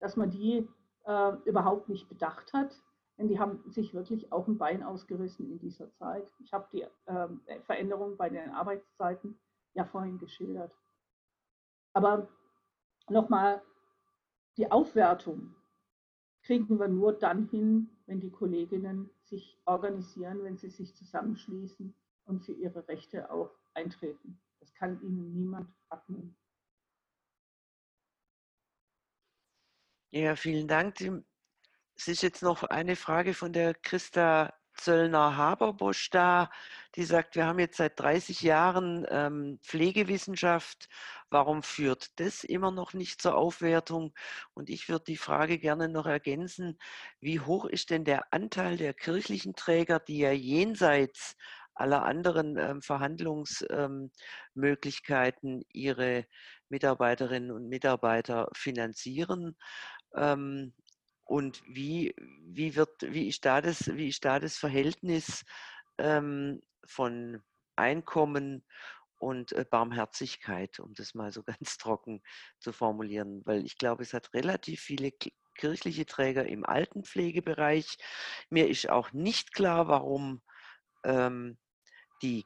dass 0.00 0.16
man 0.16 0.30
die 0.30 0.68
äh, 1.06 1.32
überhaupt 1.44 1.88
nicht 1.88 2.08
bedacht 2.08 2.52
hat. 2.52 2.80
Denn 3.18 3.28
die 3.28 3.40
haben 3.40 3.62
sich 3.70 3.94
wirklich 3.94 4.30
auch 4.30 4.46
ein 4.46 4.58
Bein 4.58 4.82
ausgerissen 4.82 5.50
in 5.50 5.58
dieser 5.58 5.90
Zeit. 5.92 6.30
Ich 6.38 6.52
habe 6.52 6.68
die 6.70 6.84
ähm, 7.06 7.40
Veränderung 7.64 8.16
bei 8.16 8.28
den 8.28 8.50
Arbeitszeiten 8.50 9.38
ja 9.72 9.84
vorhin 9.84 10.18
geschildert. 10.18 10.76
Aber 11.94 12.28
nochmal, 13.08 13.62
die 14.58 14.70
Aufwertung 14.70 15.54
kriegen 16.42 16.78
wir 16.78 16.88
nur 16.88 17.14
dann 17.14 17.48
hin, 17.48 17.88
wenn 18.06 18.20
die 18.20 18.30
Kolleginnen 18.30 19.10
sich 19.24 19.58
organisieren, 19.64 20.44
wenn 20.44 20.58
sie 20.58 20.68
sich 20.68 20.94
zusammenschließen 20.94 21.94
und 22.26 22.44
für 22.44 22.52
ihre 22.52 22.86
Rechte 22.86 23.30
auch 23.30 23.50
eintreten. 23.74 24.38
Das 24.60 24.74
kann 24.74 25.00
ihnen 25.02 25.32
niemand 25.34 25.68
abnehmen. 25.88 26.36
Ja, 30.16 30.34
vielen 30.34 30.66
Dank. 30.66 30.98
Es 31.94 32.08
ist 32.08 32.22
jetzt 32.22 32.42
noch 32.42 32.62
eine 32.62 32.96
Frage 32.96 33.34
von 33.34 33.52
der 33.52 33.74
Christa 33.74 34.54
Zöllner-Haberbusch 34.72 36.08
da, 36.08 36.50
die 36.94 37.04
sagt, 37.04 37.36
wir 37.36 37.44
haben 37.44 37.58
jetzt 37.58 37.76
seit 37.76 38.00
30 38.00 38.40
Jahren 38.40 39.04
ähm, 39.10 39.58
Pflegewissenschaft. 39.62 40.88
Warum 41.28 41.62
führt 41.62 42.18
das 42.18 42.44
immer 42.44 42.70
noch 42.70 42.94
nicht 42.94 43.20
zur 43.20 43.36
Aufwertung? 43.36 44.14
Und 44.54 44.70
ich 44.70 44.88
würde 44.88 45.04
die 45.04 45.18
Frage 45.18 45.58
gerne 45.58 45.90
noch 45.90 46.06
ergänzen, 46.06 46.78
wie 47.20 47.40
hoch 47.40 47.66
ist 47.66 47.90
denn 47.90 48.06
der 48.06 48.32
Anteil 48.32 48.78
der 48.78 48.94
kirchlichen 48.94 49.54
Träger, 49.54 50.00
die 50.00 50.20
ja 50.20 50.32
jenseits 50.32 51.36
aller 51.74 52.06
anderen 52.06 52.56
ähm, 52.56 52.80
Verhandlungsmöglichkeiten 52.80 55.58
ähm, 55.58 55.64
ihre 55.72 56.24
Mitarbeiterinnen 56.70 57.50
und 57.50 57.68
Mitarbeiter 57.68 58.48
finanzieren? 58.54 59.56
Ähm, 60.16 60.72
und 61.24 61.62
wie, 61.66 62.14
wie, 62.42 62.76
wird, 62.76 63.02
wie, 63.02 63.28
ist 63.28 63.44
da 63.44 63.60
das, 63.60 63.88
wie 63.94 64.08
ist 64.08 64.24
da 64.24 64.38
das 64.38 64.56
Verhältnis 64.56 65.44
ähm, 65.98 66.62
von 66.86 67.42
Einkommen 67.74 68.64
und 69.18 69.52
äh, 69.52 69.64
Barmherzigkeit, 69.68 70.78
um 70.78 70.94
das 70.94 71.14
mal 71.14 71.32
so 71.32 71.42
ganz 71.68 71.78
trocken 71.78 72.22
zu 72.60 72.72
formulieren? 72.72 73.42
Weil 73.44 73.64
ich 73.64 73.76
glaube, 73.76 74.02
es 74.02 74.14
hat 74.14 74.32
relativ 74.34 74.80
viele 74.80 75.10
kirchliche 75.56 76.06
Träger 76.06 76.46
im 76.46 76.64
Altenpflegebereich. 76.64 77.96
Mir 78.50 78.68
ist 78.68 78.88
auch 78.88 79.12
nicht 79.12 79.52
klar, 79.52 79.88
warum 79.88 80.42
ähm, 81.04 81.58
die 82.22 82.44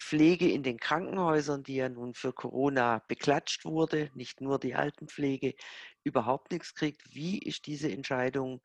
Pflege 0.00 0.50
in 0.50 0.62
den 0.62 0.78
Krankenhäusern, 0.78 1.62
die 1.62 1.76
ja 1.76 1.88
nun 1.88 2.14
für 2.14 2.32
Corona 2.32 3.02
beklatscht 3.06 3.64
wurde, 3.64 4.10
nicht 4.14 4.40
nur 4.40 4.58
die 4.58 4.74
Altenpflege, 4.74 5.54
überhaupt 6.04 6.52
nichts 6.52 6.74
kriegt. 6.74 7.14
Wie 7.14 7.38
ist 7.38 7.66
diese 7.66 7.90
Entscheidung 7.90 8.62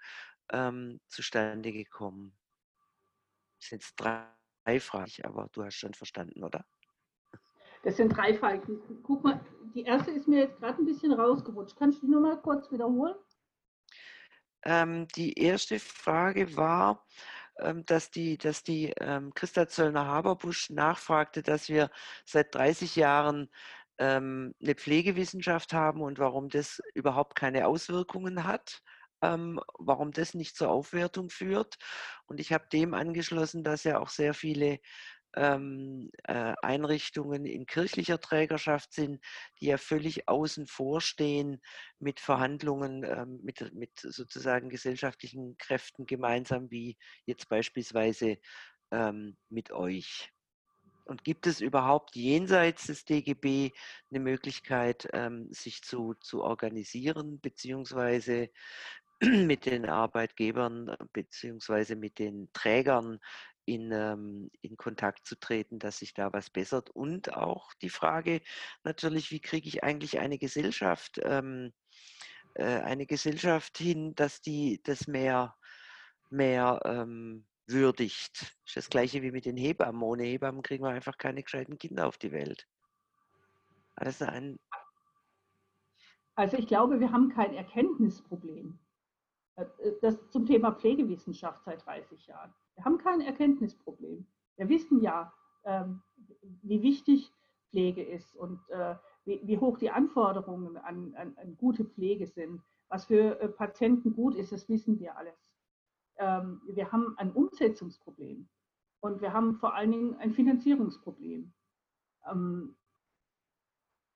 ähm, 0.51 0.99
zustande 1.07 1.71
gekommen? 1.71 2.35
Das 3.59 3.69
sind 3.69 3.81
jetzt 3.83 3.95
drei 3.97 4.79
Fragen, 4.79 5.23
aber 5.23 5.49
du 5.51 5.63
hast 5.63 5.75
schon 5.75 5.93
verstanden, 5.93 6.43
oder? 6.43 6.65
Das 7.83 7.97
sind 7.97 8.09
drei 8.09 8.33
Fragen. 8.33 8.79
Guck 9.03 9.23
mal, 9.23 9.45
die 9.75 9.83
erste 9.83 10.11
ist 10.11 10.27
mir 10.27 10.39
jetzt 10.39 10.57
gerade 10.59 10.81
ein 10.81 10.85
bisschen 10.85 11.13
rausgerutscht. 11.13 11.77
Kannst 11.77 12.01
du 12.01 12.07
die 12.07 12.13
nochmal 12.13 12.41
kurz 12.41 12.71
wiederholen? 12.71 13.15
Ähm, 14.63 15.07
die 15.09 15.33
erste 15.33 15.79
Frage 15.79 16.55
war, 16.57 17.05
dass 17.85 18.11
die, 18.11 18.37
dass 18.37 18.63
die 18.63 18.93
ähm, 18.99 19.33
Christa 19.33 19.67
Zöllner-Haberbusch 19.67 20.69
nachfragte, 20.71 21.41
dass 21.41 21.69
wir 21.69 21.89
seit 22.25 22.53
30 22.55 22.95
Jahren 22.95 23.49
ähm, 23.97 24.53
eine 24.61 24.75
Pflegewissenschaft 24.75 25.73
haben 25.73 26.01
und 26.01 26.19
warum 26.19 26.49
das 26.49 26.81
überhaupt 26.93 27.35
keine 27.35 27.67
Auswirkungen 27.67 28.43
hat, 28.43 28.81
warum 29.21 30.11
das 30.11 30.35
nicht 30.35 30.55
zur 30.55 30.69
Aufwertung 30.69 31.29
führt. 31.31 31.77
Und 32.27 32.39
ich 32.39 32.53
habe 32.53 32.67
dem 32.71 32.93
angeschlossen, 32.93 33.63
dass 33.63 33.83
ja 33.83 33.97
auch 33.99 34.09
sehr 34.09 34.35
viele 34.35 34.79
ähm, 35.35 36.09
äh, 36.23 36.53
Einrichtungen 36.61 37.45
in 37.45 37.65
kirchlicher 37.65 38.19
Trägerschaft 38.19 38.93
sind, 38.93 39.23
die 39.59 39.67
ja 39.67 39.77
völlig 39.77 40.27
außen 40.27 40.67
vor 40.67 41.01
stehen 41.01 41.61
mit 41.99 42.19
Verhandlungen 42.19 43.03
ähm, 43.03 43.39
mit, 43.43 43.73
mit 43.73 43.99
sozusagen 43.99 44.69
gesellschaftlichen 44.69 45.57
Kräften 45.57 46.05
gemeinsam, 46.05 46.71
wie 46.71 46.97
jetzt 47.25 47.49
beispielsweise 47.49 48.37
ähm, 48.91 49.37
mit 49.49 49.71
euch. 49.71 50.31
Und 51.05 51.23
gibt 51.23 51.45
es 51.45 51.61
überhaupt 51.61 52.15
jenseits 52.15 52.87
des 52.87 53.05
DGB 53.05 53.71
eine 54.09 54.19
Möglichkeit, 54.19 55.07
ähm, 55.13 55.47
sich 55.51 55.83
zu, 55.83 56.15
zu 56.15 56.41
organisieren, 56.41 57.39
beziehungsweise 57.41 58.49
mit 59.21 59.67
den 59.67 59.85
Arbeitgebern 59.85 60.95
beziehungsweise 61.13 61.95
mit 61.95 62.17
den 62.17 62.49
Trägern 62.53 63.19
in, 63.65 63.91
ähm, 63.91 64.49
in 64.61 64.77
Kontakt 64.77 65.25
zu 65.25 65.39
treten, 65.39 65.79
dass 65.79 65.99
sich 65.99 66.13
da 66.13 66.31
was 66.33 66.49
bessert. 66.49 66.89
Und 66.91 67.33
auch 67.33 67.73
die 67.75 67.89
Frage 67.89 68.41
natürlich, 68.83 69.31
wie 69.31 69.39
kriege 69.39 69.67
ich 69.67 69.83
eigentlich 69.83 70.19
eine 70.19 70.37
Gesellschaft, 70.37 71.19
ähm, 71.23 71.73
äh, 72.55 72.63
eine 72.63 73.05
Gesellschaft 73.05 73.77
hin, 73.77 74.15
dass 74.15 74.41
die 74.41 74.81
das 74.83 75.07
mehr, 75.07 75.55
mehr 76.29 76.79
ähm, 76.85 77.45
würdigt. 77.67 78.41
Das 78.41 78.51
ist 78.67 78.77
das 78.77 78.89
gleiche 78.89 79.21
wie 79.21 79.31
mit 79.31 79.45
den 79.45 79.57
Hebammen. 79.57 80.01
Ohne 80.01 80.23
Hebammen 80.23 80.61
kriegen 80.61 80.83
wir 80.83 80.91
einfach 80.91 81.17
keine 81.17 81.43
gescheiten 81.43 81.77
Kinder 81.77 82.07
auf 82.07 82.17
die 82.17 82.31
Welt. 82.31 82.67
Also, 83.95 84.25
ein 84.25 84.59
also 86.35 86.57
ich 86.57 86.67
glaube, 86.67 86.99
wir 86.99 87.11
haben 87.11 87.29
kein 87.29 87.53
Erkenntnisproblem. 87.53 88.77
Äh, 89.55 89.65
das 90.01 90.29
zum 90.29 90.45
Thema 90.45 90.73
Pflegewissenschaft 90.73 91.63
seit 91.63 91.85
30 91.85 92.27
Jahren. 92.27 92.53
Wir 92.75 92.85
haben 92.85 92.97
kein 92.97 93.21
Erkenntnisproblem. 93.21 94.25
Wir 94.57 94.69
wissen 94.69 95.01
ja, 95.01 95.33
ähm, 95.63 96.01
wie 96.61 96.81
wichtig 96.81 97.31
Pflege 97.69 98.03
ist 98.03 98.35
und 98.35 98.59
äh, 98.69 98.95
wie 99.25 99.57
hoch 99.57 99.77
die 99.77 99.89
Anforderungen 99.89 100.77
an, 100.77 101.15
an, 101.15 101.35
an 101.37 101.57
gute 101.57 101.83
Pflege 101.83 102.27
sind. 102.27 102.61
Was 102.89 103.05
für 103.05 103.39
äh, 103.39 103.49
Patienten 103.49 104.13
gut 104.13 104.35
ist, 104.35 104.51
das 104.51 104.69
wissen 104.69 104.99
wir 104.99 105.17
alles. 105.17 105.35
Ähm, 106.17 106.61
wir 106.65 106.91
haben 106.91 107.17
ein 107.17 107.31
Umsetzungsproblem 107.31 108.47
und 108.99 109.21
wir 109.21 109.33
haben 109.33 109.55
vor 109.55 109.73
allen 109.73 109.91
Dingen 109.91 110.15
ein 110.15 110.31
Finanzierungsproblem. 110.31 111.51
Ähm, 112.29 112.75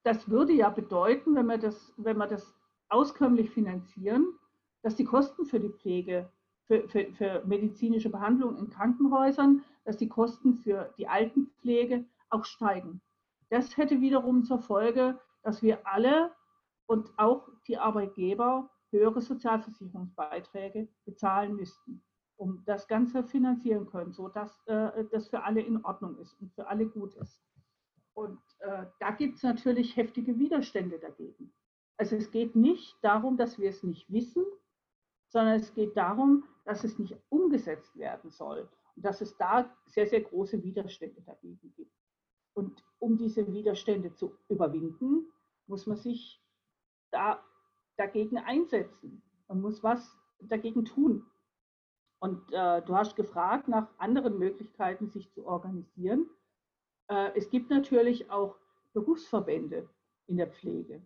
das 0.04 0.30
würde 0.30 0.54
ja 0.54 0.70
bedeuten, 0.70 1.36
wenn 1.36 1.48
wir 1.48 1.58
das, 1.58 1.94
wenn 1.98 2.18
wir 2.18 2.28
das 2.28 2.56
auskömmlich 2.88 3.50
finanzieren, 3.50 4.28
dass 4.82 4.96
die 4.96 5.04
Kosten 5.04 5.46
für 5.46 5.60
die 5.60 5.70
Pflege, 5.70 6.32
für, 6.70 6.88
für, 6.88 7.12
für 7.14 7.44
medizinische 7.46 8.12
Behandlung 8.12 8.56
in 8.58 8.70
Krankenhäusern, 8.70 9.64
dass 9.86 9.98
die 9.98 10.08
Kosten 10.08 10.54
für 10.54 10.94
die 11.00 11.08
Altenpflege 11.08 12.06
auch 12.30 12.46
steigen. 12.46 13.02
Das 13.50 13.76
hätte 13.76 14.02
wiederum 14.02 14.44
zur 14.44 14.60
Folge, 14.60 15.20
dass 15.42 15.64
wir 15.64 15.88
alle 15.88 16.32
und 16.86 17.10
auch 17.18 17.50
die 17.68 17.80
Arbeitgeber 17.80 18.70
höhere 18.92 19.20
Sozialversicherungsbeiträge 19.22 20.88
bezahlen 21.06 21.56
müssten, 21.56 22.04
um 22.38 22.64
das 22.66 22.88
Ganze 22.88 23.24
finanzieren 23.24 23.88
können, 23.88 24.12
sodass 24.12 24.62
äh, 24.68 25.06
das 25.12 25.28
für 25.28 25.44
alle 25.44 25.62
in 25.62 25.84
Ordnung 25.84 26.20
ist 26.20 26.40
und 26.40 26.54
für 26.54 26.68
alle 26.68 26.86
gut 26.86 27.16
ist. 27.16 27.42
Und 28.14 28.40
äh, 28.60 28.86
da 29.00 29.10
gibt 29.12 29.38
es 29.38 29.44
natürlich 29.44 29.98
heftige 29.98 30.38
Widerstände 30.38 31.00
dagegen. 31.00 31.52
Also 31.98 32.16
es 32.16 32.30
geht 32.30 32.56
nicht 32.56 32.96
darum, 33.02 33.38
dass 33.38 33.58
wir 33.58 33.70
es 33.70 33.82
nicht 33.82 34.12
wissen, 34.12 34.46
sondern 35.30 35.56
es 35.56 35.74
geht 35.74 35.96
darum, 35.96 36.44
dass 36.70 36.84
es 36.84 37.00
nicht 37.00 37.18
umgesetzt 37.30 37.98
werden 37.98 38.30
soll 38.30 38.70
und 38.96 39.04
dass 39.04 39.22
es 39.22 39.36
da 39.38 39.76
sehr, 39.88 40.06
sehr 40.06 40.22
große 40.22 40.62
Widerstände 40.62 41.20
dagegen 41.24 41.74
gibt. 41.76 41.92
Und 42.54 42.86
um 43.00 43.18
diese 43.18 43.52
Widerstände 43.52 44.14
zu 44.14 44.38
überwinden, 44.50 45.32
muss 45.66 45.88
man 45.88 45.98
sich 45.98 46.40
da 47.10 47.44
dagegen 47.98 48.38
einsetzen. 48.38 49.24
Man 49.48 49.62
muss 49.62 49.82
was 49.82 50.16
dagegen 50.42 50.86
tun. 50.86 51.26
Und 52.20 52.54
äh, 52.54 52.84
du 52.84 52.96
hast 52.96 53.16
gefragt 53.16 53.68
nach 53.68 53.88
anderen 53.98 54.38
Möglichkeiten, 54.38 55.10
sich 55.10 55.32
zu 55.32 55.48
organisieren. 55.48 56.30
Äh, 57.08 57.32
es 57.36 57.50
gibt 57.50 57.72
natürlich 57.72 58.30
auch 58.30 58.56
Berufsverbände 58.94 59.90
in 60.28 60.38
der 60.38 60.52
Pflege. 60.52 61.02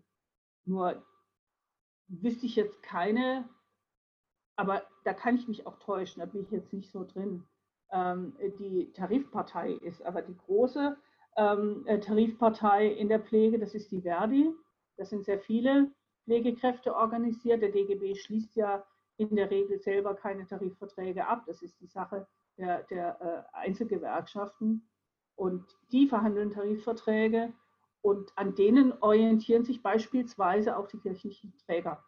Nur 0.66 1.02
wüsste 2.10 2.48
ich 2.48 2.58
jetzt 2.58 2.84
keine, 2.84 3.48
aber 4.56 4.84
da 5.04 5.14
kann 5.14 5.36
ich 5.36 5.48
mich 5.48 5.66
auch 5.66 5.78
täuschen, 5.80 6.20
da 6.20 6.26
bin 6.26 6.44
ich 6.44 6.52
jetzt 6.52 6.74
nicht 6.74 6.92
so 6.92 7.04
drin. 7.04 7.44
Ähm, 7.92 8.36
die 8.60 8.92
Tarifpartei 8.94 9.72
ist 9.72 10.04
aber 10.06 10.22
die 10.22 10.36
große 10.36 10.98
ähm, 11.38 11.84
äh, 11.86 12.00
Tarifpartei 12.00 12.88
in 12.88 13.10
der 13.10 13.20
Pflege, 13.20 13.60
das 13.60 13.74
ist 13.74 13.92
die 13.92 14.02
Verdi. 14.02 14.54
Das 14.98 15.10
sind 15.10 15.26
sehr 15.26 15.40
viele 15.40 15.92
Pflegekräfte 16.26 16.96
organisiert. 16.96 17.62
Der 17.62 17.72
DGB 17.72 18.16
schließt 18.16 18.56
ja 18.56 18.84
in 19.18 19.36
der 19.36 19.50
Regel 19.50 19.80
selber 19.80 20.16
keine 20.16 20.46
Tarifverträge 20.46 21.28
ab. 21.28 21.44
Das 21.48 21.62
ist 21.62 21.80
die 21.80 21.88
Sache 21.88 22.28
der, 22.58 22.84
der 22.84 23.48
äh, 23.54 23.58
Einzelgewerkschaften. 23.58 24.88
Und 25.36 25.66
die 25.92 26.08
verhandeln 26.08 26.52
Tarifverträge 26.52 27.54
und 28.02 28.32
an 28.38 28.54
denen 28.54 28.94
orientieren 29.02 29.64
sich 29.64 29.82
beispielsweise 29.82 30.78
auch 30.78 30.88
die 30.88 31.00
kirchlichen 31.00 31.54
Träger. 31.66 32.04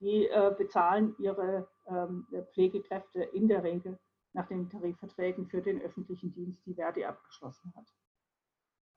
Die 0.00 0.28
äh, 0.28 0.54
bezahlen 0.56 1.14
ihre 1.18 1.68
ähm, 1.86 2.26
Pflegekräfte 2.52 3.22
in 3.22 3.48
der 3.48 3.62
Regel 3.62 3.98
nach 4.32 4.46
den 4.46 4.68
Tarifverträgen 4.68 5.46
für 5.46 5.60
den 5.60 5.80
öffentlichen 5.82 6.32
Dienst, 6.32 6.64
die 6.66 6.74
Verdi 6.74 7.04
abgeschlossen 7.04 7.72
hat. 7.76 7.86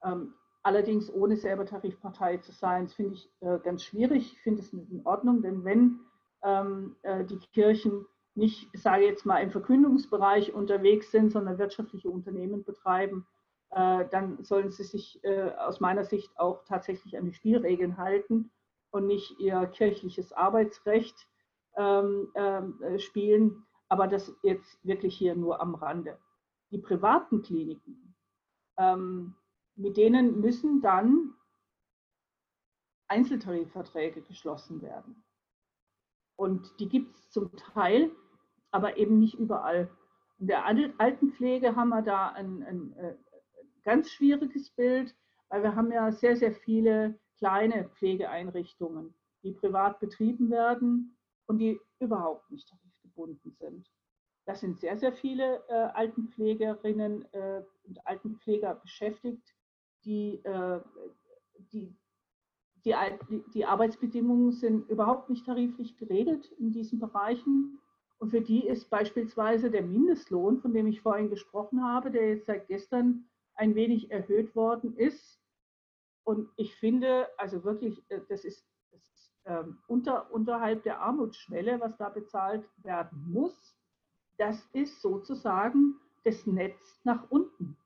Ähm, 0.04 0.34
allerdings 0.62 1.12
ohne 1.12 1.36
selber 1.36 1.66
Tarifpartei 1.66 2.38
zu 2.38 2.52
sein, 2.52 2.86
das 2.86 2.94
finde 2.94 3.16
ich 3.16 3.30
äh, 3.42 3.60
ganz 3.60 3.84
schwierig. 3.84 4.34
Ich 4.34 4.42
finde 4.42 4.62
es 4.62 4.72
nicht 4.74 4.92
in 4.92 5.06
Ordnung, 5.06 5.42
denn 5.42 5.64
wenn 5.64 6.00
ähm, 6.44 6.96
äh, 7.02 7.24
die 7.26 7.40
Kirchen 7.54 8.06
nicht, 8.36 8.70
sage 8.74 9.06
jetzt 9.06 9.26
mal, 9.26 9.40
im 9.40 9.52
Verkündungsbereich 9.52 10.54
unterwegs 10.54 11.12
sind, 11.12 11.32
sondern 11.32 11.58
wirtschaftliche 11.58 12.10
Unternehmen 12.10 12.64
betreiben, 12.64 13.28
äh, 13.72 14.06
dann 14.10 14.44
sollen 14.44 14.72
sie 14.72 14.84
sich 14.84 15.24
äh, 15.24 15.52
aus 15.52 15.80
meiner 15.80 16.04
Sicht 16.04 16.32
auch 16.38 16.64
tatsächlich 16.66 17.18
an 17.18 17.26
die 17.26 17.34
Spielregeln 17.34 17.98
halten 17.98 18.52
und 18.94 19.08
nicht 19.08 19.40
ihr 19.40 19.66
kirchliches 19.66 20.34
Arbeitsrecht 20.34 21.28
ähm, 21.76 22.32
ähm, 22.36 22.82
äh, 22.82 23.00
spielen. 23.00 23.66
Aber 23.90 24.08
das 24.08 24.34
jetzt 24.44 24.86
wirklich 24.86 25.18
hier 25.18 25.36
nur 25.36 25.60
am 25.62 25.76
Rande. 25.76 26.18
Die 26.72 26.78
privaten 26.78 27.42
Kliniken, 27.42 28.16
ähm, 28.78 29.36
mit 29.76 29.98
denen 29.98 30.40
müssen 30.40 30.82
dann 30.82 31.34
Einzeltarifverträge 33.08 34.22
geschlossen 34.22 34.82
werden. 34.82 35.24
Und 36.36 36.80
die 36.80 36.88
gibt 36.88 37.12
es 37.12 37.30
zum 37.32 37.52
Teil, 37.56 38.12
aber 38.72 38.98
eben 38.98 39.20
nicht 39.20 39.36
überall. 39.36 39.90
In 40.38 40.48
der 40.48 40.66
Altenpflege 40.66 41.76
haben 41.76 41.90
wir 41.90 42.02
da 42.04 42.30
ein, 42.30 42.64
ein, 42.64 42.94
ein 42.94 42.98
äh, 42.98 43.16
ganz 43.84 44.12
schwieriges 44.12 44.70
Bild, 44.70 45.16
weil 45.50 45.64
wir 45.64 45.76
haben 45.76 45.92
ja 45.92 46.12
sehr, 46.12 46.36
sehr 46.36 46.54
viele 46.54 47.20
kleine 47.44 47.90
Pflegeeinrichtungen, 47.96 49.14
die 49.44 49.52
privat 49.52 50.00
betrieben 50.00 50.50
werden 50.50 51.18
und 51.46 51.58
die 51.58 51.78
überhaupt 52.00 52.50
nicht 52.50 52.70
tarifgebunden 52.70 53.52
sind. 53.52 53.92
Das 54.46 54.62
sind 54.62 54.80
sehr, 54.80 54.98
sehr 54.98 55.12
viele 55.12 55.62
äh, 55.68 55.74
Altenpflegerinnen 55.74 57.26
äh, 57.34 57.62
und 57.84 58.08
Altenpfleger 58.08 58.76
beschäftigt, 58.76 59.54
die, 60.06 60.36
äh, 60.46 60.80
die, 61.74 61.94
die, 62.86 62.96
die 63.54 63.66
Arbeitsbedingungen 63.66 64.54
sind 64.54 64.90
überhaupt 64.90 65.30
nicht 65.30 65.46
tariflich 65.46 65.98
geregelt 65.98 66.50
in 66.60 66.72
diesen 66.72 67.00
Bereichen. 67.00 67.78
Und 68.20 68.30
für 68.30 68.42
die 68.42 68.66
ist 68.66 68.90
beispielsweise 68.90 69.70
der 69.70 69.84
Mindestlohn, 69.84 70.62
von 70.62 70.74
dem 70.74 70.88
ich 70.88 71.02
vorhin 71.02 71.30
gesprochen 71.30 71.84
habe, 71.84 72.10
der 72.10 72.30
jetzt 72.30 72.46
seit 72.46 72.70
gestern 72.70 73.26
ein 73.56 73.76
wenig 73.76 74.12
erhöht 74.12 74.56
worden 74.56 74.96
ist. 74.96 75.43
Und 76.24 76.50
ich 76.56 76.76
finde, 76.76 77.28
also 77.38 77.64
wirklich, 77.64 78.04
äh, 78.10 78.22
das 78.30 78.46
ist, 78.46 78.66
das 78.92 79.02
ist 79.10 79.32
ähm, 79.46 79.80
unter, 79.88 80.32
unterhalb 80.32 80.84
der 80.84 81.02
Armutsschwelle, 81.02 81.80
was 81.80 81.98
da 81.98 82.10
bezahlt 82.10 82.66
werden 82.78 83.32
muss. 83.32 83.76
Das 84.38 84.66
ist 84.74 85.02
sozusagen 85.02 86.00
das 86.24 86.46
Netz 86.48 87.02
nach 87.04 87.30
unten. 87.30 87.78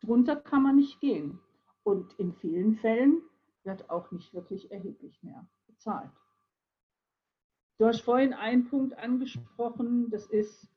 Drunter 0.00 0.36
kann 0.36 0.62
man 0.62 0.76
nicht 0.76 1.00
gehen. 1.00 1.38
Und 1.84 2.12
in 2.18 2.32
vielen 2.32 2.76
Fällen 2.76 3.22
wird 3.64 3.90
auch 3.90 4.10
nicht 4.10 4.32
wirklich 4.34 4.70
erheblich 4.70 5.22
mehr 5.22 5.46
bezahlt. 5.66 6.10
Du 7.78 7.86
hast 7.86 8.02
vorhin 8.02 8.32
einen 8.32 8.68
Punkt 8.68 8.96
angesprochen, 8.98 10.10
das 10.10 10.26
ist, 10.26 10.68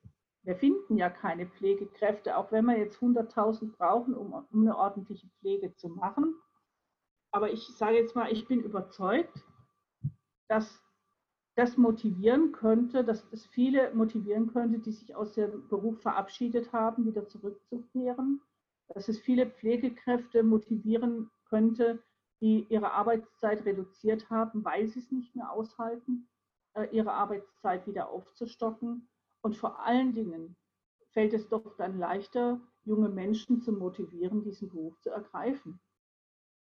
wir 0.42 0.56
finden 0.56 0.96
ja 0.96 1.08
keine 1.08 1.46
Pflegekräfte, 1.46 2.36
auch 2.36 2.50
wenn 2.50 2.64
wir 2.64 2.78
jetzt 2.78 2.98
100.000 2.98 3.76
brauchen, 3.76 4.14
um, 4.14 4.32
um 4.32 4.60
eine 4.60 4.76
ordentliche 4.76 5.28
Pflege 5.38 5.74
zu 5.74 5.88
machen. 5.88 6.34
Aber 7.32 7.52
ich 7.52 7.66
sage 7.76 7.96
jetzt 7.96 8.14
mal, 8.14 8.32
ich 8.32 8.46
bin 8.46 8.62
überzeugt, 8.62 9.44
dass 10.48 10.82
das 11.56 11.76
motivieren 11.76 12.52
könnte, 12.52 13.04
dass 13.04 13.28
das 13.30 13.46
viele 13.46 13.94
motivieren 13.94 14.52
könnte, 14.52 14.78
die 14.78 14.92
sich 14.92 15.14
aus 15.14 15.32
dem 15.32 15.68
Beruf 15.68 16.00
verabschiedet 16.02 16.72
haben, 16.72 17.06
wieder 17.06 17.26
zurückzukehren 17.26 18.40
dass 18.88 19.08
es 19.08 19.18
viele 19.18 19.46
Pflegekräfte 19.46 20.42
motivieren 20.42 21.30
könnte, 21.48 22.02
die 22.40 22.66
ihre 22.68 22.92
Arbeitszeit 22.92 23.64
reduziert 23.64 24.28
haben, 24.30 24.64
weil 24.64 24.86
sie 24.86 25.00
es 25.00 25.10
nicht 25.10 25.34
mehr 25.34 25.50
aushalten, 25.50 26.28
äh, 26.74 26.84
ihre 26.92 27.12
Arbeitszeit 27.12 27.86
wieder 27.86 28.10
aufzustocken. 28.10 29.08
Und 29.42 29.56
vor 29.56 29.80
allen 29.80 30.12
Dingen 30.12 30.56
fällt 31.10 31.32
es 31.32 31.48
doch 31.48 31.76
dann 31.76 31.98
leichter, 31.98 32.60
junge 32.84 33.08
Menschen 33.08 33.60
zu 33.60 33.72
motivieren, 33.72 34.42
diesen 34.42 34.68
Beruf 34.68 35.00
zu 35.00 35.10
ergreifen. 35.10 35.80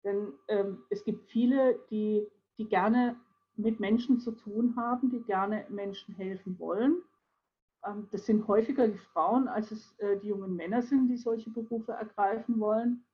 Denn 0.05 0.31
ähm, 0.47 0.83
es 0.89 1.03
gibt 1.03 1.29
viele, 1.29 1.77
die, 1.89 2.25
die 2.57 2.69
gerne 2.69 3.17
mit 3.57 3.79
Menschen 3.81 4.19
zu 4.19 4.31
tun 4.31 4.75
haben, 4.77 5.09
die 5.09 5.21
gerne 5.23 5.65
Menschen 5.69 6.15
helfen 6.15 6.57
wollen 6.59 7.01
ähm, 7.85 8.07
das 8.11 8.25
sind 8.25 8.47
häufiger 8.47 8.87
die 8.87 8.97
Frauen, 8.97 9.47
als 9.47 9.71
es 9.71 9.97
äh, 9.99 10.17
die 10.17 10.27
jungen 10.27 10.55
Männer 10.55 10.81
sind, 10.81 11.07
die 11.07 11.17
solche 11.17 11.49
Berufe 11.49 11.93
ergreifen 11.93 12.59
wollen. 12.59 13.05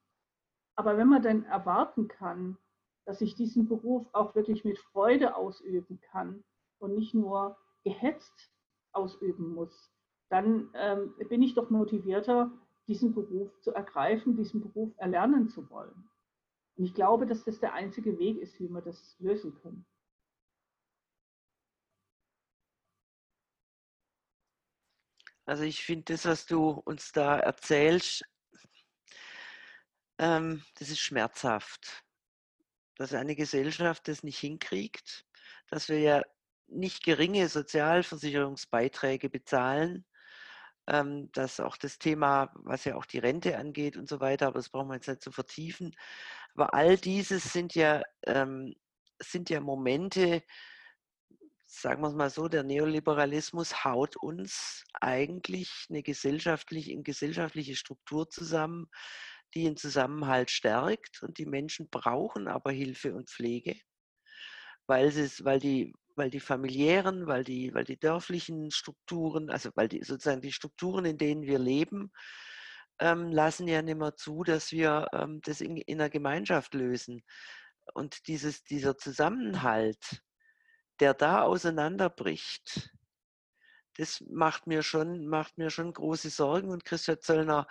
Aber 0.76 0.98
wenn 0.98 1.10
man 1.10 1.22
dann 1.22 1.44
erwarten 1.44 2.08
kann, 2.08 2.58
dass 3.06 3.22
ich 3.22 3.36
diesen 3.36 3.68
Beruf 3.68 4.08
auch 4.14 4.36
wirklich 4.36 4.64
mit 4.64 4.78
Freude 4.78 5.36
ausüben 5.36 6.00
kann 6.12 6.44
und 6.80 6.96
nicht 6.96 7.14
nur 7.14 7.58
gehetzt 7.84 8.52
ausüben 8.94 9.54
muss, 9.54 9.92
dann 10.30 10.70
ähm, 10.74 11.14
bin 11.28 11.42
ich 11.42 11.56
doch 11.56 11.70
motivierter, 11.70 12.52
diesen 12.88 13.14
Beruf 13.14 13.50
zu 13.62 13.74
ergreifen, 13.74 14.38
diesen 14.38 14.62
Beruf 14.62 14.92
erlernen 14.98 15.50
zu 15.50 15.70
wollen. 15.70 16.10
Und 16.78 16.86
ich 16.86 16.94
glaube, 16.94 17.26
dass 17.26 17.44
das 17.44 17.60
der 17.60 17.74
einzige 17.74 18.18
Weg 18.18 18.38
ist, 18.38 18.60
wie 18.60 18.70
wir 18.70 18.82
das 18.82 19.16
lösen 19.20 19.54
können. 19.56 19.86
Also 25.46 25.64
ich 25.64 25.84
finde 25.84 26.14
das, 26.14 26.26
was 26.26 26.46
du 26.46 26.70
uns 26.70 27.12
da 27.12 27.38
erzählst, 27.38 28.24
ähm, 30.18 30.64
das 30.76 30.90
ist 30.90 31.00
schmerzhaft. 31.00 32.06
Dass 32.96 33.14
eine 33.14 33.36
Gesellschaft 33.36 34.08
das 34.08 34.24
nicht 34.24 34.38
hinkriegt, 34.38 35.26
dass 35.68 35.90
wir 35.90 36.00
ja 36.00 36.22
nicht 36.68 37.04
geringe 37.04 37.50
Sozialversicherungsbeiträge 37.50 39.30
bezahlen, 39.30 40.06
dass 40.86 41.60
auch 41.60 41.78
das 41.78 42.00
Thema, 42.00 42.52
was 42.56 42.86
ja 42.86 42.96
auch 42.96 43.06
die 43.06 43.20
Rente 43.20 43.58
angeht 43.58 43.98
und 43.98 44.10
so 44.10 44.20
weiter, 44.20 44.48
aber 44.48 44.60
das 44.60 44.70
brauchen 44.70 44.90
wir 44.90 44.96
jetzt 44.96 45.08
nicht 45.08 45.22
zu 45.22 45.32
vertiefen. 45.32 45.96
Aber 46.56 46.74
all 46.74 46.98
dieses 46.98 47.54
sind 47.54 47.76
ja, 47.76 48.02
ähm, 48.26 48.76
sind 49.22 49.50
ja 49.50 49.62
Momente, 49.62 50.44
sagen 51.66 52.02
wir 52.02 52.10
es 52.10 52.16
mal 52.16 52.30
so, 52.30 52.48
der 52.48 52.64
Neoliberalismus 52.64 53.86
haut 53.86 54.18
uns 54.18 54.84
eigentlich 55.00 55.86
eine 55.90 56.04
gesellschaftliche, 56.04 56.92
eine 56.92 57.04
gesellschaftliche 57.04 57.76
Struktur 57.76 58.30
zusammen, 58.30 58.90
die 59.54 59.64
den 59.64 59.78
Zusammenhalt 59.78 60.50
stärkt 60.52 61.24
und 61.24 61.38
die 61.38 61.46
Menschen 61.46 61.90
brauchen 61.90 62.48
aber 62.48 62.72
Hilfe 62.72 63.14
und 63.14 63.30
Pflege, 63.30 63.76
weil, 64.88 65.08
es, 65.08 65.46
weil, 65.46 65.60
die, 65.60 65.94
weil 66.22 66.30
die 66.30 66.40
familiären, 66.40 67.26
weil 67.26 67.44
die, 67.44 67.74
weil 67.74 67.84
die 67.84 67.98
dörflichen 67.98 68.70
Strukturen, 68.70 69.50
also 69.50 69.72
weil 69.74 69.88
die 69.88 70.04
sozusagen 70.04 70.42
die 70.42 70.52
Strukturen, 70.52 71.04
in 71.06 71.18
denen 71.18 71.42
wir 71.42 71.58
leben, 71.58 72.12
ähm, 73.00 73.32
lassen 73.32 73.68
ja 73.68 73.82
nicht 73.82 73.98
mehr 73.98 74.16
zu, 74.16 74.44
dass 74.44 74.72
wir 74.72 75.08
ähm, 75.14 75.42
das 75.44 75.62
in, 75.62 75.78
in 75.78 76.00
einer 76.00 76.12
Gemeinschaft 76.12 76.76
lösen. 76.76 77.24
Und 77.96 78.28
dieses, 78.28 78.64
dieser 78.64 79.00
Zusammenhalt, 79.00 80.22
der 81.00 81.16
da 81.16 81.42
auseinanderbricht, 81.42 82.92
das 83.98 84.24
macht 84.30 84.68
mir 84.68 84.84
schon, 84.84 85.28
macht 85.28 85.58
mir 85.58 85.70
schon 85.70 85.94
große 85.94 86.30
Sorgen. 86.30 86.70
Und 86.70 86.86
Christian 86.86 87.20
Zöllner 87.22 87.68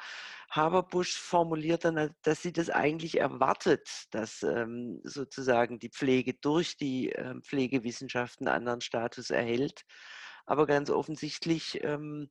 Haberbusch 0.51 1.16
formuliert 1.18 1.85
dann, 1.85 2.14
dass 2.23 2.43
sie 2.43 2.53
das 2.53 2.71
eigentlich 2.71 3.18
erwartet, 3.18 3.89
dass 4.11 4.43
ähm, 4.43 5.01
sozusagen 5.05 5.79
die 5.79 5.91
Pflege 5.91 6.35
durch 6.35 6.77
die 6.77 7.11
ähm, 7.11 7.43
Pflegewissenschaften 7.43 8.49
einen 8.49 8.59
anderen 8.59 8.81
Status 8.81 9.31
erhält. 9.31 9.83
Aber 10.47 10.66
ganz 10.66 10.91
offensichtlich 10.91 11.83
ähm, 11.83 12.31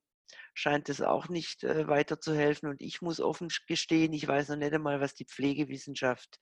scheint 0.54 0.90
es 0.90 1.02
auch 1.02 1.30
nicht 1.30 1.64
äh, 1.64 1.88
weiterzuhelfen. 1.88 2.70
Und 2.70 2.82
ich 2.82 3.02
muss 3.02 3.20
offen 3.20 3.50
gestehen, 3.68 4.14
ich 4.14 4.28
weiß 4.28 4.50
noch 4.50 4.58
nicht 4.58 4.74
einmal, 4.74 5.02
was 5.02 5.14
die 5.14 5.26
Pflegewissenschaft 5.26 6.40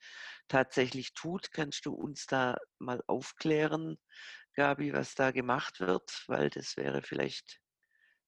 tatsächlich 0.48 1.14
tut. 1.14 1.52
Kannst 1.52 1.86
du 1.86 1.94
uns 1.94 2.26
da 2.26 2.58
mal 2.80 3.02
aufklären, 3.08 3.98
Gabi, 4.58 4.92
was 4.92 5.14
da 5.14 5.32
gemacht 5.32 5.80
wird? 5.80 6.24
Weil 6.28 6.50
das 6.50 6.78
wäre 6.78 7.02
vielleicht 7.04 7.62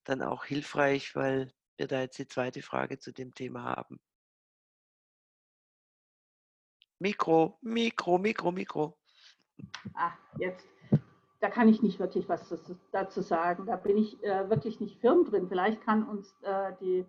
dann 0.04 0.22
auch 0.22 0.46
hilfreich, 0.46 1.16
weil 1.16 1.52
wir 1.78 1.88
da 1.88 2.02
jetzt 2.02 2.20
die 2.20 2.28
zweite 2.28 2.62
Frage 2.62 3.00
zu 3.00 3.12
dem 3.12 3.34
Thema 3.34 3.64
haben. 3.64 4.00
Mikro, 7.00 7.58
Mikro, 7.62 8.18
Mikro, 8.18 8.52
Mikro. 8.52 8.98
Ah, 9.94 10.14
jetzt 10.38 10.68
da 11.40 11.50
kann 11.50 11.70
ich 11.70 11.82
nicht 11.82 12.00
wirklich 12.00 12.28
was 12.28 12.54
dazu 12.92 13.22
sagen. 13.22 13.66
Da 13.66 13.78
bin 13.78 13.98
ich 13.98 14.22
äh, 14.24 14.50
wirklich 14.50 14.80
nicht 14.80 15.00
firm 15.00 15.26
drin. 15.26 15.48
Vielleicht 15.48 15.82
kann 15.82 16.08
uns 16.08 16.36
äh, 16.42 16.74
die 16.82 17.06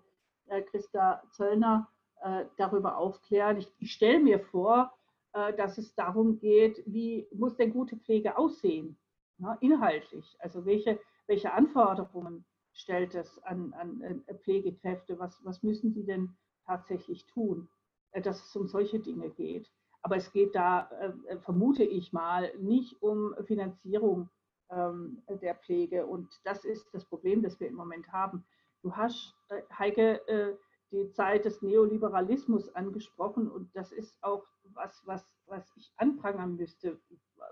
äh, 0.47 0.62
Christa 0.62 1.23
Zöllner 1.31 1.89
äh, 2.23 2.45
darüber 2.57 2.97
aufklären. 2.97 3.57
Ich, 3.57 3.73
ich 3.79 3.93
stelle 3.93 4.21
mir 4.21 4.39
vor, 4.39 4.93
äh, 5.33 5.53
dass 5.55 5.79
es 5.79 5.95
darum 5.95 6.39
geht, 6.39 6.83
wie 6.87 7.27
muss 7.33 7.57
denn 7.57 7.73
gute 7.73 7.97
Pflege 7.97 8.39
aussehen, 8.39 8.97
ne, 9.41 9.57
inhaltlich. 9.61 10.36
Also 10.41 10.64
welche, 10.64 11.01
welche 11.26 11.53
Anforderungen 11.53 12.45
stellt 12.72 13.14
es 13.14 13.43
an, 13.43 13.72
an 13.74 14.24
äh, 14.26 14.34
Pflegekräfte? 14.34 15.18
Was, 15.18 15.41
was 15.45 15.62
müssen 15.62 15.93
sie 15.93 16.05
denn 16.05 16.36
tatsächlich 16.66 17.26
tun, 17.26 17.68
dass 18.12 18.47
es 18.47 18.57
um 18.57 18.68
solche 18.68 19.01
Dinge 19.01 19.30
geht? 19.30 19.70
Aber 20.03 20.16
es 20.16 20.32
geht 20.32 20.55
da, 20.55 20.88
äh, 21.28 21.38
vermute 21.38 21.84
ich 21.84 22.12
mal, 22.12 22.53
nicht 22.59 23.03
um 23.03 23.34
Finanzierung 23.45 24.30
ähm, 24.70 25.22
der 25.28 25.55
Pflege. 25.57 26.07
Und 26.07 26.28
das 26.45 26.64
ist 26.64 26.88
das 26.95 27.05
Problem, 27.05 27.43
das 27.43 27.61
wir 27.61 27.68
im 27.68 27.74
Moment 27.74 28.11
haben. 28.12 28.45
Du 28.82 28.97
hast, 28.97 29.34
äh, 29.49 29.62
Heike, 29.78 30.26
äh, 30.28 30.57
die 30.93 31.11
Zeit 31.12 31.45
des 31.45 31.62
Neoliberalismus 31.62 32.68
angesprochen 32.74 33.49
und 33.49 33.74
das 33.76 33.93
ist 33.93 34.22
auch 34.22 34.45
was, 34.74 35.03
was, 35.07 35.24
was 35.47 35.70
ich 35.76 35.93
anprangern 35.97 36.57
müsste 36.57 37.01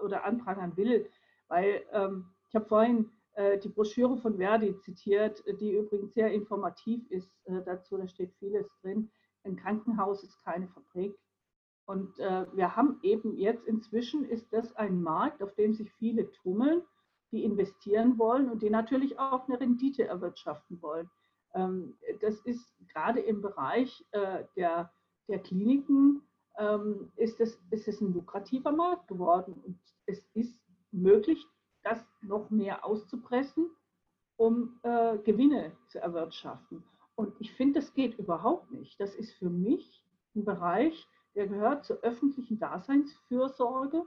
oder 0.03 0.24
anprangern 0.24 0.76
will, 0.76 1.09
weil 1.49 1.84
ähm, 1.92 2.26
ich 2.49 2.55
habe 2.55 2.66
vorhin 2.66 3.11
äh, 3.32 3.59
die 3.59 3.68
Broschüre 3.68 4.16
von 4.18 4.36
Verdi 4.36 4.78
zitiert, 4.80 5.44
die 5.61 5.72
übrigens 5.72 6.14
sehr 6.14 6.32
informativ 6.32 7.09
ist 7.11 7.30
äh, 7.46 7.62
dazu, 7.64 7.96
da 7.96 8.09
steht 8.09 8.32
vieles 8.38 8.68
drin. 8.80 9.11
Ein 9.44 9.57
Krankenhaus 9.57 10.22
ist 10.24 10.42
keine 10.44 10.68
Fabrik. 10.68 11.16
Und 11.86 12.18
äh, 12.18 12.46
wir 12.55 12.76
haben 12.76 12.99
eben 13.03 13.36
jetzt 13.36 13.66
inzwischen 13.66 14.24
ist 14.24 14.53
das 14.53 14.74
ein 14.76 15.01
Markt, 15.01 15.42
auf 15.42 15.55
dem 15.55 15.72
sich 15.72 15.90
viele 15.94 16.30
tummeln, 16.32 16.82
die 17.30 17.44
investieren 17.44 18.18
wollen 18.18 18.51
und 18.51 18.62
die 18.62 18.70
natürlich 18.70 19.18
auch 19.18 19.49
eine 19.49 19.61
Rendite 19.61 20.05
erwirtschaften 20.05 20.82
wollen. 20.82 21.09
Ähm, 21.55 21.96
das 22.20 22.40
ist 22.40 22.74
gerade 22.92 23.20
im 23.20 23.40
Bereich 23.40 24.05
äh, 24.11 24.44
der, 24.57 24.92
der 25.28 25.38
Kliniken 25.38 26.22
ähm, 26.59 27.11
ist, 27.16 27.40
es, 27.40 27.59
ist 27.70 27.88
es 27.88 28.01
ein 28.01 28.12
lukrativer 28.12 28.72
Markt 28.72 29.09
geworden 29.09 29.55
und 29.64 29.78
es 30.07 30.26
ist 30.34 30.61
möglich, 30.93 31.47
das 31.82 32.05
noch 32.22 32.51
mehr 32.51 32.84
auszupressen, 32.84 33.70
um 34.36 34.78
äh, 34.82 35.18
Gewinne 35.18 35.72
zu 35.89 36.01
erwirtschaften. 36.01 36.84
Und 37.14 37.34
ich 37.41 37.53
finde, 37.55 37.80
das 37.80 37.93
geht 37.95 38.18
überhaupt 38.18 38.70
nicht. 38.70 38.99
Das 39.01 39.14
ist 39.14 39.32
für 39.34 39.51
mich 39.51 40.05
ein 40.36 40.45
Bereich, 40.45 41.09
der 41.34 41.49
gehört 41.49 41.84
zur 41.84 41.99
öffentlichen 41.99 42.59
Daseinsfürsorge 42.59 44.07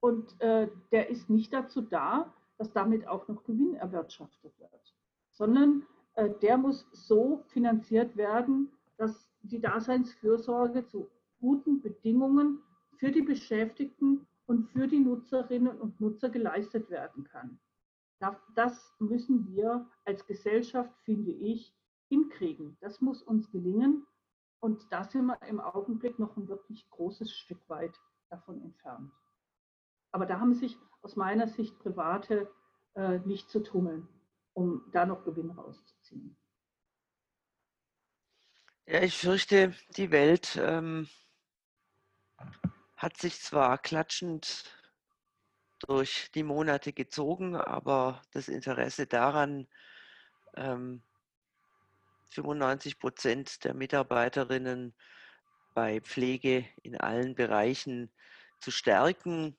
und 0.00 0.40
äh, 0.40 0.68
der 0.92 1.08
ist 1.08 1.30
nicht 1.30 1.52
dazu 1.52 1.82
da, 1.82 2.32
dass 2.58 2.72
damit 2.72 3.06
auch 3.06 3.28
noch 3.28 3.44
Gewinn 3.44 3.74
erwirtschaftet 3.74 4.58
wird, 4.58 4.94
sondern 5.32 5.86
äh, 6.14 6.30
der 6.42 6.58
muss 6.58 6.86
so 6.92 7.42
finanziert 7.48 8.16
werden, 8.16 8.70
dass 8.96 9.28
die 9.42 9.60
Daseinsfürsorge 9.60 10.86
zu 10.86 11.08
guten 11.40 11.80
Bedingungen 11.80 12.62
für 12.96 13.10
die 13.10 13.22
Beschäftigten 13.22 14.26
und 14.46 14.70
für 14.70 14.86
die 14.86 15.00
Nutzerinnen 15.00 15.78
und 15.78 16.00
Nutzer 16.00 16.30
geleistet 16.30 16.90
werden 16.90 17.24
kann. 17.24 17.58
Das 18.54 18.94
müssen 18.98 19.46
wir 19.54 19.86
als 20.04 20.26
Gesellschaft, 20.26 20.92
finde 21.04 21.32
ich, 21.32 21.74
hinkriegen. 22.08 22.78
Das 22.80 23.00
muss 23.00 23.22
uns 23.22 23.50
gelingen. 23.50 24.06
Und 24.60 24.90
da 24.90 25.04
sind 25.04 25.26
wir 25.26 25.40
im 25.42 25.60
Augenblick 25.60 26.18
noch 26.18 26.36
ein 26.36 26.48
wirklich 26.48 26.88
großes 26.90 27.30
Stück 27.30 27.68
weit 27.68 28.00
davon 28.30 28.62
entfernt. 28.62 29.12
Aber 30.12 30.24
da 30.24 30.40
haben 30.40 30.54
sich 30.54 30.78
aus 31.02 31.14
meiner 31.14 31.46
Sicht 31.46 31.78
Private 31.78 32.50
äh, 32.94 33.18
nicht 33.20 33.50
zu 33.50 33.62
tummeln, 33.62 34.08
um 34.54 34.82
da 34.92 35.04
noch 35.04 35.24
Gewinn 35.24 35.50
rauszuziehen. 35.50 36.36
Ja, 38.86 39.02
ich 39.02 39.18
fürchte, 39.18 39.74
die 39.96 40.10
Welt 40.10 40.58
ähm, 40.60 41.08
hat 42.96 43.16
sich 43.16 43.40
zwar 43.40 43.78
klatschend 43.78 44.64
durch 45.80 46.30
die 46.34 46.42
Monate 46.42 46.92
gezogen, 46.92 47.54
aber 47.54 48.22
das 48.32 48.48
Interesse 48.48 49.06
daran, 49.06 49.68
ähm, 50.56 51.02
95 52.30 52.98
Prozent 52.98 53.64
der 53.64 53.74
Mitarbeiterinnen 53.74 54.94
bei 55.74 56.00
Pflege 56.00 56.66
in 56.82 56.96
allen 56.96 57.34
Bereichen 57.34 58.10
zu 58.60 58.70
stärken, 58.70 59.56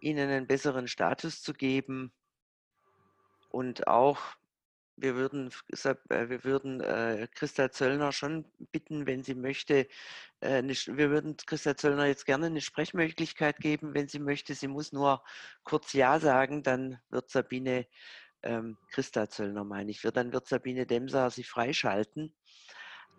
ihnen 0.00 0.30
einen 0.30 0.46
besseren 0.46 0.88
Status 0.88 1.42
zu 1.42 1.52
geben 1.52 2.12
und 3.50 3.86
auch 3.86 4.18
wir 4.96 5.14
würden, 5.14 5.50
äh, 5.70 6.28
wir 6.28 6.44
würden 6.44 6.80
äh, 6.80 7.28
Christa 7.34 7.70
Zöllner 7.70 8.12
schon 8.12 8.44
bitten, 8.72 9.06
wenn 9.06 9.22
sie 9.22 9.34
möchte, 9.34 9.88
äh, 10.40 10.58
eine, 10.58 10.72
wir 10.72 11.10
würden 11.10 11.36
Christa 11.36 11.76
Zöllner 11.76 12.06
jetzt 12.06 12.26
gerne 12.26 12.46
eine 12.46 12.60
Sprechmöglichkeit 12.60 13.58
geben, 13.58 13.94
wenn 13.94 14.08
sie 14.08 14.18
möchte. 14.18 14.54
Sie 14.54 14.68
muss 14.68 14.92
nur 14.92 15.22
kurz 15.64 15.92
Ja 15.92 16.20
sagen, 16.20 16.62
dann 16.62 17.00
wird 17.10 17.30
Sabine 17.30 17.86
ähm, 18.42 18.76
Christa 18.90 19.28
Zöllner, 19.28 19.64
meine 19.64 19.90
ich, 19.90 20.00
dann 20.02 20.32
wird 20.32 20.46
Sabine 20.46 20.86
Demser 20.86 21.30
sie 21.30 21.44
freischalten. 21.44 22.34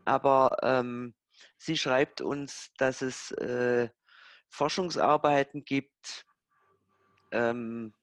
Aber 0.05 0.57
ähm, 0.63 1.15
sie 1.57 1.77
schreibt 1.77 2.21
uns, 2.21 2.71
dass 2.77 3.01
es 3.01 3.31
äh, 3.31 3.89
Forschungsarbeiten 4.49 5.65
gibt, 5.65 6.25
ähm, 7.31 7.93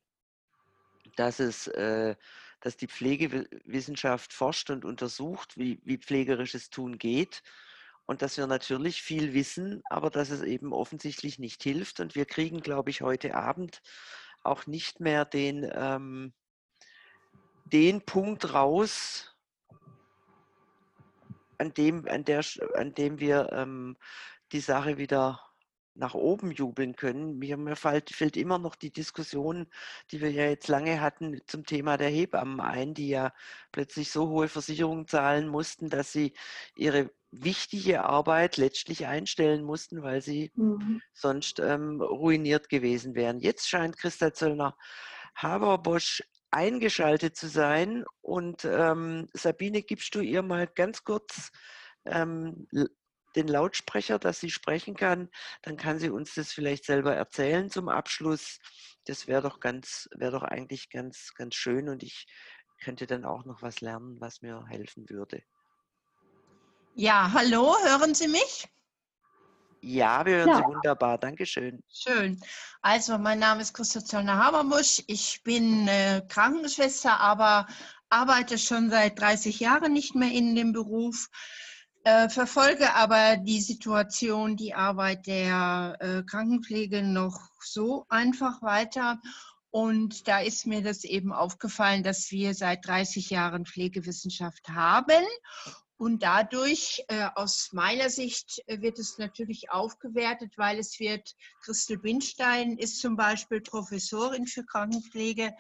dass 1.16 1.40
es 1.40 1.66
äh, 1.68 2.16
dass 2.60 2.76
die 2.76 2.88
Pflegewissenschaft 2.88 4.32
forscht 4.32 4.70
und 4.70 4.84
untersucht, 4.84 5.56
wie, 5.56 5.80
wie 5.84 5.98
pflegerisches 5.98 6.70
Tun 6.70 6.98
geht 6.98 7.42
und 8.06 8.22
dass 8.22 8.36
wir 8.36 8.46
natürlich 8.46 9.02
viel 9.02 9.34
wissen, 9.34 9.82
aber 9.88 10.10
dass 10.10 10.30
es 10.30 10.42
eben 10.42 10.72
offensichtlich 10.72 11.38
nicht 11.38 11.62
hilft. 11.62 12.00
Und 12.00 12.14
wir 12.14 12.26
kriegen, 12.26 12.60
glaube 12.60 12.90
ich, 12.90 13.02
heute 13.02 13.34
Abend 13.34 13.82
auch 14.42 14.66
nicht 14.66 15.00
mehr 15.00 15.24
den, 15.24 15.70
ähm, 15.72 16.32
den 17.64 18.04
Punkt 18.04 18.52
raus, 18.52 19.36
an 21.58 21.72
dem, 21.74 22.08
an 22.08 22.24
der, 22.24 22.44
an 22.74 22.94
dem 22.94 23.20
wir 23.20 23.52
ähm, 23.52 23.96
die 24.50 24.60
Sache 24.60 24.98
wieder 24.98 25.40
nach 25.94 26.14
oben 26.14 26.52
jubeln 26.52 26.96
können. 26.96 27.38
Mir, 27.38 27.56
mir 27.56 27.76
fällt, 27.76 28.10
fällt, 28.10 28.36
immer 28.36 28.58
noch 28.58 28.76
die 28.76 28.92
Diskussion, 28.92 29.66
die 30.10 30.20
wir 30.20 30.30
ja 30.30 30.44
jetzt 30.44 30.68
lange 30.68 31.00
hatten 31.00 31.40
zum 31.46 31.64
Thema 31.64 31.96
der 31.96 32.08
Hebammen 32.08 32.60
ein, 32.60 32.94
die 32.94 33.08
ja 33.08 33.32
plötzlich 33.72 34.10
so 34.10 34.28
hohe 34.28 34.48
Versicherungen 34.48 35.06
zahlen 35.06 35.48
mussten, 35.48 35.88
dass 35.88 36.12
sie 36.12 36.32
ihre 36.76 37.10
wichtige 37.32 38.04
Arbeit 38.04 38.56
letztlich 38.56 39.06
einstellen 39.06 39.62
mussten, 39.62 40.02
weil 40.02 40.20
sie 40.20 40.50
mhm. 40.54 41.00
sonst 41.12 41.60
ähm, 41.60 42.00
ruiniert 42.00 42.68
gewesen 42.68 43.14
wären. 43.14 43.38
Jetzt 43.40 43.68
scheint 43.68 43.96
Christa 43.96 44.32
Zöllner 44.32 44.76
Haberbosch 45.36 46.22
eingeschaltet 46.50 47.36
zu 47.36 47.48
sein. 47.48 48.04
Und 48.20 48.64
ähm, 48.64 49.28
Sabine, 49.32 49.82
gibst 49.82 50.14
du 50.14 50.20
ihr 50.20 50.42
mal 50.42 50.66
ganz 50.66 51.04
kurz 51.04 51.50
ähm, 52.04 52.66
den 53.36 53.48
Lautsprecher, 53.48 54.18
dass 54.18 54.40
sie 54.40 54.50
sprechen 54.50 54.94
kann? 54.94 55.30
Dann 55.62 55.76
kann 55.76 55.98
sie 55.98 56.10
uns 56.10 56.34
das 56.34 56.52
vielleicht 56.52 56.84
selber 56.84 57.14
erzählen 57.14 57.70
zum 57.70 57.88
Abschluss. 57.88 58.58
Das 59.06 59.26
wäre 59.26 59.42
doch 59.42 59.60
ganz, 59.60 60.08
wäre 60.14 60.32
doch 60.32 60.42
eigentlich 60.42 60.90
ganz, 60.90 61.32
ganz 61.34 61.54
schön 61.54 61.88
und 61.88 62.02
ich 62.02 62.26
könnte 62.82 63.06
dann 63.06 63.24
auch 63.24 63.44
noch 63.44 63.62
was 63.62 63.80
lernen, 63.80 64.20
was 64.20 64.42
mir 64.42 64.64
helfen 64.66 65.08
würde. 65.08 65.42
Ja, 66.94 67.30
hallo, 67.32 67.76
hören 67.84 68.14
Sie 68.14 68.28
mich? 68.28 68.68
Ja, 69.82 70.24
wir 70.26 70.38
hören 70.38 70.48
ja. 70.48 70.56
Sie 70.56 70.64
wunderbar. 70.64 71.18
Dankeschön. 71.18 71.82
Schön. 71.88 72.40
Also, 72.82 73.16
mein 73.16 73.38
Name 73.38 73.62
ist 73.62 73.72
Christa 73.72 74.04
Zöllner-Habermusch. 74.04 75.02
Ich 75.06 75.42
bin 75.42 75.88
äh, 75.88 76.22
Krankenschwester, 76.28 77.18
aber 77.18 77.66
arbeite 78.10 78.58
schon 78.58 78.90
seit 78.90 79.18
30 79.18 79.60
Jahren 79.60 79.92
nicht 79.92 80.14
mehr 80.14 80.32
in 80.32 80.54
dem 80.54 80.72
Beruf. 80.72 81.28
Äh, 82.04 82.28
verfolge 82.28 82.94
aber 82.94 83.36
die 83.36 83.60
Situation, 83.60 84.56
die 84.56 84.74
Arbeit 84.74 85.26
der 85.26 85.96
äh, 86.00 86.22
Krankenpflege 86.22 87.02
noch 87.02 87.38
so 87.60 88.06
einfach 88.08 88.62
weiter. 88.62 89.20
Und 89.70 90.26
da 90.26 90.40
ist 90.40 90.66
mir 90.66 90.82
das 90.82 91.04
eben 91.04 91.32
aufgefallen, 91.32 92.02
dass 92.02 92.30
wir 92.30 92.54
seit 92.54 92.86
30 92.86 93.30
Jahren 93.30 93.66
Pflegewissenschaft 93.66 94.68
haben 94.68 95.24
und 96.00 96.22
dadurch, 96.22 97.04
äh, 97.08 97.28
aus 97.34 97.74
meiner 97.74 98.08
Sicht, 98.08 98.62
äh, 98.66 98.80
wird 98.80 98.98
es 98.98 99.18
natürlich 99.18 99.70
aufgewertet, 99.70 100.54
weil 100.56 100.78
es 100.78 100.98
wird, 100.98 101.36
Christel 101.60 101.98
Binstein 101.98 102.78
ist 102.78 103.02
zum 103.02 103.16
Beispiel 103.16 103.60
Professorin 103.60 104.46
für 104.46 104.64
Krankenpflege. 104.64 105.54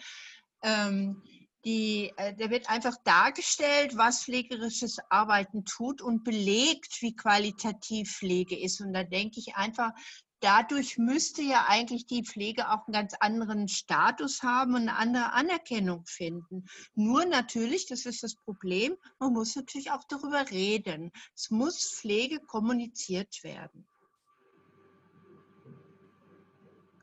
Ähm, 0.62 1.22
die, 1.64 2.12
äh, 2.16 2.34
der 2.34 2.50
wird 2.50 2.68
einfach 2.68 2.96
dargestellt, 3.04 3.96
was 3.96 4.24
pflegerisches 4.24 4.98
Arbeiten 5.10 5.64
tut 5.64 6.00
und 6.02 6.24
belegt, 6.24 7.00
wie 7.00 7.14
qualitativ 7.14 8.10
Pflege 8.16 8.58
ist. 8.58 8.80
Und 8.80 8.92
da 8.92 9.04
denke 9.04 9.40
ich 9.40 9.56
einfach, 9.56 9.92
dadurch 10.40 10.98
müsste 10.98 11.42
ja 11.42 11.66
eigentlich 11.68 12.06
die 12.06 12.24
Pflege 12.24 12.70
auch 12.70 12.86
einen 12.86 12.92
ganz 12.92 13.14
anderen 13.20 13.68
Status 13.68 14.42
haben 14.42 14.74
und 14.74 14.88
eine 14.88 14.96
andere 14.96 15.32
Anerkennung 15.32 16.04
finden. 16.06 16.66
Nur 16.94 17.26
natürlich, 17.26 17.86
das 17.86 18.06
ist 18.06 18.22
das 18.22 18.34
Problem, 18.34 18.96
man 19.18 19.32
muss 19.32 19.54
natürlich 19.54 19.90
auch 19.90 20.04
darüber 20.04 20.50
reden. 20.50 21.12
Es 21.34 21.50
muss 21.50 21.94
Pflege 22.00 22.40
kommuniziert 22.40 23.42
werden. 23.42 23.86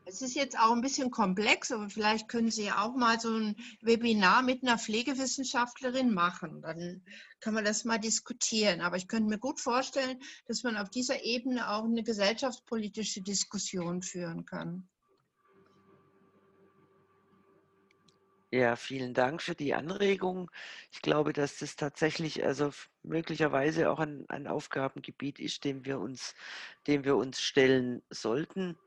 Es 0.09 0.21
ist 0.21 0.35
jetzt 0.35 0.57
auch 0.57 0.71
ein 0.71 0.79
bisschen 0.79 1.11
komplex, 1.11 1.69
aber 1.69 1.89
vielleicht 1.89 2.29
können 2.29 2.49
Sie 2.49 2.71
auch 2.71 2.95
mal 2.95 3.19
so 3.19 3.29
ein 3.29 3.57
Webinar 3.81 4.41
mit 4.41 4.63
einer 4.63 4.77
Pflegewissenschaftlerin 4.77 6.13
machen. 6.13 6.61
Dann 6.61 7.01
kann 7.41 7.53
man 7.53 7.65
das 7.65 7.83
mal 7.83 7.97
diskutieren. 7.97 8.79
Aber 8.79 8.95
ich 8.95 9.09
könnte 9.09 9.27
mir 9.27 9.37
gut 9.37 9.59
vorstellen, 9.59 10.17
dass 10.47 10.63
man 10.63 10.77
auf 10.77 10.89
dieser 10.89 11.25
Ebene 11.25 11.69
auch 11.69 11.83
eine 11.83 12.03
gesellschaftspolitische 12.03 13.21
Diskussion 13.21 14.01
führen 14.01 14.45
kann. 14.45 14.87
Ja, 18.49 18.77
vielen 18.77 19.13
Dank 19.13 19.41
für 19.41 19.55
die 19.55 19.73
Anregung. 19.73 20.49
Ich 20.89 21.01
glaube, 21.01 21.33
dass 21.33 21.57
das 21.57 21.75
tatsächlich 21.75 22.45
also 22.45 22.71
möglicherweise 23.03 23.91
auch 23.91 23.99
ein, 23.99 24.23
ein 24.29 24.47
Aufgabengebiet 24.47 25.37
ist, 25.37 25.65
dem 25.65 25.83
wir 25.83 25.99
uns, 25.99 26.33
dem 26.87 27.03
wir 27.03 27.17
uns 27.17 27.41
stellen 27.41 28.01
sollten 28.09 28.77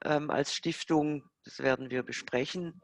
als 0.00 0.54
Stiftung. 0.54 1.28
Das 1.44 1.60
werden 1.60 1.90
wir 1.90 2.02
besprechen 2.02 2.80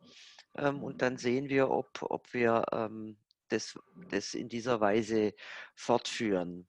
ähm, 0.56 0.82
und 0.82 1.02
dann 1.02 1.16
sehen 1.16 1.48
wir, 1.48 1.70
ob, 1.70 2.02
ob 2.02 2.32
wir 2.32 2.64
ähm, 2.72 3.16
das, 3.48 3.78
das 4.10 4.34
in 4.34 4.48
dieser 4.48 4.80
Weise 4.80 5.34
fortführen. 5.74 6.68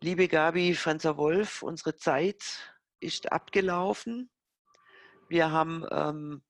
Liebe 0.00 0.28
Gabi 0.28 0.74
Franzer 0.74 1.16
Wolf, 1.16 1.62
unsere 1.62 1.96
Zeit 1.96 2.42
ist 3.00 3.30
abgelaufen. 3.32 4.30
Wir 5.28 5.50
haben 5.50 5.86
ähm, 5.90 6.42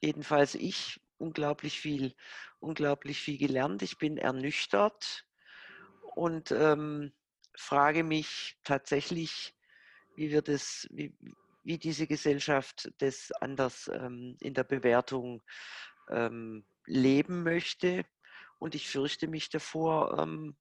jedenfalls 0.00 0.54
ich 0.54 1.00
unglaublich 1.18 1.80
viel, 1.80 2.14
unglaublich 2.60 3.20
viel 3.20 3.38
gelernt. 3.38 3.82
Ich 3.82 3.98
bin 3.98 4.16
ernüchtert 4.16 5.26
und 6.14 6.50
ähm, 6.52 7.12
frage 7.56 8.04
mich 8.04 8.58
tatsächlich, 8.64 9.54
wie 10.14 10.30
wir 10.30 10.42
das, 10.42 10.88
wie, 10.90 11.14
wie 11.62 11.78
diese 11.78 12.06
Gesellschaft 12.06 12.90
das 12.98 13.30
anders 13.40 13.90
ähm, 13.92 14.36
in 14.40 14.54
der 14.54 14.64
Bewertung 14.64 15.42
ähm, 16.10 16.64
leben 16.86 17.42
möchte. 17.42 18.04
Und 18.58 18.74
ich 18.74 18.88
fürchte 18.88 19.28
mich 19.28 19.48
davor, 19.48 20.18
ähm, 20.18 20.56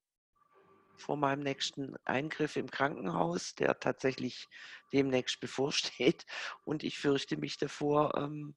vor 0.99 1.17
meinem 1.17 1.41
nächsten 1.41 1.95
Eingriff 2.05 2.57
im 2.57 2.69
Krankenhaus, 2.69 3.55
der 3.55 3.79
tatsächlich 3.79 4.47
demnächst 4.91 5.39
bevorsteht. 5.39 6.25
Und 6.65 6.83
ich 6.83 6.99
fürchte 6.99 7.37
mich 7.37 7.57
davor, 7.57 8.15
ähm, 8.17 8.55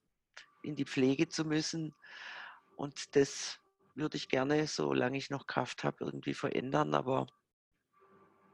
in 0.62 0.76
die 0.76 0.84
Pflege 0.84 1.28
zu 1.28 1.45
müssen. 1.45 1.95
Und 2.76 3.16
das 3.16 3.59
würde 3.95 4.16
ich 4.16 4.28
gerne, 4.28 4.66
solange 4.66 5.18
ich 5.18 5.30
noch 5.30 5.47
Kraft 5.47 5.84
habe, 5.84 6.05
irgendwie 6.05 6.34
verändern. 6.34 6.95
Aber 6.95 7.26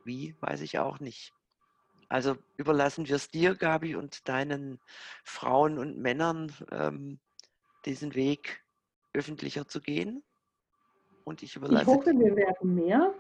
wie, 0.05 0.37
weiß 0.41 0.61
ich 0.61 0.79
auch 0.79 1.01
nicht. 1.01 1.33
Also 2.09 2.37
überlassen 2.57 3.07
wir 3.07 3.17
es 3.17 3.31
dir, 3.31 3.55
Gabi, 3.55 3.95
und 3.95 4.29
deinen 4.29 4.81
Frauen 5.25 5.79
und 5.79 5.99
Männern, 5.99 6.53
ähm, 6.71 7.19
diesen 7.85 8.15
Weg 8.15 8.65
öffentlicher 9.13 9.69
zu 9.69 9.81
gehen. 9.81 10.23
Und 11.25 11.43
ich 11.43 11.57
überlasse. 11.57 11.83
Ich 11.83 11.89
hoffe, 11.89 12.13
wir 12.19 12.35
werden 12.35 12.75
mehr, 12.75 13.15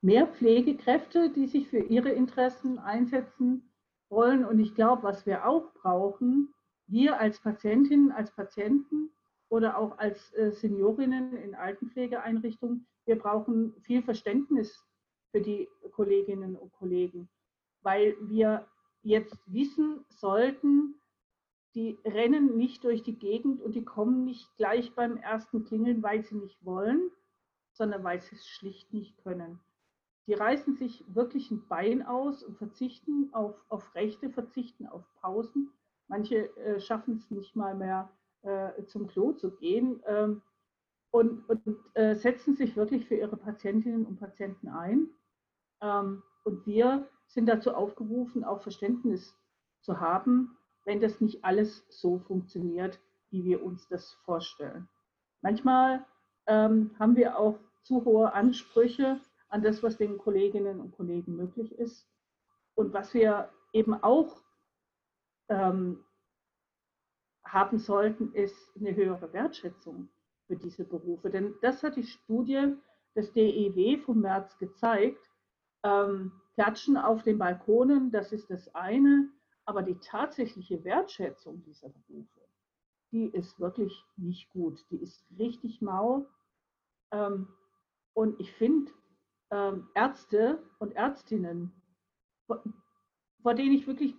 mehr 0.00 0.26
Pflegekräfte, 0.26 1.30
die 1.30 1.46
sich 1.46 1.68
für 1.68 1.78
ihre 1.78 2.10
Interessen 2.10 2.78
einsetzen 2.78 3.70
wollen. 4.08 4.46
Und 4.46 4.60
ich 4.60 4.74
glaube, 4.74 5.02
was 5.02 5.26
wir 5.26 5.46
auch 5.46 5.72
brauchen, 5.74 6.54
wir 6.86 7.20
als 7.20 7.40
Patientinnen, 7.40 8.12
als 8.12 8.30
Patienten 8.30 9.10
oder 9.48 9.76
auch 9.76 9.98
als 9.98 10.32
äh, 10.34 10.52
Seniorinnen 10.52 11.36
in 11.36 11.54
Altenpflegeeinrichtungen, 11.54 12.86
wir 13.04 13.18
brauchen 13.18 13.74
viel 13.82 14.02
Verständnis 14.02 14.82
für 15.30 15.40
die 15.40 15.68
Kolleginnen 15.92 16.56
und 16.56 16.72
Kollegen 16.72 17.28
weil 17.86 18.16
wir 18.20 18.66
jetzt 19.02 19.38
wissen 19.46 20.04
sollten, 20.08 20.96
die 21.76 21.96
rennen 22.04 22.56
nicht 22.56 22.82
durch 22.82 23.04
die 23.04 23.16
Gegend 23.16 23.62
und 23.62 23.76
die 23.76 23.84
kommen 23.84 24.24
nicht 24.24 24.56
gleich 24.56 24.92
beim 24.96 25.16
ersten 25.18 25.64
Klingeln, 25.64 26.02
weil 26.02 26.24
sie 26.24 26.34
nicht 26.34 26.64
wollen, 26.64 27.12
sondern 27.70 28.02
weil 28.02 28.20
sie 28.20 28.34
es 28.34 28.44
schlicht 28.44 28.92
nicht 28.92 29.16
können. 29.18 29.60
Die 30.26 30.34
reißen 30.34 30.74
sich 30.74 31.04
wirklich 31.14 31.48
ein 31.52 31.68
Bein 31.68 32.04
aus 32.04 32.42
und 32.42 32.58
verzichten 32.58 33.32
auf, 33.32 33.54
auf 33.68 33.94
Rechte, 33.94 34.30
verzichten 34.30 34.88
auf 34.88 35.04
Pausen. 35.20 35.70
Manche 36.08 36.56
äh, 36.56 36.80
schaffen 36.80 37.14
es 37.14 37.30
nicht 37.30 37.54
mal 37.54 37.76
mehr 37.76 38.10
äh, 38.42 38.84
zum 38.86 39.06
Klo 39.06 39.30
zu 39.32 39.52
gehen 39.52 40.02
ähm, 40.06 40.42
und, 41.12 41.48
und 41.48 41.78
äh, 41.94 42.16
setzen 42.16 42.56
sich 42.56 42.74
wirklich 42.74 43.06
für 43.06 43.14
ihre 43.14 43.36
Patientinnen 43.36 44.06
und 44.06 44.18
Patienten 44.18 44.66
ein. 44.66 45.06
Ähm, 45.80 46.24
und 46.42 46.66
wir 46.66 47.08
sind 47.26 47.46
dazu 47.46 47.74
aufgerufen, 47.74 48.44
auch 48.44 48.62
Verständnis 48.62 49.34
zu 49.80 50.00
haben, 50.00 50.56
wenn 50.84 51.00
das 51.00 51.20
nicht 51.20 51.44
alles 51.44 51.84
so 51.88 52.18
funktioniert, 52.18 53.00
wie 53.30 53.44
wir 53.44 53.64
uns 53.64 53.88
das 53.88 54.12
vorstellen. 54.24 54.88
Manchmal 55.42 56.04
ähm, 56.46 56.90
haben 56.98 57.16
wir 57.16 57.38
auch 57.38 57.58
zu 57.82 58.04
hohe 58.04 58.32
Ansprüche 58.32 59.20
an 59.48 59.62
das, 59.62 59.82
was 59.82 59.96
den 59.96 60.18
Kolleginnen 60.18 60.80
und 60.80 60.92
Kollegen 60.96 61.36
möglich 61.36 61.72
ist. 61.78 62.08
Und 62.74 62.92
was 62.92 63.14
wir 63.14 63.48
eben 63.72 63.94
auch 63.94 64.42
ähm, 65.48 66.04
haben 67.44 67.78
sollten, 67.78 68.32
ist 68.32 68.76
eine 68.76 68.94
höhere 68.94 69.32
Wertschätzung. 69.32 70.08
für 70.46 70.56
diese 70.56 70.84
Berufe. 70.84 71.30
Denn 71.30 71.54
das 71.60 71.82
hat 71.82 71.96
die 71.96 72.04
Studie 72.04 72.74
des 73.14 73.32
DEW 73.32 73.98
vom 74.04 74.20
März 74.20 74.56
gezeigt. 74.58 75.30
Ähm, 75.82 76.32
Klatschen 76.56 76.96
auf 76.96 77.22
den 77.22 77.36
Balkonen, 77.36 78.10
das 78.10 78.32
ist 78.32 78.50
das 78.50 78.74
eine, 78.74 79.28
aber 79.66 79.82
die 79.82 79.98
tatsächliche 79.98 80.82
Wertschätzung 80.84 81.62
dieser 81.64 81.90
Berufe, 81.90 82.40
die 83.12 83.26
ist 83.26 83.60
wirklich 83.60 84.04
nicht 84.16 84.48
gut. 84.50 84.84
Die 84.90 84.96
ist 84.96 85.22
richtig 85.38 85.82
mau. 85.82 86.26
Ähm, 87.12 87.48
und 88.14 88.40
ich 88.40 88.52
finde, 88.52 88.90
ähm, 89.50 89.88
Ärzte 89.94 90.62
und 90.78 90.96
Ärztinnen, 90.96 91.72
vor 92.46 93.54
denen 93.54 93.72
ich 93.72 93.86
wirklich, 93.86 94.14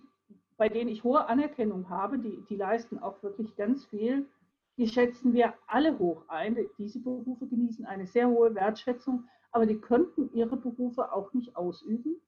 bei 0.56 0.68
denen 0.68 0.90
ich 0.90 1.02
hohe 1.02 1.26
Anerkennung 1.26 1.88
habe, 1.88 2.20
die, 2.20 2.44
die 2.48 2.56
leisten 2.56 3.00
auch 3.00 3.20
wirklich 3.24 3.56
ganz 3.56 3.84
viel, 3.86 4.28
die 4.76 4.86
schätzen 4.86 5.32
wir 5.32 5.54
alle 5.66 5.98
hoch 5.98 6.28
ein. 6.28 6.56
Diese 6.78 7.00
Berufe 7.00 7.48
genießen 7.48 7.84
eine 7.84 8.06
sehr 8.06 8.28
hohe 8.28 8.54
Wertschätzung, 8.54 9.28
aber 9.50 9.66
die 9.66 9.80
könnten 9.80 10.32
ihre 10.32 10.56
Berufe 10.56 11.12
auch 11.12 11.32
nicht 11.32 11.56
ausüben, 11.56 12.20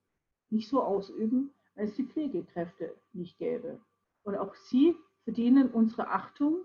nicht 0.50 0.68
so 0.68 0.82
ausüben, 0.82 1.52
wenn 1.74 1.88
es 1.88 1.94
die 1.94 2.04
Pflegekräfte 2.04 2.94
nicht 3.12 3.38
gäbe. 3.38 3.80
Und 4.22 4.36
auch 4.36 4.54
sie 4.54 4.96
verdienen 5.24 5.70
unsere 5.70 6.08
Achtung 6.08 6.64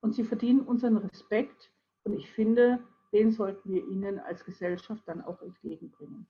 und 0.00 0.14
sie 0.14 0.24
verdienen 0.24 0.60
unseren 0.60 0.96
Respekt. 0.96 1.72
Und 2.04 2.14
ich 2.14 2.30
finde, 2.30 2.82
den 3.12 3.32
sollten 3.32 3.72
wir 3.72 3.86
ihnen 3.86 4.18
als 4.18 4.44
Gesellschaft 4.44 5.02
dann 5.06 5.22
auch 5.22 5.40
entgegenbringen. 5.42 6.26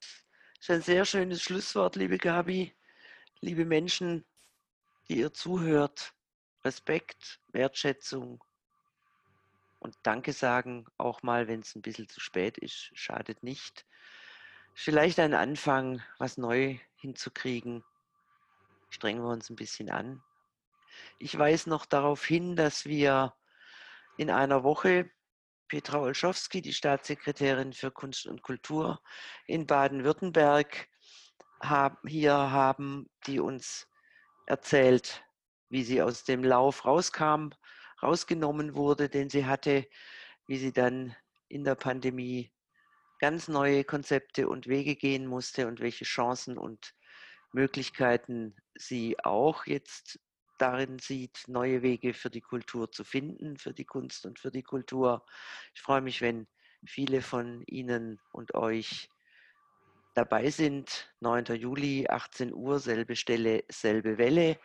Das 0.00 0.60
ist 0.60 0.70
ein 0.70 0.82
sehr 0.82 1.04
schönes 1.04 1.42
Schlusswort, 1.42 1.96
liebe 1.96 2.18
Gabi. 2.18 2.74
Liebe 3.40 3.64
Menschen, 3.64 4.24
die 5.08 5.18
ihr 5.18 5.32
zuhört, 5.32 6.14
Respekt, 6.64 7.40
Wertschätzung 7.52 8.42
und 9.86 9.96
Danke 10.02 10.32
sagen, 10.32 10.84
auch 10.98 11.22
mal, 11.22 11.46
wenn 11.46 11.60
es 11.60 11.76
ein 11.76 11.82
bisschen 11.82 12.08
zu 12.08 12.18
spät 12.18 12.58
ist, 12.58 12.90
schadet 12.94 13.44
nicht. 13.44 13.86
Vielleicht 14.74 15.20
ein 15.20 15.32
Anfang, 15.32 16.02
was 16.18 16.38
neu 16.38 16.76
hinzukriegen. 16.96 17.84
Strengen 18.90 19.22
wir 19.22 19.30
uns 19.30 19.48
ein 19.48 19.54
bisschen 19.54 19.88
an. 19.88 20.24
Ich 21.20 21.38
weise 21.38 21.70
noch 21.70 21.86
darauf 21.86 22.24
hin, 22.24 22.56
dass 22.56 22.84
wir 22.84 23.32
in 24.16 24.28
einer 24.28 24.64
Woche 24.64 25.08
Petra 25.68 26.00
Olschowski, 26.00 26.62
die 26.62 26.72
Staatssekretärin 26.72 27.72
für 27.72 27.92
Kunst 27.92 28.26
und 28.26 28.42
Kultur 28.42 29.00
in 29.46 29.68
Baden-Württemberg, 29.68 30.88
hier 32.08 32.34
haben, 32.34 33.08
die 33.28 33.38
uns 33.38 33.86
erzählt, 34.46 35.24
wie 35.68 35.84
sie 35.84 36.02
aus 36.02 36.24
dem 36.24 36.42
Lauf 36.42 36.84
rauskam, 36.84 37.50
rausgenommen 38.02 38.74
wurde, 38.74 39.08
den 39.08 39.30
sie 39.30 39.46
hatte, 39.46 39.86
wie 40.46 40.58
sie 40.58 40.72
dann 40.72 41.14
in 41.48 41.64
der 41.64 41.74
Pandemie 41.74 42.52
ganz 43.18 43.48
neue 43.48 43.84
Konzepte 43.84 44.48
und 44.48 44.66
Wege 44.66 44.96
gehen 44.96 45.26
musste 45.26 45.66
und 45.66 45.80
welche 45.80 46.04
Chancen 46.04 46.58
und 46.58 46.94
Möglichkeiten 47.52 48.54
sie 48.74 49.18
auch 49.24 49.66
jetzt 49.66 50.20
darin 50.58 50.98
sieht, 50.98 51.44
neue 51.48 51.82
Wege 51.82 52.14
für 52.14 52.30
die 52.30 52.40
Kultur 52.40 52.90
zu 52.90 53.04
finden, 53.04 53.56
für 53.56 53.72
die 53.72 53.84
Kunst 53.84 54.26
und 54.26 54.38
für 54.38 54.50
die 54.50 54.62
Kultur. 54.62 55.24
Ich 55.74 55.82
freue 55.82 56.00
mich, 56.00 56.20
wenn 56.20 56.46
viele 56.84 57.22
von 57.22 57.62
Ihnen 57.66 58.20
und 58.32 58.54
euch 58.54 59.08
dabei 60.14 60.50
sind. 60.50 61.12
9. 61.20 61.44
Juli, 61.56 62.06
18 62.08 62.54
Uhr, 62.54 62.78
selbe 62.78 63.16
Stelle, 63.16 63.64
selbe 63.68 64.18
Welle. 64.18 64.58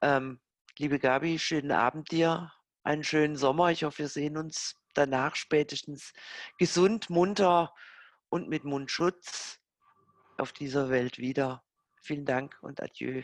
Ähm, 0.00 0.40
liebe 0.78 0.98
Gabi, 0.98 1.38
schönen 1.38 1.72
Abend 1.72 2.10
dir, 2.10 2.52
einen 2.82 3.04
schönen 3.04 3.36
Sommer. 3.36 3.70
Ich 3.70 3.84
hoffe, 3.84 3.98
wir 3.98 4.08
sehen 4.08 4.36
uns 4.36 4.76
danach 4.94 5.36
spätestens 5.36 6.12
gesund, 6.58 7.10
munter 7.10 7.72
und 8.28 8.48
mit 8.48 8.64
Mundschutz 8.64 9.58
auf 10.38 10.52
dieser 10.52 10.90
Welt 10.90 11.18
wieder. 11.18 11.62
Vielen 12.02 12.24
Dank 12.24 12.56
und 12.62 12.82
adieu. 12.82 13.22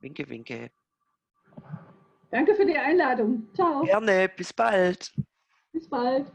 Winke, 0.00 0.28
winke. 0.28 0.70
Danke 2.30 2.54
für 2.54 2.66
die 2.66 2.78
Einladung. 2.78 3.48
Ciao. 3.54 3.82
Gerne, 3.82 4.28
bis 4.28 4.52
bald. 4.52 5.12
Bis 5.72 5.88
bald. 5.88 6.30